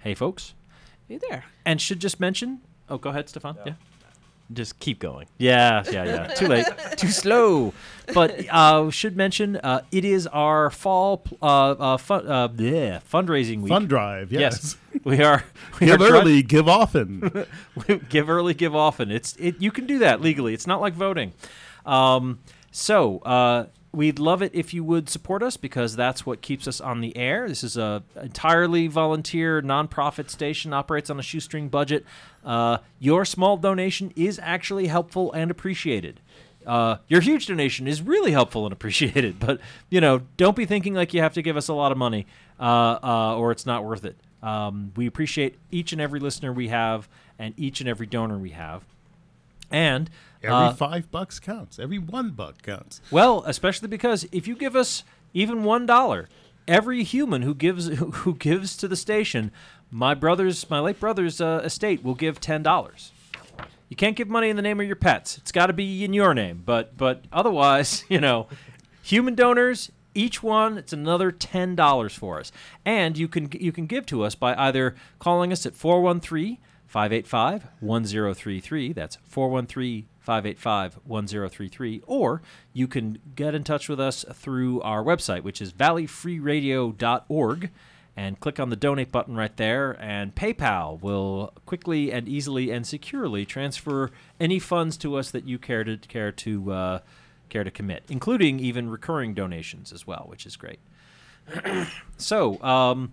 Hey, 0.00 0.16
folks. 0.16 0.54
Hey 1.06 1.20
there. 1.28 1.44
And 1.64 1.80
should 1.80 2.00
just 2.00 2.18
mention. 2.18 2.60
Oh, 2.88 2.98
go 2.98 3.10
ahead, 3.10 3.28
Stefan. 3.28 3.56
Yeah. 3.64 3.74
Just 4.52 4.78
keep 4.80 4.98
going. 4.98 5.26
Yeah, 5.38 5.82
yeah, 5.90 6.04
yeah. 6.04 6.26
Too 6.28 6.46
late. 6.46 6.66
Too 6.96 7.08
slow. 7.08 7.72
But 8.12 8.44
uh, 8.50 8.90
should 8.90 9.16
mention 9.16 9.56
uh, 9.56 9.82
it 9.90 10.04
is 10.04 10.26
our 10.26 10.68
fall 10.70 11.18
pl- 11.18 11.38
uh, 11.40 11.70
uh, 11.72 11.96
fun, 11.96 12.26
uh, 12.28 12.48
bleh, 12.48 13.02
fundraising 13.04 13.60
week. 13.62 13.70
Fund 13.70 13.88
drive, 13.88 14.30
yes. 14.32 14.76
we 15.04 15.22
are. 15.22 15.44
We 15.80 15.86
Give 15.86 16.00
are 16.02 16.08
try- 16.08 16.20
early, 16.20 16.42
give 16.42 16.68
often. 16.68 17.46
give 18.10 18.28
early, 18.28 18.52
give 18.54 18.74
often. 18.76 19.10
It's 19.10 19.34
it. 19.36 19.60
You 19.60 19.70
can 19.70 19.86
do 19.86 19.98
that 20.00 20.20
legally. 20.20 20.52
It's 20.54 20.66
not 20.66 20.80
like 20.80 20.94
voting. 20.94 21.32
Um, 21.86 22.40
so 22.70 23.18
uh, 23.20 23.66
we'd 23.92 24.18
love 24.18 24.42
it 24.42 24.50
if 24.54 24.72
you 24.72 24.82
would 24.82 25.08
support 25.08 25.42
us 25.42 25.56
because 25.56 25.94
that's 25.94 26.24
what 26.24 26.40
keeps 26.40 26.66
us 26.66 26.80
on 26.80 27.00
the 27.00 27.16
air. 27.16 27.48
This 27.48 27.62
is 27.62 27.76
a 27.76 28.02
entirely 28.20 28.86
volunteer 28.86 29.60
nonprofit 29.60 30.30
station 30.30 30.72
operates 30.72 31.10
on 31.10 31.18
a 31.18 31.22
shoestring 31.22 31.68
budget. 31.68 32.04
Uh, 32.44 32.78
your 32.98 33.24
small 33.24 33.56
donation 33.56 34.12
is 34.16 34.40
actually 34.42 34.86
helpful 34.86 35.32
and 35.32 35.50
appreciated. 35.50 36.20
Uh, 36.66 36.96
your 37.08 37.20
huge 37.20 37.46
donation 37.46 37.86
is 37.86 38.00
really 38.00 38.32
helpful 38.32 38.64
and 38.64 38.72
appreciated, 38.72 39.38
but 39.40 39.60
you 39.90 40.00
know, 40.00 40.22
don't 40.36 40.56
be 40.56 40.64
thinking 40.64 40.94
like 40.94 41.12
you 41.12 41.20
have 41.20 41.34
to 41.34 41.42
give 41.42 41.56
us 41.56 41.68
a 41.68 41.74
lot 41.74 41.92
of 41.92 41.98
money 41.98 42.26
uh, 42.58 42.98
uh, 43.02 43.36
or 43.36 43.52
it's 43.52 43.66
not 43.66 43.84
worth 43.84 44.04
it. 44.04 44.16
Um, 44.42 44.92
we 44.96 45.06
appreciate 45.06 45.58
each 45.70 45.92
and 45.92 46.00
every 46.00 46.18
listener 46.18 46.52
we 46.52 46.68
have 46.68 47.08
and 47.38 47.54
each 47.56 47.80
and 47.80 47.88
every 47.88 48.06
donor 48.06 48.38
we 48.38 48.50
have. 48.50 48.84
And 49.70 50.10
Every 50.42 50.54
uh, 50.54 50.72
five 50.74 51.10
bucks 51.10 51.38
counts. 51.38 51.78
Every 51.78 51.98
one 51.98 52.30
buck 52.30 52.62
counts. 52.62 53.00
well, 53.10 53.44
especially 53.46 53.88
because 53.88 54.26
if 54.32 54.46
you 54.46 54.56
give 54.56 54.74
us 54.74 55.04
even 55.32 55.64
one 55.64 55.86
dollar, 55.86 56.28
every 56.66 57.04
human 57.04 57.42
who 57.42 57.54
gives 57.54 57.86
who 57.98 58.34
gives 58.34 58.76
to 58.78 58.88
the 58.88 58.96
station, 58.96 59.52
my 59.90 60.14
brother's 60.14 60.68
my 60.68 60.80
late 60.80 61.00
brother's 61.00 61.40
uh, 61.40 61.60
estate 61.64 62.02
will 62.02 62.14
give 62.14 62.40
ten 62.40 62.62
dollars. 62.62 63.12
You 63.88 63.96
can't 63.96 64.16
give 64.16 64.28
money 64.28 64.48
in 64.48 64.56
the 64.56 64.62
name 64.62 64.80
of 64.80 64.86
your 64.86 64.96
pets. 64.96 65.36
It's 65.38 65.52
got 65.52 65.66
to 65.66 65.74
be 65.74 66.02
in 66.02 66.12
your 66.14 66.34
name. 66.34 66.62
But 66.64 66.96
but 66.96 67.24
otherwise, 67.32 68.04
you 68.08 68.20
know, 68.20 68.48
human 69.02 69.34
donors 69.34 69.90
each 70.14 70.42
one 70.42 70.76
it's 70.76 70.92
another 70.92 71.30
ten 71.30 71.74
dollars 71.74 72.14
for 72.14 72.38
us, 72.38 72.52
and 72.84 73.16
you 73.16 73.28
can 73.28 73.48
you 73.52 73.72
can 73.72 73.86
give 73.86 74.06
to 74.06 74.24
us 74.24 74.34
by 74.34 74.54
either 74.54 74.94
calling 75.18 75.52
us 75.52 75.64
at 75.66 75.74
413 75.74 76.58
585 76.86 77.66
1033. 77.80 78.92
That's 78.92 79.16
413 79.24 80.06
585 80.22 81.00
1033. 81.04 82.02
Or 82.06 82.42
you 82.72 82.88
can 82.88 83.18
get 83.34 83.54
in 83.54 83.64
touch 83.64 83.88
with 83.88 84.00
us 84.00 84.24
through 84.32 84.80
our 84.82 85.02
website, 85.02 85.42
which 85.42 85.60
is 85.60 85.72
valleyfreeradio.org, 85.72 87.70
and 88.14 88.38
click 88.40 88.60
on 88.60 88.70
the 88.70 88.76
donate 88.76 89.10
button 89.10 89.34
right 89.36 89.56
there. 89.56 89.96
And 90.00 90.34
PayPal 90.34 91.00
will 91.00 91.52
quickly 91.66 92.12
and 92.12 92.28
easily 92.28 92.70
and 92.70 92.86
securely 92.86 93.44
transfer 93.44 94.10
any 94.38 94.58
funds 94.58 94.96
to 94.98 95.16
us 95.16 95.30
that 95.30 95.46
you 95.46 95.58
care 95.58 95.84
to 95.84 95.96
care 95.96 96.32
to 96.32 96.72
uh, 96.72 96.98
care 97.48 97.64
to 97.64 97.70
commit, 97.70 98.04
including 98.08 98.60
even 98.60 98.90
recurring 98.90 99.34
donations 99.34 99.92
as 99.92 100.06
well, 100.06 100.24
which 100.28 100.46
is 100.46 100.56
great. 100.56 100.78
so, 102.16 102.62
um, 102.62 103.12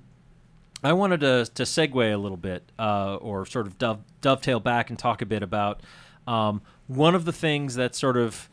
I 0.83 0.93
wanted 0.93 1.19
to, 1.21 1.45
to 1.55 1.63
segue 1.63 2.13
a 2.13 2.17
little 2.17 2.37
bit, 2.37 2.71
uh, 2.79 3.15
or 3.17 3.45
sort 3.45 3.67
of 3.67 3.77
dove, 3.77 3.99
dovetail 4.21 4.59
back 4.59 4.89
and 4.89 4.97
talk 4.97 5.21
a 5.21 5.25
bit 5.25 5.43
about 5.43 5.81
um, 6.25 6.61
one 6.89 7.13
of 7.13 7.23
the 7.23 7.31
things 7.31 7.75
that 7.75 7.95
sort 7.95 8.17
of 8.17 8.49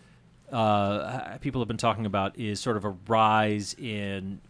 uh, 0.53 1.39
people 1.41 1.61
have 1.61 1.67
been 1.67 1.79
talking 1.79 2.07
about 2.07 2.39
is 2.39 2.61
sort 2.61 2.77
of 2.77 2.85
a 2.85 2.95
rise 3.09 3.75
in 3.75 4.41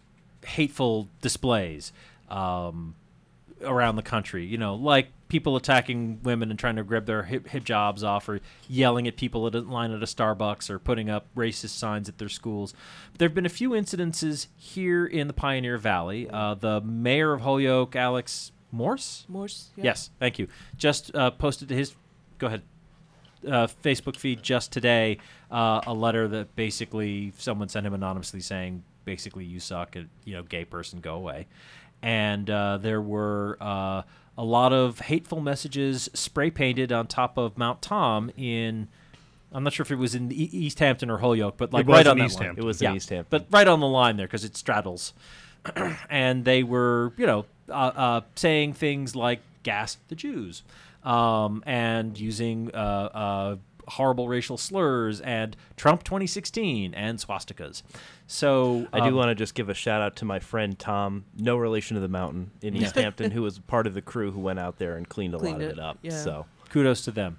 hateful 0.45 1.09
displays 1.23 1.93
um, 2.29 2.97
around 3.63 3.95
the 3.95 4.03
country. 4.03 4.45
You 4.45 4.59
know, 4.59 4.75
like 4.75 5.09
people 5.29 5.55
attacking 5.55 6.21
women 6.25 6.51
and 6.51 6.59
trying 6.59 6.75
to 6.77 6.83
grab 6.83 7.07
their 7.07 7.23
hip, 7.23 7.47
hijabs 7.49 8.03
off, 8.03 8.29
or 8.29 8.41
yelling 8.69 9.07
at 9.07 9.17
people 9.17 9.47
at 9.47 9.55
a 9.55 9.61
line 9.61 9.93
at 9.93 10.03
a 10.03 10.07
Starbucks, 10.07 10.69
or 10.69 10.81
putting 10.81 11.09
up 11.09 11.27
racist 11.37 11.71
signs 11.71 12.09
at 12.09 12.19
their 12.19 12.29
schools. 12.29 12.75
There 13.19 13.29
have 13.29 13.35
been 13.37 13.47
a 13.47 13.51
few 13.51 13.71
incidences 13.71 14.49
here 14.57 15.07
in 15.07 15.29
the 15.29 15.33
Pioneer 15.33 15.79
Valley. 15.79 16.29
Uh, 16.29 16.55
the 16.55 16.81
mayor 16.81 17.33
of 17.33 17.43
Holyoke, 17.43 17.95
Alex 17.95 18.51
Morse. 18.73 19.25
Morse, 19.29 19.71
yeah. 19.77 19.85
Yes, 19.85 20.11
thank 20.19 20.41
you. 20.41 20.49
Just 20.77 21.15
uh, 21.15 21.31
posted 21.31 21.69
to 21.69 21.77
his. 21.77 21.95
Go 22.39 22.49
ahead. 22.49 22.63
Uh, 23.47 23.67
Facebook 23.67 24.17
feed 24.17 24.43
just 24.43 24.73
today 24.73 25.19
uh, 25.51 25.81
a 25.87 25.93
letter 25.93 26.27
that 26.27 26.57
basically 26.57 27.33
someone 27.37 27.69
sent 27.69 27.87
him 27.87 27.95
anonymously 27.95 28.41
saying 28.41 28.83
basically 29.05 29.45
you 29.45 29.61
suck 29.61 29.95
and 29.95 30.09
you 30.25 30.35
know 30.35 30.43
gay 30.43 30.65
person 30.65 31.01
go 31.01 31.15
away 31.15 31.47
and 32.03 32.49
uh, 32.51 32.79
there 32.79 33.01
were 33.01 33.57
uh, 33.61 34.03
a 34.39 34.45
lot 34.45 34.73
of 34.73 35.01
hateful 35.01 35.41
messages 35.41 36.09
spray 36.15 36.51
painted 36.51 36.93
on 36.93 37.07
top 37.07 37.39
of 37.39 37.57
Mount 37.57 37.83
Tom 37.83 38.31
in. 38.37 38.89
I'm 39.53 39.65
not 39.65 39.73
sure 39.73 39.85
if 39.85 39.91
it 39.91 39.97
was 39.97 40.15
in 40.15 40.31
Easthampton 40.31 41.09
or 41.11 41.19
Holyoke, 41.19 41.57
but 41.57 41.73
like 41.73 41.87
right 41.87 42.07
on 42.07 42.21
East. 42.21 42.39
Hampton. 42.39 42.63
It 42.63 42.67
was 42.67 42.83
in 42.83 42.95
Easthampton. 42.95 43.27
but 43.31 43.47
right 43.51 43.67
on 43.67 43.81
the 43.81 43.87
line 43.87 44.17
there 44.17 44.27
because 44.27 44.45
it 44.45 44.57
straddles. 44.57 45.15
and 46.11 46.45
they 46.45 46.63
were, 46.63 47.13
you 47.17 47.27
know, 47.27 47.47
uh, 47.69 47.73
uh, 47.73 48.21
saying 48.35 48.75
things 48.75 49.17
like 49.17 49.41
"gas 49.63 49.99
the 50.09 50.15
Jews," 50.15 50.63
um, 51.07 51.63
and 51.67 52.19
using 52.19 52.71
uh, 52.75 52.77
uh, 52.79 53.57
horrible 53.89 54.29
racial 54.29 54.57
slurs 54.59 55.21
and 55.21 55.57
Trump 55.77 56.03
2016 56.03 56.93
and 56.95 57.19
swastikas. 57.19 57.83
So 58.27 58.87
I 58.93 58.99
do 59.01 59.07
um, 59.11 59.15
want 59.15 59.29
to 59.29 59.35
just 59.37 59.55
give 59.55 59.69
a 59.69 59.75
shout 59.75 60.03
out 60.03 60.17
to 60.17 60.25
my 60.25 60.41
friend 60.41 60.77
Tom, 60.79 61.25
no 61.37 61.57
relation 61.57 61.95
to 61.95 62.01
the 62.01 62.09
mountain 62.09 62.51
in 62.63 62.75
Yeah. 62.75 62.89
Easthampton, 62.89 63.31
who 63.31 63.43
was 63.43 63.61
part 63.61 63.87
of 63.87 63.95
the 63.95 64.03
crew 64.03 64.33
who 64.33 64.41
went 64.41 64.59
out 64.59 64.79
there 64.79 64.97
and 64.97 65.09
cleaned 65.09 65.35
a 65.35 65.39
Cleaned 65.39 65.59
lot 65.59 65.65
of 65.65 65.71
it, 65.71 65.79
it 65.79 65.79
up. 65.79 65.99
yeah. 66.03 66.11
So 66.11 66.47
kudos 66.71 67.03
to 67.05 67.13
them. 67.13 67.39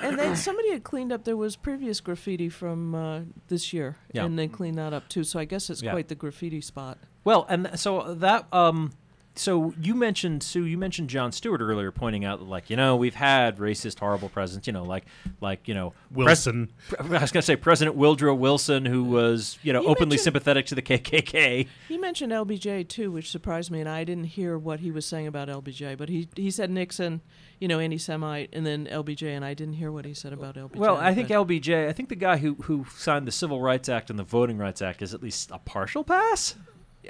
And 0.00 0.18
then 0.18 0.34
somebody 0.34 0.70
had 0.72 0.82
cleaned 0.82 1.12
up. 1.12 1.24
There 1.24 1.36
was 1.36 1.54
previous 1.54 2.00
graffiti 2.00 2.48
from 2.48 2.94
uh, 2.94 3.20
this 3.48 3.72
year, 3.74 3.96
Yeah. 4.12 4.24
and 4.24 4.36
they 4.38 4.48
cleaned 4.48 4.78
that 4.78 4.92
up 4.94 5.08
too. 5.08 5.22
So 5.22 5.38
I 5.38 5.44
guess 5.44 5.68
it's 5.70 5.82
Yeah. 5.82 5.92
quite 5.92 6.08
the 6.08 6.14
graffiti 6.16 6.60
spot. 6.62 6.98
Well, 7.24 7.46
and 7.48 7.66
th- 7.66 7.76
so 7.78 8.14
that 8.14 8.46
um 8.52 8.92
so 9.34 9.72
you 9.80 9.94
mentioned 9.94 10.42
Sue, 10.42 10.64
you 10.64 10.76
mentioned 10.76 11.08
Jon 11.08 11.32
Stewart 11.32 11.60
earlier, 11.60 11.90
pointing 11.90 12.24
out 12.24 12.38
that 12.40 12.44
like 12.48 12.68
you 12.68 12.76
know 12.76 12.96
we've 12.96 13.14
had 13.14 13.56
racist, 13.58 13.98
horrible 13.98 14.28
presidents, 14.28 14.66
you 14.66 14.72
know, 14.72 14.82
like 14.84 15.04
like 15.40 15.68
you 15.68 15.74
know 15.74 15.94
Wilson. 16.10 16.70
Pre- 16.88 17.16
I 17.16 17.20
was 17.22 17.32
gonna 17.32 17.42
say 17.42 17.56
President 17.56 17.96
Woodrow 17.96 18.34
Wilson, 18.34 18.84
who 18.84 19.04
was 19.04 19.58
you 19.62 19.72
know 19.72 19.80
He 19.82 19.86
openly 19.86 20.18
sympathetic 20.18 20.66
to 20.66 20.74
the 20.74 20.82
KKK. 20.82 21.66
He 21.88 21.98
mentioned 21.98 22.32
LBJ 22.32 22.88
too, 22.88 23.10
which 23.10 23.30
surprised 23.30 23.70
me, 23.70 23.80
and 23.80 23.88
I 23.88 24.04
didn't 24.04 24.24
hear 24.24 24.58
what 24.58 24.80
he 24.80 24.90
was 24.90 25.06
saying 25.06 25.26
about 25.26 25.48
LBJ. 25.48 25.96
But 25.96 26.08
he 26.08 26.28
he 26.36 26.50
said 26.50 26.70
Nixon, 26.70 27.22
you 27.58 27.68
know, 27.68 27.78
anti-Semite, 27.78 28.50
and 28.52 28.66
then 28.66 28.86
LBJ, 28.86 29.34
and 29.34 29.44
I 29.44 29.54
didn't 29.54 29.74
hear 29.74 29.90
what 29.90 30.04
he 30.04 30.12
said 30.14 30.32
about 30.32 30.56
LBJ. 30.56 30.76
Well, 30.76 30.96
I 30.96 31.14
think 31.14 31.28
but- 31.28 31.46
LBJ, 31.46 31.88
I 31.88 31.92
think 31.92 32.08
the 32.10 32.16
guy 32.16 32.36
who 32.36 32.54
who 32.62 32.84
signed 32.96 33.26
the 33.26 33.32
Civil 33.32 33.60
Rights 33.62 33.88
Act 33.88 34.10
and 34.10 34.18
the 34.18 34.24
Voting 34.24 34.58
Rights 34.58 34.82
Act 34.82 35.00
is 35.00 35.14
at 35.14 35.22
least 35.22 35.50
a 35.50 35.58
partial 35.58 36.04
pass. 36.04 36.54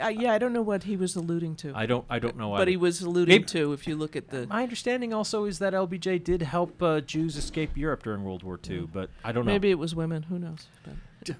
Uh, 0.02 0.08
yeah, 0.08 0.32
I 0.32 0.38
don't 0.38 0.52
know 0.52 0.62
what 0.62 0.84
he 0.84 0.96
was 0.96 1.16
alluding 1.16 1.56
to. 1.56 1.72
I 1.74 1.84
don't 1.86 2.04
I 2.08 2.18
don't 2.18 2.36
know. 2.36 2.50
But 2.52 2.62
either. 2.62 2.70
he 2.70 2.76
was 2.78 3.02
alluding 3.02 3.32
Maybe- 3.34 3.44
to, 3.44 3.72
if 3.72 3.86
you 3.86 3.94
look 3.96 4.16
at 4.16 4.28
the. 4.28 4.46
My 4.46 4.62
understanding 4.62 5.12
also 5.12 5.44
is 5.44 5.58
that 5.58 5.74
LBJ 5.74 6.24
did 6.24 6.42
help 6.42 6.82
uh, 6.82 7.00
Jews 7.02 7.36
escape 7.36 7.76
Europe 7.76 8.02
during 8.02 8.24
World 8.24 8.42
War 8.42 8.58
II, 8.68 8.88
but 8.92 9.10
I 9.22 9.32
don't 9.32 9.44
know. 9.44 9.52
Maybe 9.52 9.70
it 9.70 9.78
was 9.78 9.94
women. 9.94 10.22
Who 10.24 10.38
knows? 10.38 10.66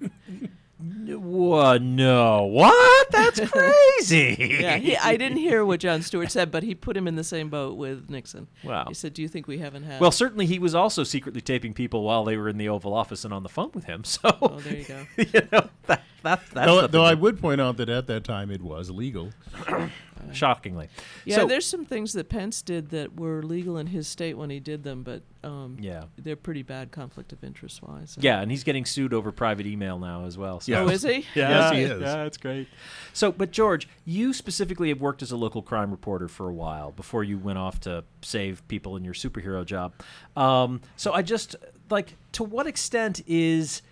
But- 0.83 1.21
Wha- 1.21 1.79
no. 1.79 2.45
What? 2.45 3.11
That's 3.11 3.41
crazy. 3.51 4.59
yeah, 4.61 4.77
he, 4.79 4.97
I 4.97 5.17
didn't 5.17 5.39
hear 5.39 5.65
what 5.65 5.81
Jon 5.81 6.03
Stewart 6.03 6.31
said, 6.31 6.51
but 6.51 6.63
he 6.63 6.75
put 6.75 6.97
him 6.97 7.07
in 7.07 7.15
the 7.17 7.25
same 7.25 7.49
boat 7.51 7.77
with 7.77 8.09
Nixon. 8.11 8.49
Wow. 8.65 8.87
He 8.89 8.95
said, 8.95 9.13
"Do 9.15 9.23
you 9.23 9.29
think 9.29 9.47
we 9.47 9.59
haven't 9.59 9.85
had?" 9.85 10.01
Well, 10.01 10.11
certainly 10.11 10.47
he 10.47 10.59
was 10.59 10.75
also 10.75 11.05
secretly 11.05 11.41
taping 11.41 11.73
people 11.75 12.03
while 12.03 12.25
they 12.25 12.37
were 12.37 12.49
in 12.49 12.59
the 12.59 12.69
Oval 12.69 12.95
Office 12.95 13.25
and 13.25 13.33
on 13.33 13.43
the 13.43 13.49
phone 13.49 13.71
with 13.75 13.85
him. 13.85 14.03
So, 14.05 14.37
Oh, 14.43 14.59
there 14.61 14.77
you 14.77 14.85
go. 14.85 15.07
you 15.17 15.27
know, 15.53 15.69
that, 15.87 16.03
that, 16.23 16.41
that's 16.53 16.53
though, 16.53 16.87
though 16.87 17.05
I 17.05 17.15
would 17.15 17.41
point 17.41 17.61
out 17.61 17.77
that 17.79 17.89
at 17.89 18.07
that 18.09 18.25
time 18.25 18.51
it 18.51 18.63
was 18.63 18.89
illegal. 18.89 19.31
shockingly. 20.33 20.89
Yeah, 21.25 21.37
So- 21.37 21.47
there's 21.47 21.67
some 21.67 21.85
things 21.85 22.13
that 22.13 22.29
Pence 22.29 22.63
did 22.63 22.91
that 22.91 23.19
were 23.19 23.43
legal 23.43 23.77
in 23.79 23.89
his 23.89 24.07
state 24.09 24.39
when 24.39 24.51
he 24.51 24.61
did 24.61 24.83
them, 24.85 25.03
but 25.03 25.23
um, 25.45 25.77
Yeah. 25.81 26.05
they're 26.17 26.37
pretty 26.37 26.63
bad 26.63 26.93
conflict 26.93 27.33
of 27.33 27.43
interest 27.43 27.83
wise. 27.83 28.17
Yeah, 28.21 28.41
and 28.41 28.51
he's 28.51 28.63
getting 28.65 28.85
sued 28.85 29.13
over 29.13 29.33
private 29.33 29.67
email 29.67 29.99
now 29.99 30.25
as 30.25 30.39
well. 30.39 30.61
So. 30.61 30.73
Oh, 30.75 30.89
is 30.89 31.03
he? 31.03 31.27
Yeah, 31.35 31.49
Yes, 31.51 31.73
he 31.73 31.81
is. 31.83 32.01
Yeah, 32.01 32.15
that's 32.23 32.37
great. 32.37 32.69
So, 33.13 33.33
but 33.33 33.51
George, 33.51 33.89
you 34.05 34.33
specifically 34.33 34.89
have 34.91 35.01
worked 35.01 35.23
as 35.23 35.33
a 35.33 35.37
local 35.37 35.63
crime 35.63 35.91
reporter 35.91 36.29
for 36.29 36.49
a 36.49 36.55
while 36.55 36.93
before 36.93 37.25
you 37.25 37.39
went 37.39 37.59
off 37.59 37.81
to 37.81 38.05
save 38.23 38.67
people 38.69 38.97
in 38.97 39.05
your 39.05 39.15
superhero 39.15 39.65
job. 39.67 39.93
Um, 40.37 40.81
so, 40.97 41.13
I 41.13 41.23
just 41.23 41.57
like 41.91 42.15
to 42.33 42.45
what 42.45 42.67
extent 42.67 43.23
is 43.27 43.83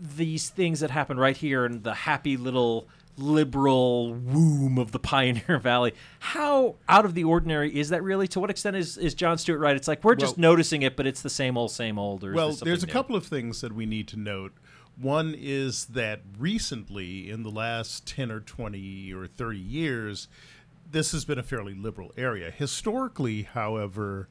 these 0.00 0.48
things 0.50 0.80
that 0.80 0.90
happen 0.90 1.18
right 1.18 1.36
here 1.36 1.64
in 1.66 1.82
the 1.82 1.94
happy 1.94 2.36
little 2.36 2.88
liberal 3.16 4.12
womb 4.14 4.78
of 4.78 4.92
the 4.92 4.98
Pioneer 4.98 5.58
Valley. 5.62 5.94
How 6.20 6.76
out 6.88 7.04
of 7.04 7.14
the 7.14 7.24
ordinary 7.24 7.76
is 7.78 7.90
that 7.90 8.02
really? 8.02 8.26
To 8.28 8.40
what 8.40 8.50
extent 8.50 8.76
is, 8.76 8.96
is 8.98 9.14
Jon 9.14 9.38
Stewart 9.38 9.60
right? 9.60 9.76
It's 9.76 9.88
like 9.88 10.02
we're 10.04 10.14
just 10.14 10.36
Well- 10.36 10.42
noticing 10.50 10.82
it, 10.82 10.96
but 10.96 11.06
it's 11.06 11.22
the 11.22 11.30
same 11.30 11.56
old, 11.56 11.70
same 11.70 11.98
old. 11.98 12.24
Or 12.24 12.32
well, 12.32 12.52
there 12.52 12.64
there's 12.66 12.82
a 12.82 12.86
new? 12.86 12.92
couple 12.92 13.16
of 13.16 13.26
things 13.26 13.60
that 13.60 13.72
we 13.74 13.86
need 13.86 14.08
to 14.08 14.18
note. 14.18 14.52
One 15.00 15.34
is 15.36 15.86
that 15.86 16.20
recently, 16.38 17.28
in 17.28 17.42
the 17.42 17.50
last 17.50 18.06
10 18.06 18.30
or 18.30 18.38
20 18.40 19.12
or 19.12 19.26
30 19.26 19.58
years, 19.58 20.28
this 20.90 21.10
has 21.10 21.24
been 21.24 21.38
a 21.38 21.42
fairly 21.42 21.74
liberal 21.74 22.12
area. 22.16 22.52
Historically, 22.52 23.42
however, 23.42 24.28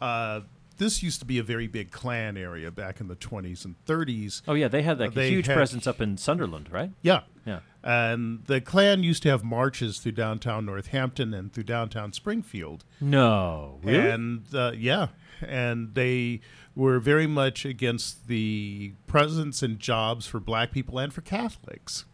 uh, 0.00 0.40
this 0.78 1.02
used 1.02 1.20
to 1.20 1.26
be 1.26 1.38
a 1.38 1.42
very 1.42 1.66
big 1.66 1.90
Klan 1.90 2.38
area 2.38 2.70
back 2.70 3.00
in 3.02 3.08
the 3.08 3.16
20s 3.16 3.66
and 3.66 3.74
30s. 3.86 4.40
Oh 4.48 4.54
yeah, 4.54 4.68
they 4.68 4.80
had 4.82 4.98
like 4.98 5.10
a 5.10 5.14
They 5.14 5.28
huge 5.30 5.46
had- 5.46 5.56
presence 5.56 5.86
up 5.86 6.00
in 6.00 6.16
Sunderland, 6.16 6.72
right? 6.72 6.90
Yeah. 7.02 7.20
Yeah. 7.44 7.60
And 7.84 8.44
the 8.46 8.60
Klan 8.60 9.02
used 9.02 9.22
to 9.24 9.28
have 9.28 9.42
marches 9.42 9.98
through 9.98 10.12
downtown 10.12 10.66
Northampton 10.66 11.34
and 11.34 11.52
through 11.52 11.64
downtown 11.64 12.12
Springfield. 12.12 12.84
No, 13.00 13.80
really? 13.82 14.08
And 14.08 14.44
uh, 14.54 14.72
yeah, 14.76 15.08
and 15.40 15.94
they 15.94 16.40
were 16.76 17.00
very 17.00 17.26
much 17.26 17.64
against 17.64 18.28
the 18.28 18.92
presence 19.06 19.62
and 19.62 19.78
jobs 19.78 20.26
for 20.26 20.40
black 20.40 20.70
people 20.70 20.98
and 20.98 21.12
for 21.12 21.20
Catholics 21.20 22.04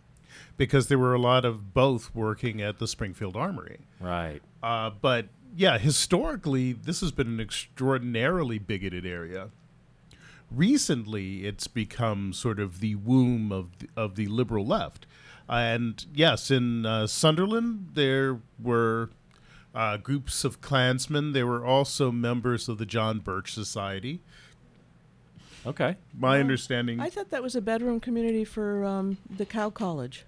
because 0.56 0.88
there 0.88 0.98
were 0.98 1.14
a 1.14 1.20
lot 1.20 1.44
of 1.44 1.72
both 1.72 2.14
working 2.14 2.60
at 2.60 2.78
the 2.78 2.88
Springfield 2.88 3.36
Armory. 3.36 3.80
Right. 4.00 4.40
Uh, 4.62 4.90
but 4.90 5.26
yeah, 5.56 5.78
historically, 5.78 6.72
this 6.72 7.00
has 7.00 7.12
been 7.12 7.28
an 7.28 7.40
extraordinarily 7.40 8.58
bigoted 8.58 9.06
area. 9.06 9.50
Recently, 10.50 11.46
it's 11.46 11.68
become 11.68 12.32
sort 12.32 12.58
of 12.58 12.80
the 12.80 12.96
womb 12.96 13.52
of 13.52 13.78
the, 13.78 13.88
of 13.96 14.16
the 14.16 14.26
liberal 14.26 14.66
left. 14.66 15.06
And 15.48 16.04
yes, 16.14 16.50
in 16.50 16.84
uh, 16.84 17.06
Sunderland, 17.06 17.90
there 17.94 18.38
were 18.62 19.10
uh, 19.74 19.96
groups 19.96 20.44
of 20.44 20.60
Klansmen. 20.60 21.32
There 21.32 21.46
were 21.46 21.64
also 21.64 22.10
members 22.12 22.68
of 22.68 22.78
the 22.78 22.86
John 22.86 23.20
Birch 23.20 23.52
Society. 23.54 24.20
Okay. 25.66 25.96
My 26.18 26.40
understanding. 26.40 27.00
I 27.00 27.10
thought 27.10 27.30
that 27.30 27.42
was 27.42 27.56
a 27.56 27.60
bedroom 27.60 28.00
community 28.00 28.44
for 28.44 28.84
um, 28.84 29.18
the 29.28 29.44
Cow 29.44 29.70
College, 29.70 30.24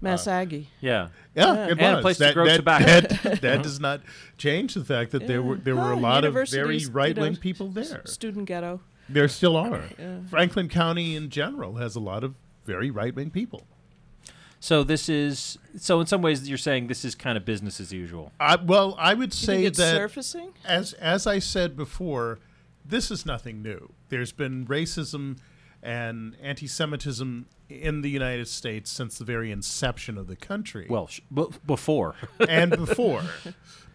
Mass 0.00 0.26
Uh, 0.26 0.32
Aggie. 0.32 0.68
Yeah. 0.80 1.08
Yeah, 1.34 1.66
it 1.66 1.70
And 1.72 1.80
a 1.80 1.94
was. 1.96 2.02
place 2.02 2.16
to 2.18 2.24
that, 2.24 2.34
grow 2.34 2.44
that, 2.46 2.56
tobacco. 2.56 2.84
That, 2.84 3.40
that 3.42 3.62
does 3.62 3.80
not 3.80 4.02
change 4.38 4.74
the 4.74 4.84
fact 4.84 5.10
that 5.12 5.26
there 5.26 5.42
were 5.42 5.56
there 5.56 5.76
were 5.76 5.92
a 5.92 5.96
lot 5.96 6.24
of 6.24 6.34
very 6.50 6.84
right 6.86 7.16
wing 7.16 7.32
know, 7.34 7.38
people 7.38 7.68
there. 7.68 8.02
Student 8.04 8.46
ghetto. 8.46 8.80
There 9.08 9.28
still 9.28 9.56
are. 9.56 9.84
Yeah. 9.98 10.18
Franklin 10.30 10.68
County 10.68 11.16
in 11.16 11.28
general 11.30 11.76
has 11.76 11.96
a 11.96 12.00
lot 12.00 12.22
of 12.22 12.34
very 12.64 12.90
right 12.90 13.14
wing 13.14 13.30
people. 13.30 13.66
So 14.62 14.84
this 14.84 15.08
is 15.08 15.58
so 15.76 16.00
in 16.00 16.06
some 16.06 16.22
ways 16.22 16.48
you're 16.48 16.56
saying 16.56 16.86
this 16.86 17.04
is 17.04 17.16
kind 17.16 17.36
of 17.36 17.44
business 17.44 17.80
as 17.80 17.92
usual. 17.92 18.30
I, 18.38 18.54
well, 18.54 18.94
I 18.96 19.12
would 19.12 19.34
You 19.34 19.46
say 19.46 19.68
that 19.68 19.74
surfacing? 19.74 20.52
as 20.64 20.92
as 20.92 21.26
I 21.26 21.40
said 21.40 21.76
before, 21.76 22.38
this 22.84 23.10
is 23.10 23.26
nothing 23.26 23.60
new. 23.60 23.92
There's 24.08 24.30
been 24.30 24.64
racism 24.66 25.38
and 25.82 26.36
anti-Semitism 26.40 27.46
in 27.68 28.02
the 28.02 28.10
United 28.10 28.48
States 28.48 28.90
since 28.90 29.18
the 29.18 29.24
very 29.24 29.50
inception 29.50 30.18
of 30.18 30.26
the 30.26 30.36
country. 30.36 30.86
Well, 30.88 31.06
sh- 31.06 31.20
b- 31.32 31.46
before 31.66 32.14
and 32.48 32.70
before. 32.70 33.22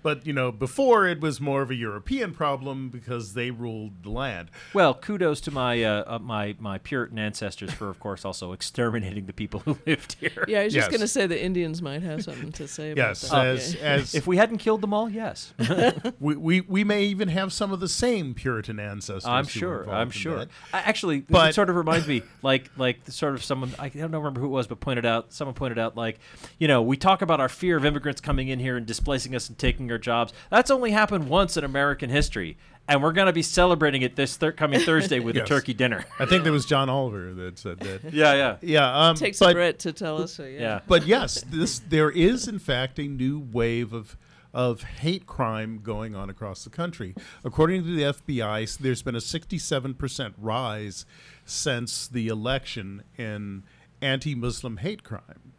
But 0.03 0.25
you 0.27 0.31
know, 0.31 0.51
before 0.53 1.05
it 1.07 1.19
was 1.19 1.41
more 1.41 1.61
of 1.63 1.71
a 1.71 1.75
European 1.75 2.31
problem 2.33 2.89
because 2.89 3.33
they 3.33 3.51
ruled 3.51 4.03
the 4.03 4.09
land. 4.11 4.49
Well, 4.73 4.93
kudos 4.93 5.41
to 5.41 5.51
my 5.51 5.83
uh, 5.83 6.03
uh, 6.15 6.19
my 6.19 6.55
my 6.59 6.77
Puritan 6.77 7.17
ancestors 7.19 7.73
for, 7.73 7.89
of 7.89 7.99
course, 7.99 8.23
also 8.23 8.53
exterminating 8.53 9.25
the 9.25 9.33
people 9.33 9.59
who 9.65 9.77
lived 9.85 10.13
here. 10.19 10.45
Yeah, 10.47 10.61
I 10.61 10.63
was 10.65 10.75
Yes. 10.75 10.83
just 10.85 10.91
going 10.91 11.01
to 11.01 11.07
say 11.09 11.25
the 11.25 11.43
Indians 11.43 11.81
might 11.81 12.03
have 12.03 12.23
something 12.23 12.51
to 12.53 12.67
say 12.69 12.91
about 12.91 13.01
Yes, 13.07 13.21
that. 13.29 13.47
as 13.47 13.75
Okay. 13.75 13.83
as 13.83 14.15
If 14.15 14.27
we 14.27 14.37
hadn't 14.37 14.59
killed 14.59 14.81
them 14.81 14.93
all, 14.93 15.09
yes. 15.09 15.51
we, 16.19 16.35
we 16.37 16.61
we 16.61 16.83
may 16.85 17.03
even 17.05 17.27
have 17.29 17.51
some 17.51 17.73
of 17.73 17.79
the 17.81 17.89
same 17.89 18.33
Puritan 18.35 18.79
ancestors. 18.79 19.25
I'm 19.25 19.47
sure. 19.47 19.89
I'm 19.89 20.11
sure. 20.11 20.37
that. 20.45 20.49
Actually, 20.73 21.21
But- 21.21 21.49
it 21.49 21.53
sort 21.53 21.69
of 21.71 21.75
reminds 21.75 22.07
me, 22.07 22.21
like, 22.43 22.69
like 22.77 23.03
the 23.05 23.11
sort 23.11 23.33
of 23.33 23.43
someone 23.61 23.75
I 23.79 23.89
don't 23.89 24.11
remember 24.11 24.39
who 24.39 24.47
it 24.47 24.49
was, 24.49 24.67
but 24.67 24.79
pointed 24.79 25.05
out. 25.05 25.33
Someone 25.33 25.53
pointed 25.55 25.79
out, 25.79 25.95
like, 25.95 26.19
you 26.59 26.67
know, 26.67 26.81
we 26.81 26.97
talk 26.97 27.21
about 27.21 27.39
our 27.39 27.49
fear 27.49 27.77
of 27.77 27.85
immigrants 27.85 28.21
coming 28.21 28.47
in 28.49 28.59
here 28.59 28.77
and 28.77 28.85
displacing 28.85 29.35
us 29.35 29.49
and 29.49 29.57
taking 29.57 29.91
our 29.91 29.97
jobs. 29.97 30.33
That's 30.49 30.71
only 30.71 30.91
happened 30.91 31.29
once 31.29 31.57
in 31.57 31.63
American 31.63 32.09
history, 32.09 32.57
and 32.87 33.01
we're 33.01 33.13
going 33.13 33.27
to 33.27 33.33
be 33.33 33.41
celebrating 33.41 34.01
it 34.01 34.15
this 34.15 34.37
thir- 34.37 34.51
coming 34.51 34.79
Thursday 34.79 35.19
with 35.19 35.35
Yes. 35.37 35.45
a 35.45 35.47
turkey 35.47 35.73
dinner. 35.73 36.05
I 36.19 36.25
think 36.25 36.43
there 36.43 36.53
was 36.53 36.65
John 36.65 36.89
Oliver 36.89 37.33
that 37.33 37.57
said 37.59 37.79
that. 37.79 38.13
Yeah, 38.13 38.33
yeah. 38.33 38.55
Yeah, 38.61 39.07
um, 39.09 39.15
Takes 39.15 39.39
but, 39.39 39.51
a 39.51 39.53
Brit 39.53 39.79
to 39.79 39.93
tell 39.93 40.21
us. 40.21 40.33
So 40.33 40.43
yeah. 40.45 40.59
Yeah. 40.59 40.79
But 40.87 41.05
yes, 41.05 41.43
this 41.49 41.79
there 41.79 42.09
is 42.09 42.47
in 42.47 42.59
fact 42.59 42.99
a 42.99 43.03
new 43.03 43.39
wave 43.39 43.93
of 43.93 44.17
of 44.57 44.81
hate 44.81 45.27
crime 45.27 45.79
going 45.83 46.15
on 46.15 46.31
across 46.31 46.63
the 46.63 46.69
country. 46.71 47.13
According 47.45 47.83
to 47.83 47.95
the 47.95 48.01
FBI, 48.01 48.75
there's 48.79 49.03
been 49.03 49.13
a 49.13 49.19
67% 49.19 50.33
rise 50.35 51.05
since 51.45 52.07
the 52.07 52.27
election 52.27 53.03
in 53.19 53.61
anti-Muslim 54.01 54.77
hate 54.77 55.03
crime. 55.03 55.53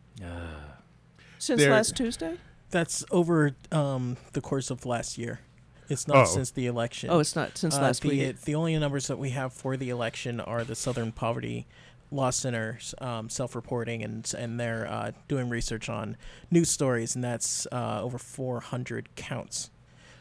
Since 1.38 1.61
There- 1.61 1.70
last 1.70 1.96
Tuesday? 1.96 2.38
That's 2.70 3.05
over 3.12 3.53
um, 3.70 4.16
the 4.32 4.40
course 4.40 4.68
of 4.68 4.84
last 4.84 5.16
year. 5.16 5.40
It's 5.88 6.09
not 6.09 6.16
Oh. 6.16 6.24
since 6.26 6.51
the 6.51 6.66
election. 6.66 7.09
Oh, 7.09 7.20
it's 7.20 7.36
not 7.36 7.57
since 7.57 7.76
Uh, 7.76 7.80
last 7.80 8.03
the, 8.03 8.09
week. 8.09 8.40
The 8.42 8.55
only 8.57 8.76
numbers 8.78 9.07
that 9.07 9.16
we 9.18 9.30
have 9.30 9.53
for 9.53 9.76
the 9.76 9.88
election 9.90 10.40
are 10.40 10.64
the 10.64 10.74
Southern 10.74 11.12
Poverty 11.12 11.66
Law 12.11 12.30
Center's 12.30 12.94
um, 13.00 13.28
self-reporting, 13.28 14.02
and 14.02 14.32
and 14.36 14.59
they're 14.59 14.86
uh, 14.90 15.12
doing 15.28 15.48
research 15.48 15.88
on 15.88 16.16
news 16.50 16.70
stories, 16.70 17.14
and 17.14 17.22
that's 17.22 17.66
uh, 17.72 18.00
over 18.02 18.18
400 18.18 19.14
counts. 19.14 19.70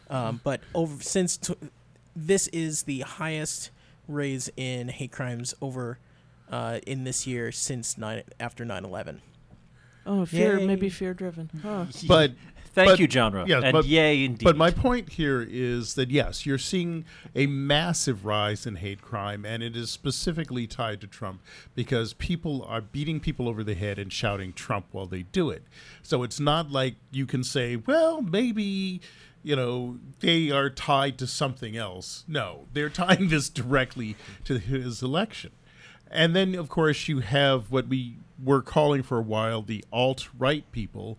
Um, 0.09 0.39
but 0.43 0.61
over 0.73 1.01
since 1.03 1.39
this 2.15 2.47
is 2.47 2.83
the 2.83 3.01
highest 3.01 3.71
raise 4.07 4.49
in 4.55 4.87
hate 4.87 5.11
crimes 5.11 5.53
over 5.61 5.99
uh, 6.49 6.79
in 6.87 7.03
this 7.03 7.27
year 7.27 7.51
since 7.51 7.97
nine 7.97 8.23
after 8.39 8.65
9/11. 8.65 9.19
Oh, 10.07 10.25
fear, 10.25 10.57
Yay. 10.59 10.65
maybe 10.65 10.89
fear 10.89 11.13
driven. 11.13 11.49
Huh. 11.61 11.85
But 12.07 12.31
Thank 12.73 12.91
but- 12.91 12.99
you, 12.99 13.09
genre. 13.09 13.43
Yes, 13.47 13.63
and 13.63 13.73
but, 13.73 13.85
yay 13.85 14.23
indeed. 14.23 14.43
But 14.45 14.55
my 14.55 14.69
point 14.69 15.09
here 15.09 15.41
is 15.41 15.95
that 15.95 16.11
yes, 16.11 16.45
you're 16.45 16.59
seeing 16.59 17.05
a 17.35 17.47
massive 17.47 18.23
rise 18.23 18.67
in 18.67 18.75
hate 18.75 19.01
crime, 19.01 19.45
and 19.45 19.63
it 19.63 19.75
is 19.75 19.89
specifically 19.89 20.67
tied 20.67 21.01
to 21.01 21.07
Trump 21.07 21.41
because 21.73 22.13
people 22.13 22.63
are 22.69 22.81
beating 22.81 23.19
people 23.19 23.49
over 23.49 23.63
the 23.63 23.73
head 23.73 23.97
and 23.97 24.13
shouting 24.13 24.53
Trump 24.53 24.85
while 24.91 25.07
they 25.07 25.23
do 25.23 25.49
it. 25.49 25.63
So 26.03 26.21
it's 26.21 26.39
not 26.39 26.71
like 26.71 26.97
you 27.11 27.25
can 27.25 27.43
say, 27.43 27.75
well, 27.77 28.21
maybe. 28.21 29.01
You 29.43 29.55
know, 29.55 29.99
they 30.19 30.51
are 30.51 30.69
tied 30.69 31.17
to 31.19 31.27
something 31.27 31.77
else. 31.77 32.25
No, 32.27 32.65
they're 32.73 32.89
tying 33.05 33.29
this 33.29 33.47
directly 33.49 34.17
to 34.43 34.59
his 34.59 35.01
election. 35.01 35.51
And 36.11 36.35
then, 36.35 36.55
of 36.55 36.69
course, 36.69 37.07
you 37.07 37.19
have 37.19 37.71
what 37.71 37.87
we 37.87 38.17
were 38.43 38.61
calling 38.61 39.03
for 39.03 39.17
a 39.17 39.21
while 39.21 39.61
the 39.61 39.83
alt 39.91 40.29
right 40.37 40.69
people. 40.71 41.17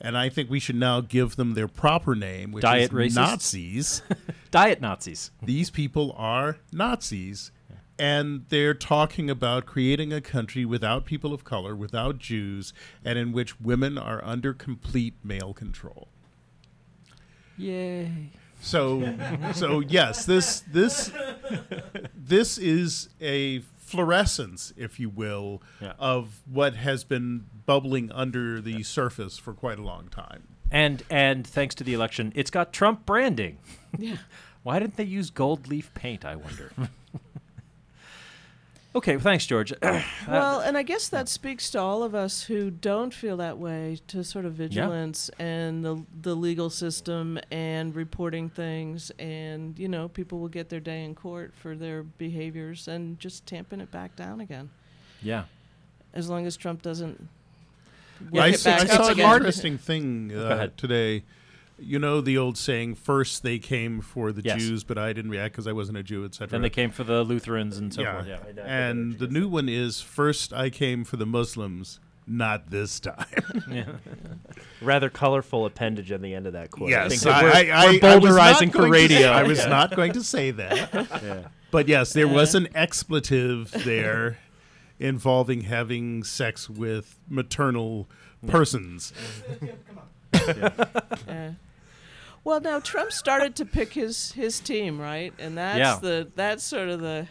And 0.00 0.16
I 0.16 0.28
think 0.28 0.48
we 0.48 0.60
should 0.60 0.76
now 0.76 1.00
give 1.00 1.36
them 1.36 1.54
their 1.54 1.66
proper 1.66 2.14
name, 2.14 2.52
which 2.52 2.62
Diet 2.62 2.92
is? 2.92 3.14
Nazis. 3.16 4.02
Diet 4.50 4.80
Nazis. 4.80 5.32
These 5.42 5.70
people 5.70 6.14
are 6.16 6.58
Nazis. 6.72 7.50
And 7.98 8.44
they're 8.48 8.74
talking 8.74 9.28
about 9.28 9.66
creating 9.66 10.12
a 10.12 10.20
country 10.20 10.64
without 10.64 11.04
people 11.04 11.34
of 11.34 11.42
color, 11.42 11.74
without 11.74 12.18
Jews, 12.18 12.72
and 13.04 13.18
in 13.18 13.32
which 13.32 13.60
women 13.60 13.98
are 13.98 14.24
under 14.24 14.54
complete 14.54 15.14
male 15.24 15.52
control. 15.52 16.06
Yay. 17.56 18.30
So, 18.60 19.16
so 19.52 19.80
yes, 19.80 20.24
this 20.24 20.60
this 20.60 21.10
this 22.14 22.56
is 22.58 23.08
a 23.20 23.62
fluorescence, 23.88 24.72
if 24.76 25.00
you 25.00 25.08
will, 25.08 25.62
Yeah. 25.80 25.92
of 25.98 26.40
what 26.46 26.74
has 26.76 27.04
been 27.04 27.46
bubbling 27.66 28.10
under 28.12 28.60
the 28.60 28.82
surface 28.82 29.38
for 29.38 29.52
quite 29.54 29.78
a 29.78 29.82
long 29.82 30.08
time. 30.08 30.42
And 30.70 31.02
and 31.10 31.46
thanks 31.46 31.74
to 31.76 31.84
the 31.84 31.94
election, 31.94 32.32
it's 32.34 32.50
got 32.50 32.72
Trump 32.72 33.06
branding. 33.06 33.58
Yeah. 33.98 34.16
Why 34.62 34.78
didn't 34.80 34.96
they 34.96 35.04
use 35.04 35.30
gold 35.30 35.68
leaf 35.68 35.92
paint? 35.94 36.24
I 36.24 36.36
wonder. 36.36 36.72
okay, 38.98 39.16
well, 39.16 39.22
thanks, 39.22 39.46
George. 39.46 39.72
Uh, 39.82 40.02
Well, 40.26 40.60
and 40.60 40.76
I 40.76 40.82
guess 40.82 41.08
that 41.08 41.28
speaks 41.28 41.70
to 41.70 41.80
all 41.80 42.02
of 42.02 42.14
us 42.14 42.42
who 42.42 42.70
don't 42.70 43.14
feel 43.14 43.38
that 43.38 43.58
way 43.58 43.98
to 44.08 44.22
sort 44.22 44.44
of 44.44 44.52
vigilance 44.54 45.30
and 45.38 45.84
the 45.84 46.04
the 46.20 46.36
legal 46.36 46.68
system 46.70 47.38
and 47.50 47.94
reporting 47.94 48.50
things 48.50 49.10
and 49.18 49.78
you 49.78 49.88
know 49.88 50.08
people 50.08 50.38
will 50.38 50.48
get 50.48 50.68
their 50.68 50.80
day 50.80 51.04
in 51.04 51.14
court 51.14 51.54
for 51.54 51.74
their 51.74 52.02
behaviors 52.02 52.88
and 52.88 53.18
just 53.18 53.46
tamping 53.46 53.80
it 53.80 53.90
back 53.90 54.14
down 54.16 54.40
again 54.40 54.68
yeah. 55.22 55.44
as 56.12 56.28
long 56.28 56.46
as 56.46 56.56
Trump 56.56 56.82
doesn't 56.82 57.28
I, 58.32 58.36
work 58.36 58.54
it 58.54 58.60
saw, 58.60 58.74
I 58.74 58.86
saw 58.86 59.02
up 59.04 59.12
an 59.12 59.20
interesting 59.20 59.78
thing 59.78 60.32
uh, 60.36 60.68
today. 60.76 61.24
You 61.80 61.98
know 61.98 62.20
the 62.20 62.36
old 62.38 62.58
saying, 62.58 62.96
first 62.96 63.42
they 63.42 63.58
came 63.58 64.00
for 64.00 64.32
the 64.32 64.42
Yes. 64.42 64.60
Jews, 64.60 64.84
but 64.84 64.98
I 64.98 65.12
didn't 65.12 65.30
react 65.30 65.52
because 65.54 65.66
I 65.66 65.72
wasn't 65.72 65.98
a 65.98 66.02
Jew, 66.02 66.24
etc. 66.24 66.48
Then 66.48 66.62
they 66.62 66.70
came 66.70 66.90
for 66.90 67.04
the 67.04 67.22
Lutherans 67.22 67.78
and 67.78 67.94
so 67.94 68.02
yeah. 68.02 68.12
forth. 68.14 68.26
Yeah. 68.56 68.62
And 68.64 69.18
the 69.18 69.28
new 69.28 69.48
one 69.48 69.68
is, 69.68 70.00
first 70.00 70.52
I 70.52 70.70
came 70.70 71.04
for 71.04 71.16
the 71.16 71.26
Muslims, 71.26 72.00
not 72.26 72.70
this 72.70 72.98
time. 73.00 73.26
yeah. 73.70 73.84
Rather 74.82 75.08
colorful 75.08 75.64
appendage 75.66 76.10
at 76.10 76.20
the 76.20 76.34
end 76.34 76.46
of 76.46 76.52
that 76.54 76.70
quote. 76.72 76.88
I 76.88 77.04
Yes, 77.06 77.24
I, 77.24 77.42
we're, 77.42 77.50
I, 77.50 77.60
I, 77.70 78.18
we're 78.18 78.38
I 78.38 78.50
was 78.50 78.60
not 78.60 78.72
for 78.72 78.78
going 78.78 78.92
to 78.92 78.98
say- 79.08 79.14
radio. 79.14 79.28
I 79.30 79.42
was 79.44 79.58
Yeah. 79.58 79.66
not 79.68 79.94
going 79.96 80.12
to 80.12 80.22
say 80.24 80.50
that. 80.50 80.92
Yeah. 81.22 81.48
But 81.70 81.86
yes, 81.86 82.12
there 82.14 82.26
was 82.28 82.54
an 82.54 82.68
expletive 82.74 83.70
there 83.84 84.38
involving 84.98 85.60
having 85.62 86.24
sex 86.24 86.68
with 86.68 87.18
maternal 87.28 88.08
persons. 88.46 89.12
Yeah. 91.26 91.52
Well, 92.44 92.60
now 92.60 92.80
Trump 92.80 93.12
started 93.12 93.54
to 93.56 93.64
pick 93.64 93.92
his 93.92 94.32
his 94.32 94.60
team, 94.60 95.00
right? 95.00 95.32
And 95.38 95.58
that's 95.58 95.78
Yeah. 95.78 95.98
the 96.00 96.30
that's 96.34 96.64
sort 96.64 96.88
of 96.88 97.00
the 97.00 97.26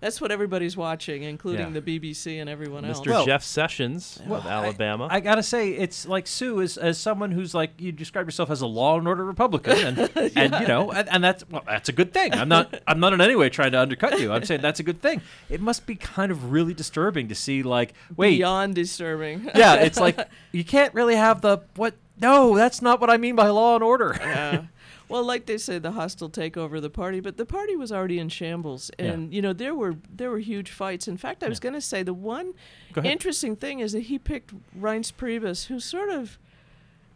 that's 0.00 0.20
what 0.20 0.30
everybody's 0.32 0.76
watching, 0.76 1.22
including 1.22 1.74
Yeah. 1.74 1.80
the 1.80 2.00
BBC 2.00 2.40
and 2.40 2.48
everyone 2.48 2.84
else. 2.84 3.00
Mr. 3.00 3.24
Jeff 3.26 3.42
Sessions 3.42 4.20
Well, 4.26 4.40
of 4.40 4.46
Alabama. 4.46 5.08
I 5.10 5.20
gotta 5.20 5.42
say, 5.42 5.70
it's 5.72 6.06
like 6.06 6.26
Sue 6.26 6.60
is 6.60 6.76
as 6.76 6.98
someone 6.98 7.30
who's 7.32 7.54
like 7.54 7.72
you 7.78 7.92
describe 7.92 8.26
yourself 8.26 8.50
as 8.50 8.60
a 8.62 8.66
law 8.66 8.98
and 8.98 9.06
order 9.06 9.24
Republican, 9.24 9.98
and 9.98 9.98
and 10.36 10.54
you 10.60 10.66
know, 10.66 10.90
and, 10.90 11.08
and 11.08 11.22
that's 11.22 11.48
well, 11.48 11.62
that's 11.66 11.88
a 11.88 11.92
good 11.92 12.12
thing. 12.12 12.32
I'm 12.34 12.48
not 12.48 12.80
I'm 12.86 12.98
not 13.00 13.12
in 13.12 13.20
any 13.20 13.36
way 13.36 13.48
trying 13.50 13.72
to 13.72 13.80
undercut 13.80 14.18
you. 14.20 14.32
I'm 14.32 14.44
saying 14.44 14.60
that's 14.62 14.80
a 14.80 14.84
good 14.84 15.00
thing. 15.02 15.20
It 15.48 15.60
must 15.60 15.86
be 15.86 15.94
kind 15.96 16.32
of 16.32 16.50
really 16.52 16.74
disturbing 16.74 17.28
to 17.28 17.34
see 17.34 17.62
like 17.62 17.94
wait, 18.16 18.38
Beyond 18.38 18.74
disturbing. 18.74 19.50
yeah, 19.54 19.74
it's 19.74 20.00
like 20.06 20.18
you 20.52 20.64
can't 20.64 20.94
really 20.94 21.16
have 21.16 21.40
the 21.42 21.58
what. 21.76 21.94
No, 22.22 22.54
that's 22.54 22.82
not 22.82 23.00
what 23.00 23.08
I 23.08 23.16
mean 23.16 23.34
by 23.34 23.48
law 23.48 23.76
and 23.76 23.82
order. 23.84 24.14
yeah. 24.20 24.64
Well, 25.10 25.24
like 25.24 25.46
they 25.46 25.58
say, 25.58 25.78
the 25.78 25.92
hostile 25.92 26.30
takeover 26.30 26.76
of 26.76 26.82
the 26.82 26.90
party, 26.90 27.20
but 27.20 27.36
the 27.36 27.44
party 27.46 27.76
was 27.76 27.90
already 27.92 28.18
in 28.18 28.28
shambles, 28.28 28.90
Yeah. 28.98 29.06
and 29.06 29.34
you 29.34 29.42
know 29.42 29.52
there 29.52 29.74
were 29.74 29.96
there 30.14 30.30
were 30.30 30.38
huge 30.38 30.70
fights. 30.70 31.08
In 31.08 31.16
fact, 31.16 31.42
I 31.42 31.48
was 31.48 31.60
going 31.60 31.74
to 31.74 31.80
say 31.80 32.02
the 32.02 32.14
one 32.14 32.54
interesting 33.04 33.56
thing 33.56 33.80
is 33.80 33.92
that 33.92 34.02
he 34.02 34.18
picked 34.18 34.54
Reince 34.78 35.12
Priebus, 35.12 35.66
who's 35.66 35.84
sort 35.84 36.10
of, 36.10 36.38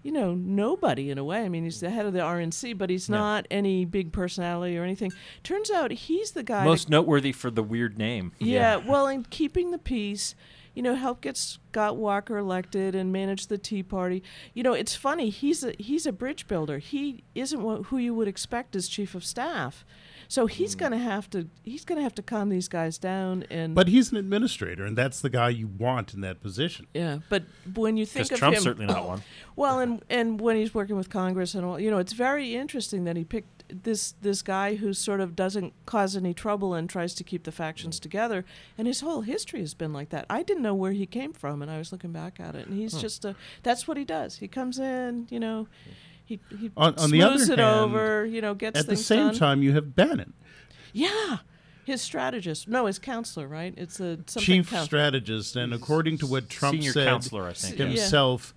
you 0.03 0.13
know, 0.13 0.35
nobody 0.35 1.11
in 1.11 1.19
a 1.19 1.25
way. 1.25 1.43
I 1.45 1.49
mean, 1.49 1.65
he's 1.65 1.81
the 1.81 1.91
head 1.91 2.05
of 2.05 2.13
the 2.13 2.19
RNC, 2.21 2.77
but 2.77 2.91
he's 2.91 3.09
Yeah. 3.09 3.17
not 3.17 3.47
any 3.51 3.85
big 3.85 4.13
personality 4.13 4.77
or 4.77 4.83
anything. 4.85 5.13
Turns 5.43 5.71
out 5.71 5.91
he's 5.93 6.33
the 6.33 6.43
guy. 6.43 6.65
Most 6.65 6.91
noteworthy 6.91 7.33
for 7.33 7.51
the 7.51 7.63
weird 7.63 7.97
name. 7.99 8.33
yeah, 8.39 8.77
well, 8.77 9.07
in 9.07 9.25
keeping 9.31 9.71
the 9.71 9.79
peace, 9.79 10.35
you 10.75 10.83
know, 10.83 10.95
helped 10.95 11.23
get 11.23 11.37
Scott 11.37 11.97
Walker 11.97 12.37
elected 12.37 12.95
and 12.95 13.13
managed 13.13 13.49
the 13.49 13.59
Tea 13.59 13.83
Party. 13.83 14.23
You 14.53 14.63
know, 14.63 14.73
it's 14.73 14.95
funny. 14.95 15.31
He's 15.31 15.65
a 15.65 15.75
he's 15.79 16.07
a 16.07 16.13
bridge 16.13 16.47
builder. 16.47 16.79
He 16.79 17.25
isn't 17.35 17.63
wha- 17.63 17.83
who 17.85 17.99
you 17.99 18.15
would 18.15 18.29
expect 18.29 18.75
as 18.77 18.89
chief 18.89 19.15
of 19.15 19.25
staff. 19.25 19.85
So 20.29 20.47
he's 20.47 20.75
mm. 20.75 20.81
going 20.81 20.93
to 20.93 20.99
have 20.99 21.29
to 21.31 21.49
he's 21.63 21.85
going 21.85 21.97
to 21.97 22.03
have 22.03 22.15
to 22.17 22.23
calm 22.23 22.49
these 22.49 22.69
guys 22.69 22.99
down 22.99 23.45
and 23.51 23.75
But 23.75 23.89
he's 23.89 24.11
an 24.11 24.17
administrator, 24.19 24.85
and 24.85 24.97
that's 24.97 25.21
the 25.21 25.31
guy 25.31 25.51
you 25.51 25.69
want 25.69 26.15
in 26.15 26.21
that 26.23 26.41
position. 26.41 26.87
yeah, 26.95 27.19
but 27.29 27.45
when 27.75 27.97
you 27.97 28.07
think 28.07 28.27
Because 28.27 28.37
of 28.37 28.39
Trump's 28.39 28.59
him, 28.59 28.65
certainly 28.65 28.87
not 28.87 29.03
oh, 29.03 29.09
one. 29.09 29.23
Well, 29.57 29.81
and 29.81 30.03
and 30.11 30.41
when 30.41 30.57
he's 30.57 30.75
working 30.75 30.97
with 30.97 31.11
Congress 31.11 31.55
and 31.55 31.65
all, 31.65 31.79
you 31.79 31.91
know, 31.91 31.99
it's 31.99 32.13
very 32.13 32.55
interesting 32.57 33.05
that 33.05 33.17
he 33.17 33.25
picked 33.25 33.64
this 33.83 34.15
this 34.23 34.43
guy 34.43 34.77
who 34.77 34.93
sort 34.93 35.21
of 35.21 35.35
doesn't 35.35 35.73
cause 35.87 36.17
any 36.17 36.33
trouble 36.33 36.75
and 36.75 36.89
tries 36.89 37.15
to 37.15 37.25
keep 37.25 37.45
the 37.45 37.53
factions 37.53 37.99
mm. 37.99 38.03
together. 38.03 38.45
And 38.79 38.87
his 38.87 39.01
whole 39.01 39.23
history 39.23 39.61
has 39.61 39.75
been 39.75 39.93
like 39.93 40.11
that. 40.11 40.27
I 40.31 40.43
didn't 40.43 40.63
know 40.63 40.75
where 40.75 40.93
he 40.93 41.07
came 41.07 41.33
from, 41.33 41.61
and 41.63 41.71
I 41.71 41.79
was 41.79 41.93
looking 41.93 42.13
back 42.13 42.39
at 42.41 42.55
it, 42.55 42.67
and 42.67 42.77
he's 42.79 42.95
Huh. 42.95 43.01
just 43.01 43.25
a 43.25 43.35
that's 43.63 43.87
what 43.89 43.97
he 43.97 44.05
does. 44.05 44.37
He 44.39 44.49
comes 44.49 44.79
in, 44.79 45.27
you 45.31 45.41
know, 45.41 45.67
he 46.25 46.41
he 46.59 46.71
On, 46.77 46.95
on 46.97 47.11
the 47.11 47.23
other 47.23 47.37
smooths 47.37 47.51
it 47.51 47.59
hand, 47.59 47.81
over, 47.91 48.25
you 48.25 48.41
know, 48.41 48.55
gets 48.55 48.79
at 48.79 48.87
the 48.87 48.97
same 48.97 49.29
done. 49.29 49.35
time, 49.35 49.63
you 49.63 49.73
have 49.73 49.95
Bannon, 49.95 50.33
Yeah, 50.93 51.39
his 51.85 52.01
strategist. 52.01 52.67
No, 52.69 52.87
his 52.87 52.99
counselor, 52.99 53.47
right? 53.47 53.75
It's 53.77 54.01
a 54.01 54.19
chief 54.39 54.71
coun- 54.71 54.85
strategist, 54.87 55.57
and 55.57 55.75
according 55.75 56.19
to 56.19 56.27
what 56.27 56.49
Trump 56.49 56.77
Senior 56.77 56.93
said 56.93 57.07
counselor, 57.09 57.47
I 57.47 57.53
think. 57.53 57.79
Yeah. 57.79 57.87
himself, 57.87 58.55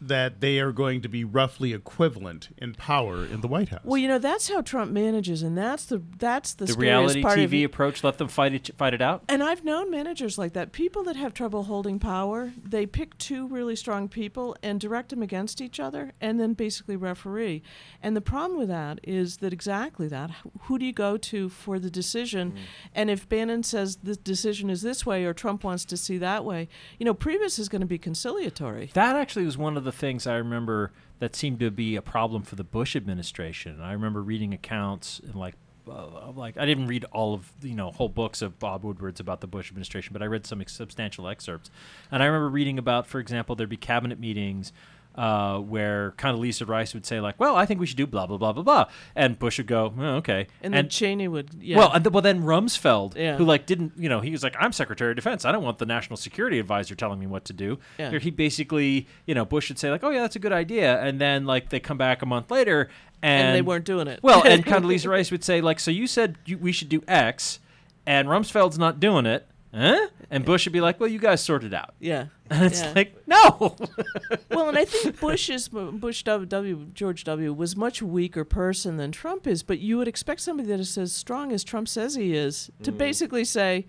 that 0.00 0.40
they 0.40 0.58
are 0.58 0.72
going 0.72 1.02
to 1.02 1.08
be 1.08 1.24
roughly 1.24 1.74
equivalent 1.74 2.48
in 2.56 2.74
power 2.74 3.24
in 3.24 3.42
the 3.42 3.48
White 3.48 3.68
House. 3.68 3.80
Well, 3.84 3.98
you 3.98 4.08
know, 4.08 4.18
that's 4.18 4.48
how 4.48 4.62
Trump 4.62 4.92
manages, 4.92 5.42
and 5.42 5.56
that's 5.58 5.84
the 5.84 6.02
that's 6.18 6.54
the, 6.54 6.66
The 6.66 6.74
reality 6.74 7.22
part 7.22 7.38
TV 7.38 7.60
it. 7.60 7.64
approach 7.64 8.02
let 8.02 8.18
them 8.18 8.28
fight 8.28 8.54
it 8.54 8.70
fight 8.78 8.94
it 8.94 9.02
out. 9.02 9.24
And 9.28 9.42
I've 9.42 9.64
known 9.64 9.90
managers 9.90 10.38
like 10.38 10.54
that. 10.54 10.72
People 10.72 11.02
that 11.04 11.16
have 11.16 11.34
trouble 11.34 11.64
holding 11.64 11.98
power, 11.98 12.52
they 12.62 12.86
pick 12.86 13.18
two 13.18 13.46
really 13.48 13.76
strong 13.76 14.08
people 14.08 14.56
and 14.62 14.80
direct 14.80 15.10
them 15.10 15.22
against 15.22 15.60
each 15.60 15.78
other 15.78 16.12
and 16.20 16.40
then 16.40 16.54
basically 16.54 16.96
referee. 16.96 17.62
And 18.02 18.16
the 18.16 18.20
problem 18.20 18.58
with 18.58 18.68
that 18.68 19.00
is 19.02 19.38
that 19.38 19.52
exactly 19.52 20.08
that. 20.08 20.30
Who 20.62 20.78
do 20.78 20.86
you 20.86 20.92
go 20.92 21.16
to 21.18 21.48
for 21.50 21.78
the 21.78 21.90
decision? 21.90 22.52
Mm. 22.52 22.58
And 22.94 23.10
if 23.10 23.28
Bannon 23.28 23.62
says 23.62 23.98
the 24.02 24.16
decision 24.16 24.70
is 24.70 24.82
this 24.82 25.04
way 25.04 25.24
or 25.24 25.34
Trump 25.34 25.62
wants 25.64 25.84
to 25.86 25.96
see 25.96 26.16
that 26.18 26.44
way, 26.44 26.68
you 26.98 27.04
know, 27.04 27.14
Priebus 27.14 27.58
is 27.58 27.68
going 27.68 27.80
to 27.80 27.86
be 27.86 27.98
conciliatory. 27.98 28.90
That 28.94 29.16
actually 29.16 29.44
was 29.44 29.58
one 29.58 29.76
of 29.76 29.84
the 29.84 29.89
things 29.92 30.26
I 30.26 30.36
remember 30.36 30.92
that 31.18 31.36
seemed 31.36 31.60
to 31.60 31.70
be 31.70 31.96
a 31.96 32.02
problem 32.02 32.42
for 32.42 32.56
the 32.56 32.64
Bush 32.64 32.96
administration. 32.96 33.80
I 33.80 33.92
remember 33.92 34.22
reading 34.22 34.54
accounts 34.54 35.20
and 35.24 35.34
like 35.34 35.54
uh, 35.88 36.30
like 36.34 36.56
I 36.56 36.66
didn't 36.66 36.86
read 36.86 37.04
all 37.12 37.34
of 37.34 37.52
you 37.62 37.74
know 37.74 37.90
whole 37.90 38.08
books 38.08 38.42
of 38.42 38.58
Bob 38.58 38.84
Woodward's 38.84 39.20
about 39.20 39.40
the 39.40 39.46
Bush 39.46 39.70
administration, 39.70 40.12
but 40.12 40.22
I 40.22 40.26
read 40.26 40.46
some 40.46 40.62
substantial 40.66 41.28
excerpts. 41.28 41.70
And 42.10 42.22
I 42.22 42.26
remember 42.26 42.48
reading 42.48 42.78
about, 42.78 43.06
for 43.06 43.18
example, 43.18 43.56
there'd 43.56 43.68
be 43.68 43.76
cabinet 43.76 44.18
meetings 44.18 44.72
uh, 45.16 45.58
where 45.58 46.12
Condoleezza 46.18 46.66
Rice 46.68 46.94
would 46.94 47.04
say 47.04 47.20
like, 47.20 47.38
"Well, 47.38 47.56
I 47.56 47.66
think 47.66 47.80
we 47.80 47.86
should 47.86 47.96
do 47.96 48.06
blah 48.06 48.26
blah 48.26 48.36
blah 48.36 48.52
blah 48.52 48.62
blah," 48.62 48.84
and 49.16 49.38
Bush 49.38 49.58
would 49.58 49.66
go, 49.66 49.92
oh, 49.98 50.04
"Okay," 50.16 50.46
And 50.62 50.72
then 50.72 50.88
Cheney 50.88 51.28
would- 51.28 51.50
yeah. 51.60 51.76
Well, 51.78 51.90
and 51.92 52.04
th- 52.04 52.12
well 52.12 52.22
then 52.22 52.42
Rumsfeld, 52.42 53.16
Yeah. 53.16 53.36
who 53.36 53.44
like 53.44 53.66
didn't, 53.66 53.92
you 53.96 54.08
know, 54.08 54.20
he 54.20 54.30
was 54.30 54.42
like, 54.42 54.54
"I'm 54.58 54.72
Secretary 54.72 55.10
of 55.10 55.16
Defense. 55.16 55.44
I 55.44 55.52
don't 55.52 55.62
want 55.64 55.78
the 55.78 55.86
National 55.86 56.16
Security 56.16 56.58
Advisor 56.58 56.94
telling 56.94 57.18
me 57.18 57.26
what 57.26 57.44
to 57.46 57.52
do." 57.52 57.78
Yeah. 57.98 58.18
He 58.18 58.30
basically, 58.30 59.06
you 59.26 59.34
know, 59.34 59.44
Bush 59.44 59.68
would 59.68 59.78
say 59.78 59.90
like, 59.90 60.04
"Oh 60.04 60.10
yeah, 60.10 60.20
that's 60.22 60.36
a 60.36 60.40
good 60.40 60.52
idea," 60.52 61.00
and 61.02 61.20
then 61.20 61.44
like 61.44 61.70
they 61.70 61.80
come 61.80 61.98
back 61.98 62.22
a 62.22 62.26
month 62.26 62.50
later. 62.50 62.88
And, 63.22 63.48
And 63.48 63.56
they 63.56 63.60
weren't 63.60 63.84
doing 63.84 64.08
it. 64.08 64.20
Well, 64.22 64.42
and 64.46 64.64
Condoleezza 64.66 65.06
Rice 65.10 65.30
would 65.30 65.44
say, 65.44 65.60
like, 65.60 65.78
so 65.78 65.90
you 65.90 66.06
said 66.06 66.38
you, 66.46 66.56
we 66.56 66.72
should 66.72 66.88
do 66.88 67.02
X, 67.06 67.58
and 68.06 68.28
Rumsfeld's 68.28 68.78
not 68.78 68.98
doing 68.98 69.26
it, 69.26 69.46
huh? 69.74 70.08
And 70.30 70.44
Bush 70.44 70.66
would 70.66 70.72
be 70.72 70.80
like, 70.80 71.00
well, 71.00 71.08
you 71.08 71.18
guys 71.18 71.42
sort 71.42 71.64
it 71.64 71.74
out. 71.74 71.94
Yeah. 71.98 72.26
And 72.50 72.64
it's 72.64 72.80
Yeah. 72.82 72.92
like, 72.96 73.16
no. 73.28 73.76
well, 74.50 74.68
and 74.68 74.76
I 74.76 74.84
think 74.84 75.20
Bush's 75.20 75.68
Bush 75.68 76.24
W, 76.24 76.46
W 76.46 76.86
George 76.94 77.22
W 77.24 77.52
was 77.52 77.76
much 77.76 78.02
weaker 78.02 78.44
person 78.44 78.96
than 78.96 79.12
Trump 79.12 79.46
is, 79.46 79.62
but 79.62 79.78
you 79.78 79.98
would 79.98 80.08
expect 80.08 80.40
somebody 80.40 80.68
that 80.68 80.80
is 80.80 80.98
as 80.98 81.12
strong 81.12 81.52
as 81.52 81.62
Trump 81.62 81.86
says 81.88 82.16
he 82.16 82.34
is 82.34 82.70
to 82.82 82.90
Mm. 82.90 82.98
basically 82.98 83.44
say, 83.44 83.86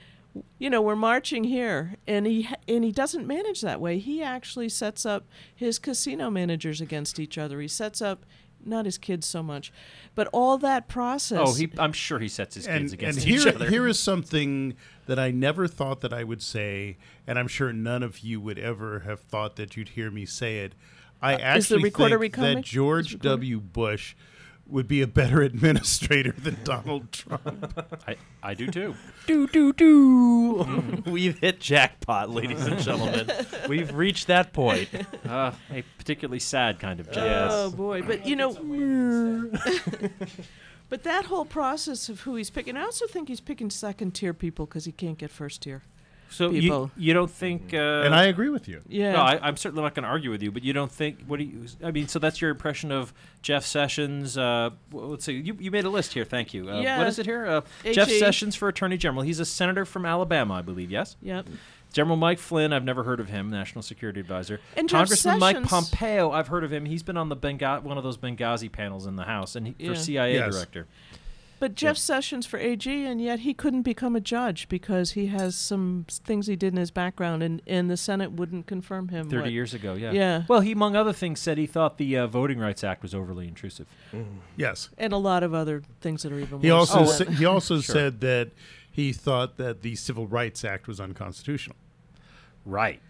you 0.59 0.69
know, 0.69 0.81
we're 0.81 0.95
marching 0.95 1.43
here, 1.43 1.95
and 2.07 2.25
he 2.27 2.47
and 2.67 2.83
he 2.85 2.91
doesn't 2.91 3.25
manage 3.27 3.61
that 3.61 3.81
way. 3.81 3.97
He 3.99 4.21
actually 4.23 4.69
sets 4.69 5.05
up 5.05 5.25
his 5.53 5.77
casino 5.79 6.29
managers 6.29 6.79
against 6.79 7.19
each 7.19 7.37
other. 7.37 7.59
He 7.59 7.67
sets 7.67 8.01
up 8.01 8.25
not 8.65 8.85
his 8.85 8.97
kids 8.97 9.25
so 9.27 9.41
much, 9.43 9.71
but 10.15 10.27
all 10.33 10.57
that 10.59 10.87
process. 10.87 11.39
oh, 11.41 11.53
he, 11.53 11.71
I'm 11.77 11.93
sure 11.93 12.19
he 12.19 12.27
sets 12.27 12.55
his 12.55 12.67
kids 12.67 12.91
and, 12.91 12.93
against 12.93 13.19
and 13.19 13.27
each 13.27 13.43
here, 13.43 13.53
other. 13.55 13.69
here 13.69 13.87
is 13.87 13.99
something 13.99 14.75
that 15.07 15.19
I 15.19 15.31
never 15.31 15.67
thought 15.67 16.01
that 16.01 16.13
I 16.13 16.23
would 16.23 16.41
say, 16.41 16.97
and 17.27 17.37
I'm 17.39 17.47
sure 17.47 17.71
none 17.73 18.03
of 18.03 18.19
you 18.19 18.39
would 18.39 18.59
ever 18.59 18.99
have 18.99 19.21
thought 19.21 19.55
that 19.57 19.75
you'd 19.75 19.89
hear 19.89 20.11
me 20.11 20.25
say 20.25 20.59
it. 20.59 20.73
I 21.21 21.33
Uh, 21.33 21.35
is 21.35 21.39
the 21.39 21.45
actually 21.45 21.83
recorder 21.83 22.15
think 22.15 22.21
recoming? 22.21 22.55
that 22.57 22.65
George 22.65 23.19
W. 23.19 23.59
Bush 23.59 24.15
would 24.71 24.87
be 24.87 25.01
a 25.01 25.07
better 25.07 25.41
administrator 25.41 26.31
than 26.31 26.57
Donald 26.63 27.11
Trump. 27.11 27.73
I, 28.07 28.15
I 28.41 28.53
do 28.53 28.67
too. 28.67 28.95
Do 29.27 29.47
do 29.47 29.73
do. 29.73 31.03
We've 31.05 31.37
hit 31.39 31.59
jackpot, 31.59 32.29
ladies 32.29 32.65
and 32.65 32.79
gentlemen. 32.79 33.29
We've 33.67 33.93
reached 33.93 34.27
that 34.27 34.53
point. 34.53 34.89
Uh, 35.27 35.51
a 35.71 35.83
particularly 35.97 36.39
sad 36.39 36.79
kind 36.79 36.99
of 36.99 37.07
jackpot. 37.07 37.51
Oh 37.51 37.71
boy, 37.71 38.01
but 38.01 38.25
you 38.25 38.35
know, 38.35 38.53
but 40.89 41.03
that 41.03 41.25
whole 41.25 41.45
process 41.45 42.09
of 42.09 42.21
who 42.21 42.35
he's 42.35 42.49
picking, 42.49 42.77
I 42.77 42.83
also 42.83 43.07
think 43.07 43.27
he's 43.29 43.41
picking 43.41 43.69
second 43.69 44.11
tier 44.11 44.33
people 44.33 44.65
because 44.65 44.85
he 44.85 44.91
can't 44.91 45.17
get 45.17 45.31
first 45.31 45.61
tier. 45.63 45.83
So 46.31 46.49
you, 46.49 46.61
people. 46.61 46.91
you 46.97 47.13
don't 47.13 47.29
think? 47.29 47.73
Uh, 47.73 47.77
And 48.05 48.15
I 48.15 48.23
agree 48.25 48.49
with 48.49 48.67
you. 48.67 48.81
Yeah. 48.87 49.11
No, 49.13 49.19
I, 49.19 49.39
I'm 49.47 49.57
certainly 49.57 49.83
not 49.83 49.93
going 49.95 50.03
to 50.03 50.09
argue 50.09 50.31
with 50.31 50.41
you, 50.41 50.51
but 50.51 50.63
you 50.63 50.73
don't 50.73 50.91
think? 50.91 51.19
What 51.27 51.37
do 51.39 51.45
you? 51.45 51.65
I 51.83 51.91
mean, 51.91 52.07
so 52.07 52.19
that's 52.19 52.41
your 52.41 52.49
impression 52.51 52.91
of 52.91 53.13
Jeff 53.41 53.65
Sessions. 53.65 54.37
Uh, 54.37 54.71
let's 54.91 55.25
see. 55.25 55.33
You, 55.33 55.55
you 55.59 55.71
made 55.71 55.85
a 55.85 55.89
list 55.89 56.13
here. 56.13 56.23
Thank 56.25 56.53
you. 56.53 56.69
Uh, 56.69 56.81
Yeah. 56.81 56.97
What 56.97 57.07
is 57.07 57.19
it 57.19 57.25
here? 57.25 57.45
Uh, 57.45 57.61
Jeff 57.91 58.09
Sessions 58.09 58.55
for 58.55 58.67
Attorney 58.67 58.97
General. 58.97 59.23
He's 59.23 59.39
a 59.39 59.45
senator 59.45 59.85
from 59.85 60.05
Alabama, 60.05 60.55
I 60.55 60.61
believe. 60.61 60.89
Yes. 60.89 61.15
Yep. 61.21 61.47
General 61.93 62.15
Mike 62.15 62.39
Flynn, 62.39 62.71
I've 62.71 62.85
never 62.85 63.03
heard 63.03 63.19
of 63.19 63.27
him, 63.27 63.49
National 63.49 63.81
Security 63.81 64.21
Advisor. 64.21 64.61
And 64.77 64.87
Jeff 64.87 64.99
Congressman 64.99 65.39
Mike 65.39 65.61
Pompeo, 65.63 66.31
I've 66.31 66.47
heard 66.47 66.63
of 66.63 66.71
him. 66.71 66.85
He's 66.85 67.03
been 67.03 67.17
on 67.17 67.27
the 67.27 67.35
Benga- 67.35 67.81
one 67.83 67.97
of 67.97 68.03
those 68.05 68.17
Benghazi 68.17 68.71
panels 68.71 69.05
in 69.05 69.17
the 69.17 69.25
House, 69.25 69.57
and 69.57 69.67
he, 69.67 69.75
Yeah. 69.77 69.89
for 69.89 69.95
CIA 69.97 70.35
Yes. 70.35 70.53
director. 70.55 70.87
But 71.61 71.75
Jeff 71.75 71.95
Sessions 71.95 72.45
for 72.47 72.57
AG, 72.57 72.89
and 73.05 73.21
yet 73.21 73.41
he 73.41 73.53
couldn't 73.53 73.83
become 73.83 74.15
a 74.15 74.19
judge 74.19 74.67
because 74.67 75.11
he 75.11 75.27
has 75.27 75.55
some 75.55 76.05
things 76.09 76.47
he 76.47 76.55
did 76.55 76.73
in 76.73 76.77
his 76.77 76.89
background, 76.89 77.43
and, 77.43 77.61
and 77.67 77.87
the 77.89 77.95
Senate 77.95 78.31
wouldn't 78.31 78.65
confirm 78.65 79.09
him. 79.09 79.29
Thirty 79.29 79.43
what- 79.43 79.51
years 79.51 79.73
ago, 79.75 79.93
yeah. 79.93 80.11
Yeah. 80.11 80.43
Well, 80.49 80.61
he, 80.61 80.71
among 80.71 80.95
other 80.95 81.13
things, 81.13 81.39
said 81.39 81.59
he 81.59 81.67
thought 81.67 81.99
the 81.99 82.17
uh, 82.17 82.25
Voting 82.25 82.57
Rights 82.57 82.83
Act 82.83 83.03
was 83.03 83.13
overly 83.15 83.47
intrusive. 83.47 83.85
Yes. 84.57 84.89
and 84.97 85.13
a 85.13 85.17
lot 85.17 85.43
of 85.43 85.53
other 85.53 85.83
things 86.01 86.23
that 86.23 86.31
are 86.33 86.39
even 86.39 86.53
more 86.53 86.61
He 86.61 86.71
also 86.71 87.05
than 87.05 87.07
sa- 87.27 87.31
he 87.31 87.45
also 87.45 87.75
Sure. 87.81 87.93
said 87.93 88.21
that 88.21 88.49
he 88.91 89.13
thought 89.13 89.57
that 89.57 89.83
the 89.83 89.93
Civil 89.95 90.25
Rights 90.27 90.65
Act 90.65 90.87
was 90.87 90.99
unconstitutional. 90.99 91.77
Right. 92.65 93.01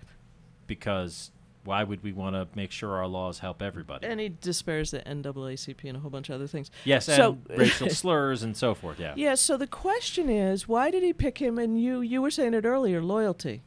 Because 0.68 1.32
why 1.64 1.84
would 1.84 2.03
we 2.03 2.12
want 2.14 2.36
to 2.36 2.47
make 2.55 2.72
sure 2.72 2.97
our 2.97 3.07
laws 3.07 3.39
help 3.39 3.62
everybody? 3.62 4.07
and 4.07 4.20
he 4.20 4.30
despairs 4.30 4.91
the 4.91 4.99
NAACP 4.99 5.84
and 5.88 5.97
a 5.97 5.99
whole 5.99 6.09
bunch 6.09 6.30
of 6.30 6.36
other 6.36 6.47
things. 6.47 6.72
yes, 6.86 7.05
so, 7.05 7.38
and 7.49 7.59
racial 7.59 7.89
slurs 8.01 8.43
and 8.43 8.55
so 8.57 8.74
forth. 8.74 8.99
Yeah. 8.99 9.14
Yeah, 9.16 9.36
so 9.36 9.57
the 9.57 9.68
question 9.68 10.30
is, 10.30 10.68
why 10.68 10.89
did 10.91 11.03
he 11.03 11.14
pick 11.14 11.38
him? 11.39 11.57
And 11.59 11.82
you 11.82 12.01
you 12.01 12.22
were 12.22 12.32
saying 12.32 12.53
it 12.53 12.66
earlier, 12.66 13.01
loyalty. 13.01 13.62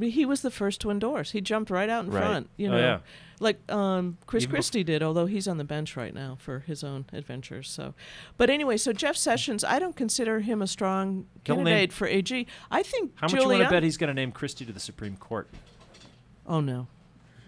He 0.00 0.26
was 0.26 0.42
the 0.42 0.50
first 0.50 0.80
to 0.80 0.90
endorse. 0.90 1.30
He 1.30 1.40
jumped 1.40 1.70
right 1.70 1.88
out 1.88 2.04
in 2.04 2.10
Right. 2.10 2.20
front. 2.20 2.50
You 2.56 2.66
Oh, 2.68 2.70
know, 2.72 2.78
yeah. 2.78 2.98
like 3.38 3.70
um, 3.70 4.18
Chris 4.26 4.42
Even 4.42 4.50
Christie 4.50 4.82
did, 4.82 5.00
although 5.00 5.26
he's 5.26 5.46
on 5.46 5.58
the 5.58 5.64
bench 5.64 5.96
right 5.96 6.12
now 6.12 6.36
for 6.40 6.58
his 6.66 6.82
own 6.82 7.04
adventures. 7.12 7.70
So, 7.70 7.94
but 8.36 8.50
anyway, 8.50 8.78
so 8.78 8.92
Jeff 8.92 9.16
Sessions, 9.16 9.62
I 9.62 9.78
don't 9.78 9.94
consider 9.94 10.40
him 10.40 10.60
a 10.60 10.66
strong 10.66 11.26
He'll 11.44 11.54
name- 11.58 11.66
candidate 11.66 11.92
for 11.92 12.08
AG. 12.08 12.46
I 12.68 12.82
think 12.82 13.12
How 13.14 13.26
much 13.28 13.40
you 13.40 13.46
want 13.48 13.62
to 13.62 13.70
bet 13.70 13.84
he's 13.84 13.96
going 13.96 14.08
to 14.08 14.14
name 14.14 14.32
Christie 14.32 14.64
to 14.66 14.72
the 14.72 14.80
Supreme 14.80 15.16
Court? 15.16 15.48
Oh 16.48 16.60
no. 16.60 16.88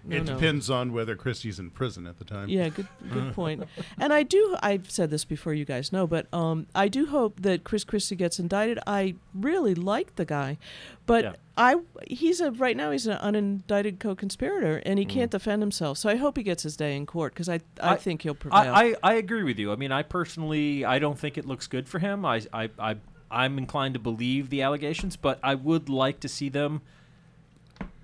No, 0.05 0.17
it 0.17 0.25
no. 0.25 0.35
depends 0.35 0.71
on 0.71 0.93
whether 0.93 1.17
Christie's 1.17 1.59
in 1.59 1.71
prison 1.71 2.07
at 2.07 2.19
the 2.19 2.25
time. 2.25 2.49
Yeah, 2.49 2.69
good 2.69 2.89
good 3.13 3.33
point. 3.35 3.65
And 3.99 4.13
I 4.13 4.23
do 4.23 4.57
I've 4.63 4.91
said 4.91 5.11
this 5.11 5.25
before 5.25 5.55
you 5.55 5.65
guys 5.65 5.93
know, 5.93 6.07
but 6.07 6.33
um 6.33 6.67
I 6.75 6.89
do 6.89 7.07
hope 7.07 7.41
that 7.43 7.65
Chris 7.65 7.85
Christie 7.85 8.17
gets 8.17 8.39
indicted. 8.39 8.79
I 8.87 9.15
really 9.35 9.75
like 9.75 10.17
the 10.17 10.25
guy. 10.25 10.59
But 11.07 11.25
Yeah. 11.25 11.33
I 11.57 11.77
he's 12.07 12.41
a 12.41 12.51
right 12.53 12.77
now 12.77 12.91
he's 12.91 13.07
an 13.07 13.19
unindicted 13.19 13.99
co-conspirator 13.99 14.83
and 14.87 14.99
he 14.99 15.05
Mm. 15.05 15.09
can't 15.11 15.31
defend 15.31 15.63
himself. 15.63 15.99
So 15.99 16.09
I 16.09 16.17
hope 16.17 16.37
he 16.37 16.43
gets 16.43 16.63
his 16.63 16.77
day 16.77 16.97
in 16.97 17.05
court 17.07 17.35
cuz 17.35 17.49
I, 17.49 17.61
I 17.81 17.97
think 17.97 18.23
he'll 18.23 18.33
I, 18.33 18.37
prevail. 18.37 18.75
I, 18.75 18.95
I 19.03 19.15
agree 19.15 19.43
with 19.43 19.59
you. 19.59 19.73
I 19.73 19.77
mean, 19.77 19.91
I 19.93 20.03
personally, 20.03 20.85
I 20.85 20.99
don't 20.99 21.19
think 21.19 21.37
it 21.37 21.45
looks 21.47 21.67
good 21.67 21.89
for 21.89 21.99
him. 21.99 22.25
I, 22.25 22.43
I, 22.53 22.71
I, 22.79 22.97
I'm 23.31 23.59
inclined 23.59 23.95
to 23.95 24.01
believe 24.01 24.49
the 24.51 24.63
allegations, 24.63 25.17
but 25.17 25.39
I 25.43 25.55
would 25.55 25.89
like 25.89 26.21
to 26.21 26.29
see 26.29 26.49
them 26.49 26.81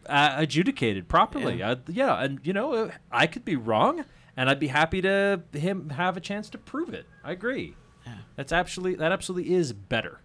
uh, 0.08 0.34
adjudicated 0.36 1.08
properly. 1.08 1.56
Yeah. 1.58 1.70
Uh, 1.70 1.76
yeah, 1.88 2.22
and 2.22 2.40
you 2.44 2.52
know, 2.52 2.72
uh, 2.74 2.90
I 3.10 3.26
could 3.26 3.44
be 3.44 3.56
wrong, 3.56 4.04
and 4.36 4.48
I'd 4.50 4.60
be 4.60 4.68
happy 4.68 5.00
to 5.02 5.42
him 5.52 5.90
have 5.90 6.16
a 6.16 6.20
chance 6.20 6.48
to 6.50 6.58
prove 6.58 6.92
it. 6.94 7.06
I 7.22 7.32
agree. 7.32 7.74
Yeah. 8.06 8.14
That's 8.36 8.52
absolutely 8.52 8.96
that 8.98 9.12
absolutely 9.12 9.54
is 9.54 9.72
better. 9.72 10.20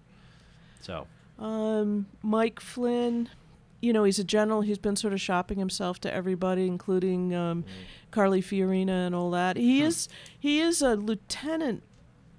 So 0.82 1.08
Um, 1.38 2.08
Mike 2.22 2.60
Flynn, 2.60 3.30
you 3.82 3.94
know, 3.94 4.04
he's 4.04 4.20
a 4.20 4.24
general. 4.24 4.62
He's 4.62 4.78
been 4.78 4.96
sort 4.96 5.14
of 5.14 5.22
shopping 5.22 5.58
himself 5.60 6.00
to 6.02 6.14
everybody, 6.14 6.68
including 6.68 7.34
um, 7.34 7.64
Carly 8.12 8.42
Fiorina 8.42 9.06
and 9.06 9.16
all 9.16 9.32
that. 9.32 9.56
He 9.58 9.82
is 9.82 10.10
he 10.38 10.60
is 10.60 10.82
a 10.82 10.96
lieutenant 10.96 11.84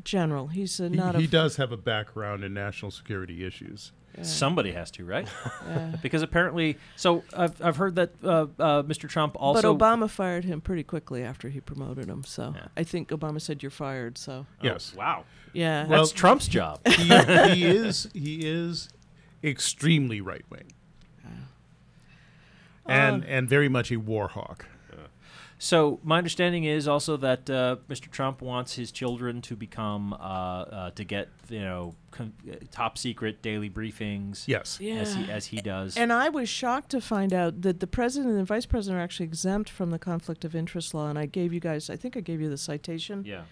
general. 0.04 0.48
He's 0.48 0.80
a, 0.80 0.88
He, 0.88 0.96
not 0.96 1.14
he 1.16 1.24
a 1.24 1.28
does 1.28 1.56
have 1.56 1.72
a 1.72 1.76
background 1.76 2.44
in 2.44 2.52
national 2.54 2.90
security 2.90 3.44
issues. 3.44 3.92
Somebody 4.22 4.72
has 4.72 4.90
to, 4.92 5.04
right? 5.04 5.26
Yeah. 5.66 5.96
because 6.02 6.22
apparently, 6.22 6.76
so 6.96 7.22
I've 7.36 7.60
I've 7.62 7.76
heard 7.76 7.94
that 7.96 8.10
uh, 8.22 8.46
uh, 8.58 8.82
Mr. 8.82 9.08
Trump 9.08 9.34
also. 9.38 9.74
but 9.74 9.78
Obama 9.84 10.08
fired 10.10 10.44
him 10.44 10.60
pretty 10.60 10.82
quickly 10.82 11.22
after 11.22 11.48
he 11.48 11.60
promoted 11.60 12.06
him. 12.08 12.24
So 12.24 12.54
I 12.76 12.82
think 12.84 13.08
Obama 13.10 13.40
said 13.40 13.62
you're 13.62 13.70
fired. 13.70 14.18
So 14.18 14.46
Yes. 14.62 14.94
wow. 14.94 15.24
yeah, 15.52 15.86
That's 15.86 16.12
Trump's 16.12 16.48
job. 16.48 16.80
he, 16.86 17.04
he 17.54 17.64
is 17.64 18.08
he 18.12 18.40
is 18.46 18.88
extremely 19.42 20.20
right 20.20 20.44
wing, 20.50 20.72
and 22.86 23.22
Uh, 23.24 23.26
and 23.28 23.48
very 23.48 23.68
much 23.68 23.90
a 23.92 23.96
war 23.96 24.28
hawk. 24.28 24.66
So 25.62 26.00
my 26.02 26.16
understanding 26.16 26.64
is 26.64 26.88
also 26.88 27.18
that 27.18 27.50
uh, 27.50 27.76
Mr. 27.86 28.10
Trump 28.10 28.40
wants 28.40 28.74
his 28.76 28.90
children 28.90 29.42
to 29.42 29.54
become 29.54 30.14
uh, 30.14 30.16
uh, 30.16 30.90
to 30.92 31.04
get 31.04 31.28
you 31.50 31.60
know 31.60 31.94
con- 32.10 32.32
uh, 32.50 32.54
top 32.70 32.96
secret 32.96 33.42
daily 33.42 33.68
briefings. 33.68 34.48
Yes. 34.48 34.80
as 34.80 35.14
he 35.14 35.24
Yeah. 35.24 35.26
as 35.36 35.46
he 35.46 35.58
does. 35.60 35.98
And 35.98 36.14
I 36.14 36.30
was 36.30 36.48
shocked 36.48 36.90
to 36.92 37.00
find 37.02 37.34
out 37.34 37.60
that 37.60 37.80
the 37.80 37.86
president 37.86 38.30
and 38.30 38.40
the 38.40 38.44
vice 38.44 38.64
president 38.64 38.98
are 38.98 39.02
actually 39.04 39.26
exempt 39.26 39.68
from 39.68 39.90
the 39.90 39.98
conflict 39.98 40.46
of 40.46 40.56
interest 40.56 40.94
law. 40.94 41.10
And 41.10 41.18
I 41.18 41.26
gave 41.26 41.52
you 41.52 41.60
guys, 41.60 41.90
I 41.90 41.96
think 41.96 42.16
I 42.16 42.20
gave 42.20 42.40
you 42.40 42.48
the 42.48 42.56
citation. 42.58 43.24
Yeah. 43.26 43.42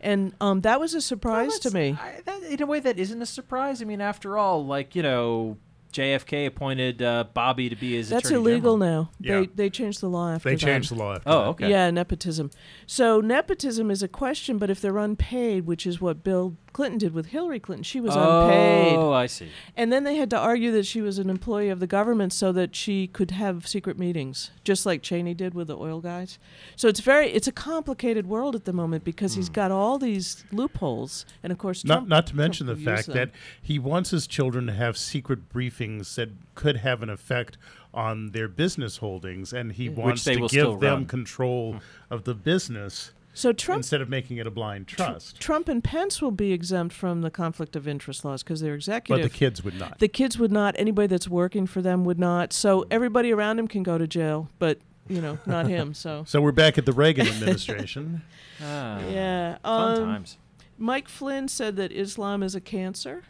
And 0.00 0.34
um, 0.40 0.60
that 0.60 0.78
was 0.78 0.94
a 0.94 1.00
surprise 1.00 1.58
to 1.60 1.70
me. 1.72 1.96
I, 2.00 2.20
that, 2.26 2.42
in 2.44 2.62
a 2.62 2.66
way, 2.66 2.78
that 2.78 2.96
isn't 2.96 3.20
a 3.20 3.26
surprise. 3.26 3.82
I 3.82 3.86
mean, 3.86 4.00
after 4.00 4.38
all, 4.38 4.64
like 4.64 4.94
you 4.94 5.02
know, 5.02 5.56
JFK 5.96 6.46
appointed 6.46 7.00
uh, 7.02 7.24
Bobby 7.32 7.68
to 7.68 7.76
be 7.76 7.96
his. 7.96 8.08
That's 8.10 8.30
illegal 8.30 8.78
general. 8.78 9.04
now. 9.04 9.10
Yeah. 9.20 9.40
They 9.40 9.46
they 9.46 9.70
changed 9.70 10.00
the 10.00 10.08
law 10.08 10.32
after 10.32 10.48
They 10.50 10.54
that. 10.56 10.60
changed 10.60 10.90
the 10.90 10.94
law 10.96 11.14
after 11.14 11.28
Oh, 11.28 11.38
that. 11.40 11.48
okay. 11.48 11.70
Yeah, 11.70 11.90
nepotism. 11.90 12.50
So 12.86 13.20
nepotism 13.20 13.90
is 13.90 14.02
a 14.02 14.08
question, 14.08 14.58
but 14.58 14.68
if 14.70 14.80
they're 14.80 14.98
unpaid, 14.98 15.66
which 15.66 15.86
is 15.86 16.00
what 16.00 16.22
Bill 16.22 16.56
Clinton 16.76 16.98
did 16.98 17.14
with 17.14 17.28
Hillary 17.28 17.58
Clinton. 17.58 17.84
She 17.84 18.02
was 18.02 18.14
unpaid. 18.14 18.96
Oh, 18.98 19.10
I 19.10 19.24
see. 19.28 19.48
And 19.78 19.90
then 19.90 20.04
they 20.04 20.16
had 20.16 20.28
to 20.28 20.38
argue 20.38 20.70
that 20.72 20.84
she 20.84 21.00
was 21.00 21.18
an 21.18 21.30
employee 21.30 21.70
of 21.70 21.80
the 21.80 21.86
government 21.86 22.34
so 22.34 22.52
that 22.52 22.76
she 22.76 23.06
could 23.06 23.30
have 23.30 23.66
secret 23.66 23.98
meetings, 23.98 24.50
just 24.62 24.84
like 24.84 25.00
Cheney 25.00 25.32
did 25.32 25.54
with 25.54 25.68
the 25.68 25.78
oil 25.78 26.02
guys. 26.02 26.38
So 26.76 26.86
it's 26.86 27.00
very 27.00 27.30
it's 27.30 27.48
a 27.48 27.52
complicated 27.52 28.26
world 28.26 28.54
at 28.54 28.66
the 28.66 28.74
moment 28.74 29.04
because 29.04 29.36
he's 29.36 29.48
hmm. 29.48 29.54
got 29.54 29.70
all 29.70 29.96
these 29.96 30.44
loopholes, 30.52 31.24
and 31.42 31.50
of 31.50 31.56
course, 31.56 31.82
Not, 31.82 31.94
Trump, 31.94 32.08
not 32.08 32.26
to 32.26 32.36
mention 32.36 32.66
Trump 32.66 32.78
the 32.78 32.84
fact 32.84 33.06
them. 33.06 33.14
that 33.16 33.30
he 33.62 33.78
wants 33.78 34.10
his 34.10 34.26
children 34.26 34.66
to 34.66 34.74
have 34.74 34.98
secret 34.98 35.48
briefings 35.48 36.14
that 36.16 36.28
could 36.54 36.76
have 36.76 37.02
an 37.02 37.08
effect 37.08 37.56
on 37.94 38.32
their 38.32 38.48
business 38.48 38.98
holdings, 38.98 39.54
and 39.54 39.72
he 39.72 39.88
Which 39.88 39.96
wants 39.96 40.24
to 40.24 40.46
give 40.48 40.80
them 40.80 40.80
run. 40.80 41.06
control 41.06 41.72
hmm. 41.72 41.78
of 42.10 42.24
the 42.24 42.34
business. 42.34 43.12
So 43.36 43.52
Trump- 43.52 43.80
instead 43.80 44.00
of 44.00 44.08
making 44.08 44.38
it 44.38 44.46
a 44.46 44.50
blind 44.50 44.88
trust. 44.88 45.38
Trump 45.38 45.68
and 45.68 45.84
Pence 45.84 46.22
will 46.22 46.30
be 46.30 46.52
exempt 46.54 46.94
from 46.94 47.20
the 47.20 47.30
conflict 47.30 47.76
of 47.76 47.86
interest 47.86 48.24
laws 48.24 48.42
because 48.42 48.62
they're 48.62 48.74
executive. 48.74 49.22
But 49.22 49.30
the 49.30 49.36
kids 49.36 49.62
would 49.62 49.78
not. 49.78 49.98
The 49.98 50.08
kids 50.08 50.38
would 50.38 50.50
not. 50.50 50.74
Anybody 50.78 51.06
that's 51.06 51.28
working 51.28 51.66
for 51.66 51.82
them 51.82 52.06
would 52.06 52.18
not. 52.18 52.54
So 52.54 52.86
everybody 52.90 53.30
around 53.30 53.58
him 53.58 53.68
can 53.68 53.82
go 53.82 53.98
to 53.98 54.06
jail, 54.06 54.48
but 54.58 54.78
you 55.06 55.20
know, 55.20 55.38
not 55.44 55.66
him. 55.66 55.92
So 55.92 56.24
So 56.26 56.40
we're 56.40 56.52
back 56.52 56.78
at 56.78 56.86
the 56.86 56.94
Reagan 56.94 57.26
administration. 57.26 58.22
Ah, 58.58 59.00
yeah, 59.10 59.58
fun 59.58 59.98
um, 59.98 60.04
times. 60.06 60.38
Mike 60.78 61.10
Flynn 61.10 61.46
said 61.46 61.76
that 61.76 61.92
Islam 61.92 62.42
is 62.42 62.54
a 62.54 62.60
cancer. 62.60 63.22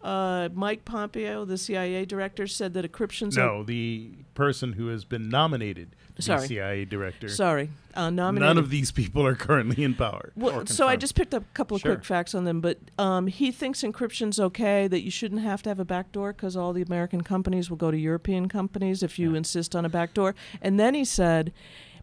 Uh, 0.00 0.48
Mike 0.54 0.86
Pompeo, 0.86 1.44
the 1.44 1.58
CIA 1.58 2.06
director, 2.06 2.46
said 2.46 2.72
that 2.72 2.90
encryption's 2.90 3.36
no, 3.36 3.62
the 3.62 4.12
person 4.34 4.72
who 4.72 4.86
has 4.86 5.04
been 5.04 5.28
nominated 5.28 5.88
to 5.90 6.03
Sorry. 6.18 6.46
CIA 6.46 6.84
director. 6.84 7.28
Sorry, 7.28 7.70
uh, 7.94 8.08
None 8.10 8.56
of 8.58 8.70
these 8.70 8.92
people 8.92 9.26
are 9.26 9.34
currently 9.34 9.82
in 9.82 9.94
power. 9.94 10.32
Well, 10.36 10.64
so 10.66 10.86
I 10.86 10.94
just 10.94 11.16
picked 11.16 11.34
up 11.34 11.42
a 11.42 11.54
couple 11.54 11.74
of 11.74 11.80
Sure. 11.80 11.96
quick 11.96 12.04
facts 12.04 12.34
on 12.34 12.44
them, 12.44 12.60
but 12.60 12.78
um, 12.98 13.26
he 13.26 13.50
thinks 13.50 13.82
encryption's 13.82 14.38
okay. 14.38 14.86
That 14.86 15.02
you 15.02 15.10
shouldn't 15.10 15.40
have 15.42 15.62
to 15.62 15.70
have 15.70 15.80
a 15.80 15.84
backdoor 15.84 16.32
because 16.32 16.56
all 16.56 16.72
the 16.72 16.82
American 16.82 17.22
companies 17.22 17.68
will 17.68 17.76
go 17.76 17.90
to 17.90 17.98
European 17.98 18.48
companies 18.48 19.02
if 19.02 19.18
you 19.18 19.34
insist 19.34 19.74
on 19.74 19.84
a 19.84 19.88
backdoor. 19.88 20.34
And 20.62 20.78
then 20.78 20.94
he 20.94 21.04
said, 21.04 21.52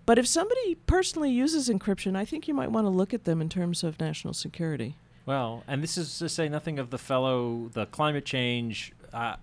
but 0.06 0.18
if 0.18 0.28
somebody 0.28 0.76
personally 0.88 1.32
uses 1.32 1.70
encryption, 1.70 2.18
I 2.18 2.26
think 2.26 2.48
you 2.48 2.54
might 2.54 2.72
want 2.72 2.86
to 2.86 2.90
look 2.90 3.14
at 3.14 3.24
them 3.24 3.40
in 3.42 3.48
terms 3.50 3.84
of 3.84 4.00
national 4.00 4.34
security. 4.34 4.96
Well, 5.26 5.64
and 5.68 5.82
this 5.84 5.98
is 5.98 6.18
to 6.20 6.28
say 6.28 6.50
nothing 6.50 6.80
of 6.80 6.90
the 6.90 6.98
fellow, 6.98 7.70
the 7.74 7.86
climate 7.86 8.26
change, 8.26 8.92
uh, 9.14 9.36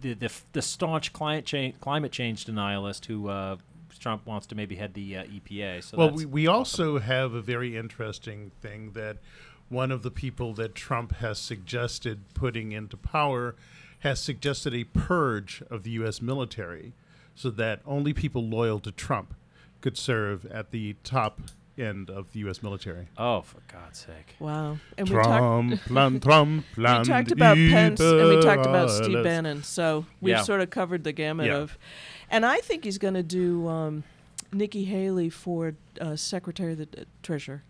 the, 0.00 0.14
the 0.14 0.32
the 0.52 0.62
staunch 0.62 1.12
climate 1.12 1.44
change 1.44 1.78
climate 1.80 2.10
change 2.10 2.46
denialist 2.46 3.06
who 3.06 3.28
uh, 3.28 3.56
Trump 4.00 4.26
wants 4.26 4.46
to 4.48 4.54
maybe 4.54 4.76
head 4.76 4.94
the 4.94 5.18
uh, 5.18 5.24
EPA. 5.24 5.84
So 5.84 5.96
well, 5.96 6.08
that's 6.08 6.20
we, 6.20 6.26
we 6.26 6.46
also 6.46 6.98
have 6.98 7.34
a 7.34 7.42
very 7.42 7.76
interesting 7.76 8.50
thing 8.60 8.92
that 8.92 9.18
one 9.68 9.92
of 9.92 10.02
the 10.02 10.10
people 10.10 10.52
that 10.54 10.74
Trump 10.74 11.16
has 11.16 11.38
suggested 11.38 12.20
putting 12.34 12.72
into 12.72 12.96
power 12.96 13.54
has 14.00 14.18
suggested 14.18 14.74
a 14.74 14.84
purge 14.84 15.62
of 15.70 15.84
the 15.84 15.90
U.S. 15.90 16.20
military 16.20 16.92
so 17.34 17.50
that 17.50 17.80
only 17.86 18.12
people 18.12 18.42
loyal 18.42 18.80
to 18.80 18.90
Trump 18.90 19.34
could 19.80 19.96
serve 19.96 20.44
at 20.46 20.72
the 20.72 20.96
top 21.04 21.40
end 21.78 22.10
of 22.10 22.32
the 22.32 22.40
U.S. 22.40 22.62
military. 22.62 23.08
Oh, 23.16 23.40
for 23.42 23.58
God's 23.72 23.98
sake! 24.00 24.36
Wow. 24.38 24.78
And 24.98 25.08
we 25.08 25.14
Trump, 25.14 25.70
talked, 25.72 25.84
plan, 25.88 26.20
Trump, 26.20 26.64
we 26.76 26.84
talked 26.84 27.30
about 27.32 27.56
Pence 27.56 28.00
and 28.00 28.28
we 28.28 28.40
talked 28.42 28.66
about. 28.66 28.90
Steve 28.90 29.22
Bannon. 29.24 29.62
So 29.62 30.04
we've 30.20 30.36
Yeah. 30.36 30.42
sort 30.42 30.60
of 30.60 30.70
covered 30.70 31.04
the 31.04 31.12
gamut 31.12 31.46
Yeah. 31.46 31.56
of, 31.58 31.78
and 32.30 32.44
I 32.44 32.58
think 32.58 32.84
he's 32.84 32.98
going 32.98 33.14
to 33.14 33.22
do 33.22 33.66
um, 33.68 34.04
Nikki 34.52 34.84
Haley 34.84 35.30
for 35.30 35.74
uh, 36.00 36.16
Secretary 36.16 36.72
of 36.72 36.78
the 36.78 36.88
uh, 37.00 37.04
Treasurer. 37.22 37.62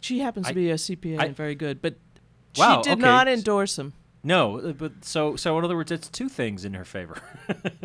She 0.00 0.18
happens 0.18 0.46
I- 0.46 0.50
to 0.50 0.54
be 0.54 0.70
a 0.70 0.74
CPA 0.74 1.20
I- 1.20 1.24
and 1.26 1.36
very 1.36 1.54
good, 1.54 1.80
but 1.80 1.94
Wow, 2.58 2.82
she 2.82 2.90
did 2.90 2.98
okay. 2.98 3.00
not 3.02 3.28
endorse 3.28 3.78
him. 3.78 3.94
No, 4.24 4.60
uh, 4.60 4.72
but 4.72 5.04
so 5.04 5.36
so 5.36 5.58
in 5.58 5.64
other 5.64 5.76
words, 5.76 5.90
it's 5.90 6.08
two 6.08 6.28
things 6.28 6.64
in 6.64 6.74
her 6.74 6.84
favor. 6.84 7.20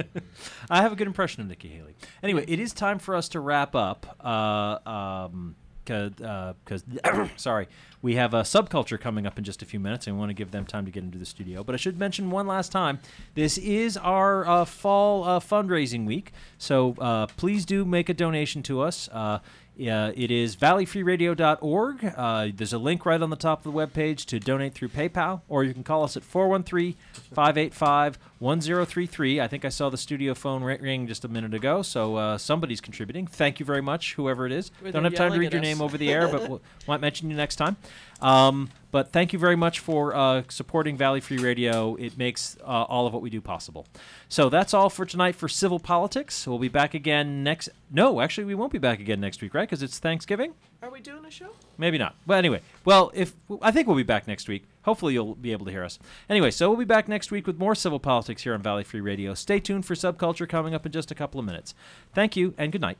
I 0.69 0.81
have 0.81 0.91
a 0.91 0.95
good 0.95 1.07
impression 1.07 1.41
of 1.41 1.47
Nikki 1.47 1.69
Haley. 1.69 1.95
Anyway, 2.21 2.45
it 2.47 2.59
is 2.59 2.73
time 2.73 2.99
for 2.99 3.15
us 3.15 3.29
to 3.29 3.39
wrap 3.39 3.75
up. 3.75 4.15
Uh, 4.23 4.77
um, 4.87 5.55
because 5.87 6.83
sorry, 7.37 7.67
we 8.01 8.15
have 8.15 8.33
a 8.33 8.41
subculture 8.41 8.99
coming 8.99 9.25
up 9.25 9.37
in 9.37 9.43
just 9.43 9.61
a 9.61 9.65
few 9.65 9.79
minutes, 9.79 10.05
and 10.05 10.15
we 10.15 10.19
want 10.19 10.29
to 10.29 10.33
give 10.33 10.51
them 10.51 10.65
time 10.65 10.85
to 10.85 10.91
get 10.91 11.03
into 11.03 11.17
the 11.17 11.25
studio. 11.25 11.63
But 11.63 11.75
I 11.75 11.77
should 11.77 11.97
mention 11.97 12.29
one 12.29 12.45
last 12.45 12.71
time: 12.71 12.99
this 13.35 13.57
is 13.57 13.95
our 13.97 14.45
uh, 14.45 14.65
fall 14.65 15.23
uh, 15.23 15.39
fundraising 15.39 16.05
week, 16.05 16.33
so 16.57 16.95
uh, 16.99 17.27
please 17.27 17.65
do 17.65 17.85
make 17.85 18.09
a 18.09 18.13
donation 18.13 18.61
to 18.63 18.81
us. 18.81 19.07
Yeah, 19.77 20.11
it 20.15 20.31
is 20.31 20.55
valleyfreeradio.org. 20.55 22.13
Uh, 22.17 22.47
there's 22.53 22.73
a 22.73 22.79
link 22.79 23.05
right 23.05 23.21
on 23.21 23.29
the 23.29 23.35
top 23.35 23.63
of 23.63 23.71
the 23.71 23.77
webpage 23.77 24.25
to 24.25 24.39
donate 24.39 24.73
through 24.73 24.87
PayPal, 24.87 25.41
or 25.47 25.63
you 25.63 25.73
can 25.73 25.83
call 25.83 26.03
us 26.03 26.17
at 26.17 26.23
413 26.23 26.95
585 27.31 28.17
1033. 28.39 29.41
I 29.41 29.47
think 29.47 29.65
I 29.65 29.69
saw 29.69 29.89
the 29.89 29.97
studio 29.97 30.33
phone 30.33 30.63
ring 30.63 31.07
just 31.07 31.25
a 31.25 31.27
minute 31.27 31.53
ago, 31.53 31.81
so 31.81 32.15
uh, 32.15 32.37
somebody's 32.37 32.81
contributing. 32.81 33.25
Thank 33.25 33.59
you 33.59 33.65
very 33.65 33.81
much, 33.81 34.13
whoever 34.13 34.45
it 34.45 34.51
is. 34.51 34.71
Don't 34.91 35.03
have 35.03 35.15
time 35.15 35.33
to 35.33 35.39
read 35.39 35.53
your 35.53 35.61
us. 35.61 35.65
name 35.65 35.81
over 35.81 35.97
the 35.97 36.11
air, 36.11 36.27
but 36.27 36.41
we'll, 36.49 36.61
might 36.87 37.01
mention 37.01 37.29
you 37.29 37.35
next 37.35 37.55
time. 37.55 37.77
Um, 38.21 38.69
but 38.91 39.11
thank 39.11 39.33
you 39.33 39.39
very 39.39 39.55
much 39.55 39.79
for 39.79 40.15
uh, 40.15 40.43
supporting 40.49 40.97
Valley 40.97 41.19
Free 41.19 41.37
Radio. 41.37 41.95
It 41.95 42.17
makes 42.17 42.57
uh, 42.61 42.83
all 42.83 43.05
of 43.05 43.13
what 43.13 43.21
we 43.21 43.29
do 43.29 43.41
possible. 43.41 43.85
So 44.29 44.49
that's 44.49 44.73
all 44.73 44.89
for 44.89 45.05
tonight 45.05 45.35
for 45.35 45.47
Civil 45.47 45.79
Politics. 45.79 46.47
We'll 46.47 46.59
be 46.59 46.67
back 46.67 46.93
again 46.93 47.43
next. 47.43 47.69
No, 47.91 48.21
actually, 48.21 48.45
we 48.45 48.55
won't 48.55 48.71
be 48.71 48.79
back 48.79 48.99
again 48.99 49.19
next 49.19 49.41
week, 49.41 49.53
right? 49.53 49.67
Because 49.67 49.83
it's 49.83 49.99
Thanksgiving. 49.99 50.53
Are 50.81 50.89
we 50.89 50.99
doing 50.99 51.25
a 51.25 51.31
show? 51.31 51.49
Maybe 51.77 51.97
not. 51.97 52.15
Well, 52.25 52.37
anyway, 52.37 52.61
well, 52.85 53.11
if 53.13 53.33
I 53.61 53.71
think 53.71 53.87
we'll 53.87 53.97
be 53.97 54.03
back 54.03 54.27
next 54.27 54.47
week. 54.47 54.63
Hopefully, 54.87 55.13
you'll 55.13 55.35
be 55.35 55.51
able 55.51 55.65
to 55.65 55.71
hear 55.71 55.83
us. 55.83 55.99
Anyway, 56.29 56.49
so 56.49 56.69
we'll 56.69 56.79
be 56.79 56.85
back 56.85 57.09
next 57.09 57.29
week 57.29 57.45
with 57.45 57.59
more 57.59 57.75
civil 57.75 57.99
politics 57.99 58.43
here 58.43 58.53
on 58.53 58.61
Valley 58.61 58.85
Free 58.85 59.01
Radio. 59.01 59.33
Stay 59.33 59.59
tuned 59.59 59.85
for 59.85 59.95
Subculture 59.95 60.47
coming 60.47 60.73
up 60.73 60.85
in 60.85 60.91
just 60.93 61.11
a 61.11 61.15
couple 61.15 61.39
of 61.39 61.45
minutes. 61.45 61.75
Thank 62.13 62.37
you 62.37 62.53
and 62.57 62.71
good 62.71 62.81
night. 62.81 62.97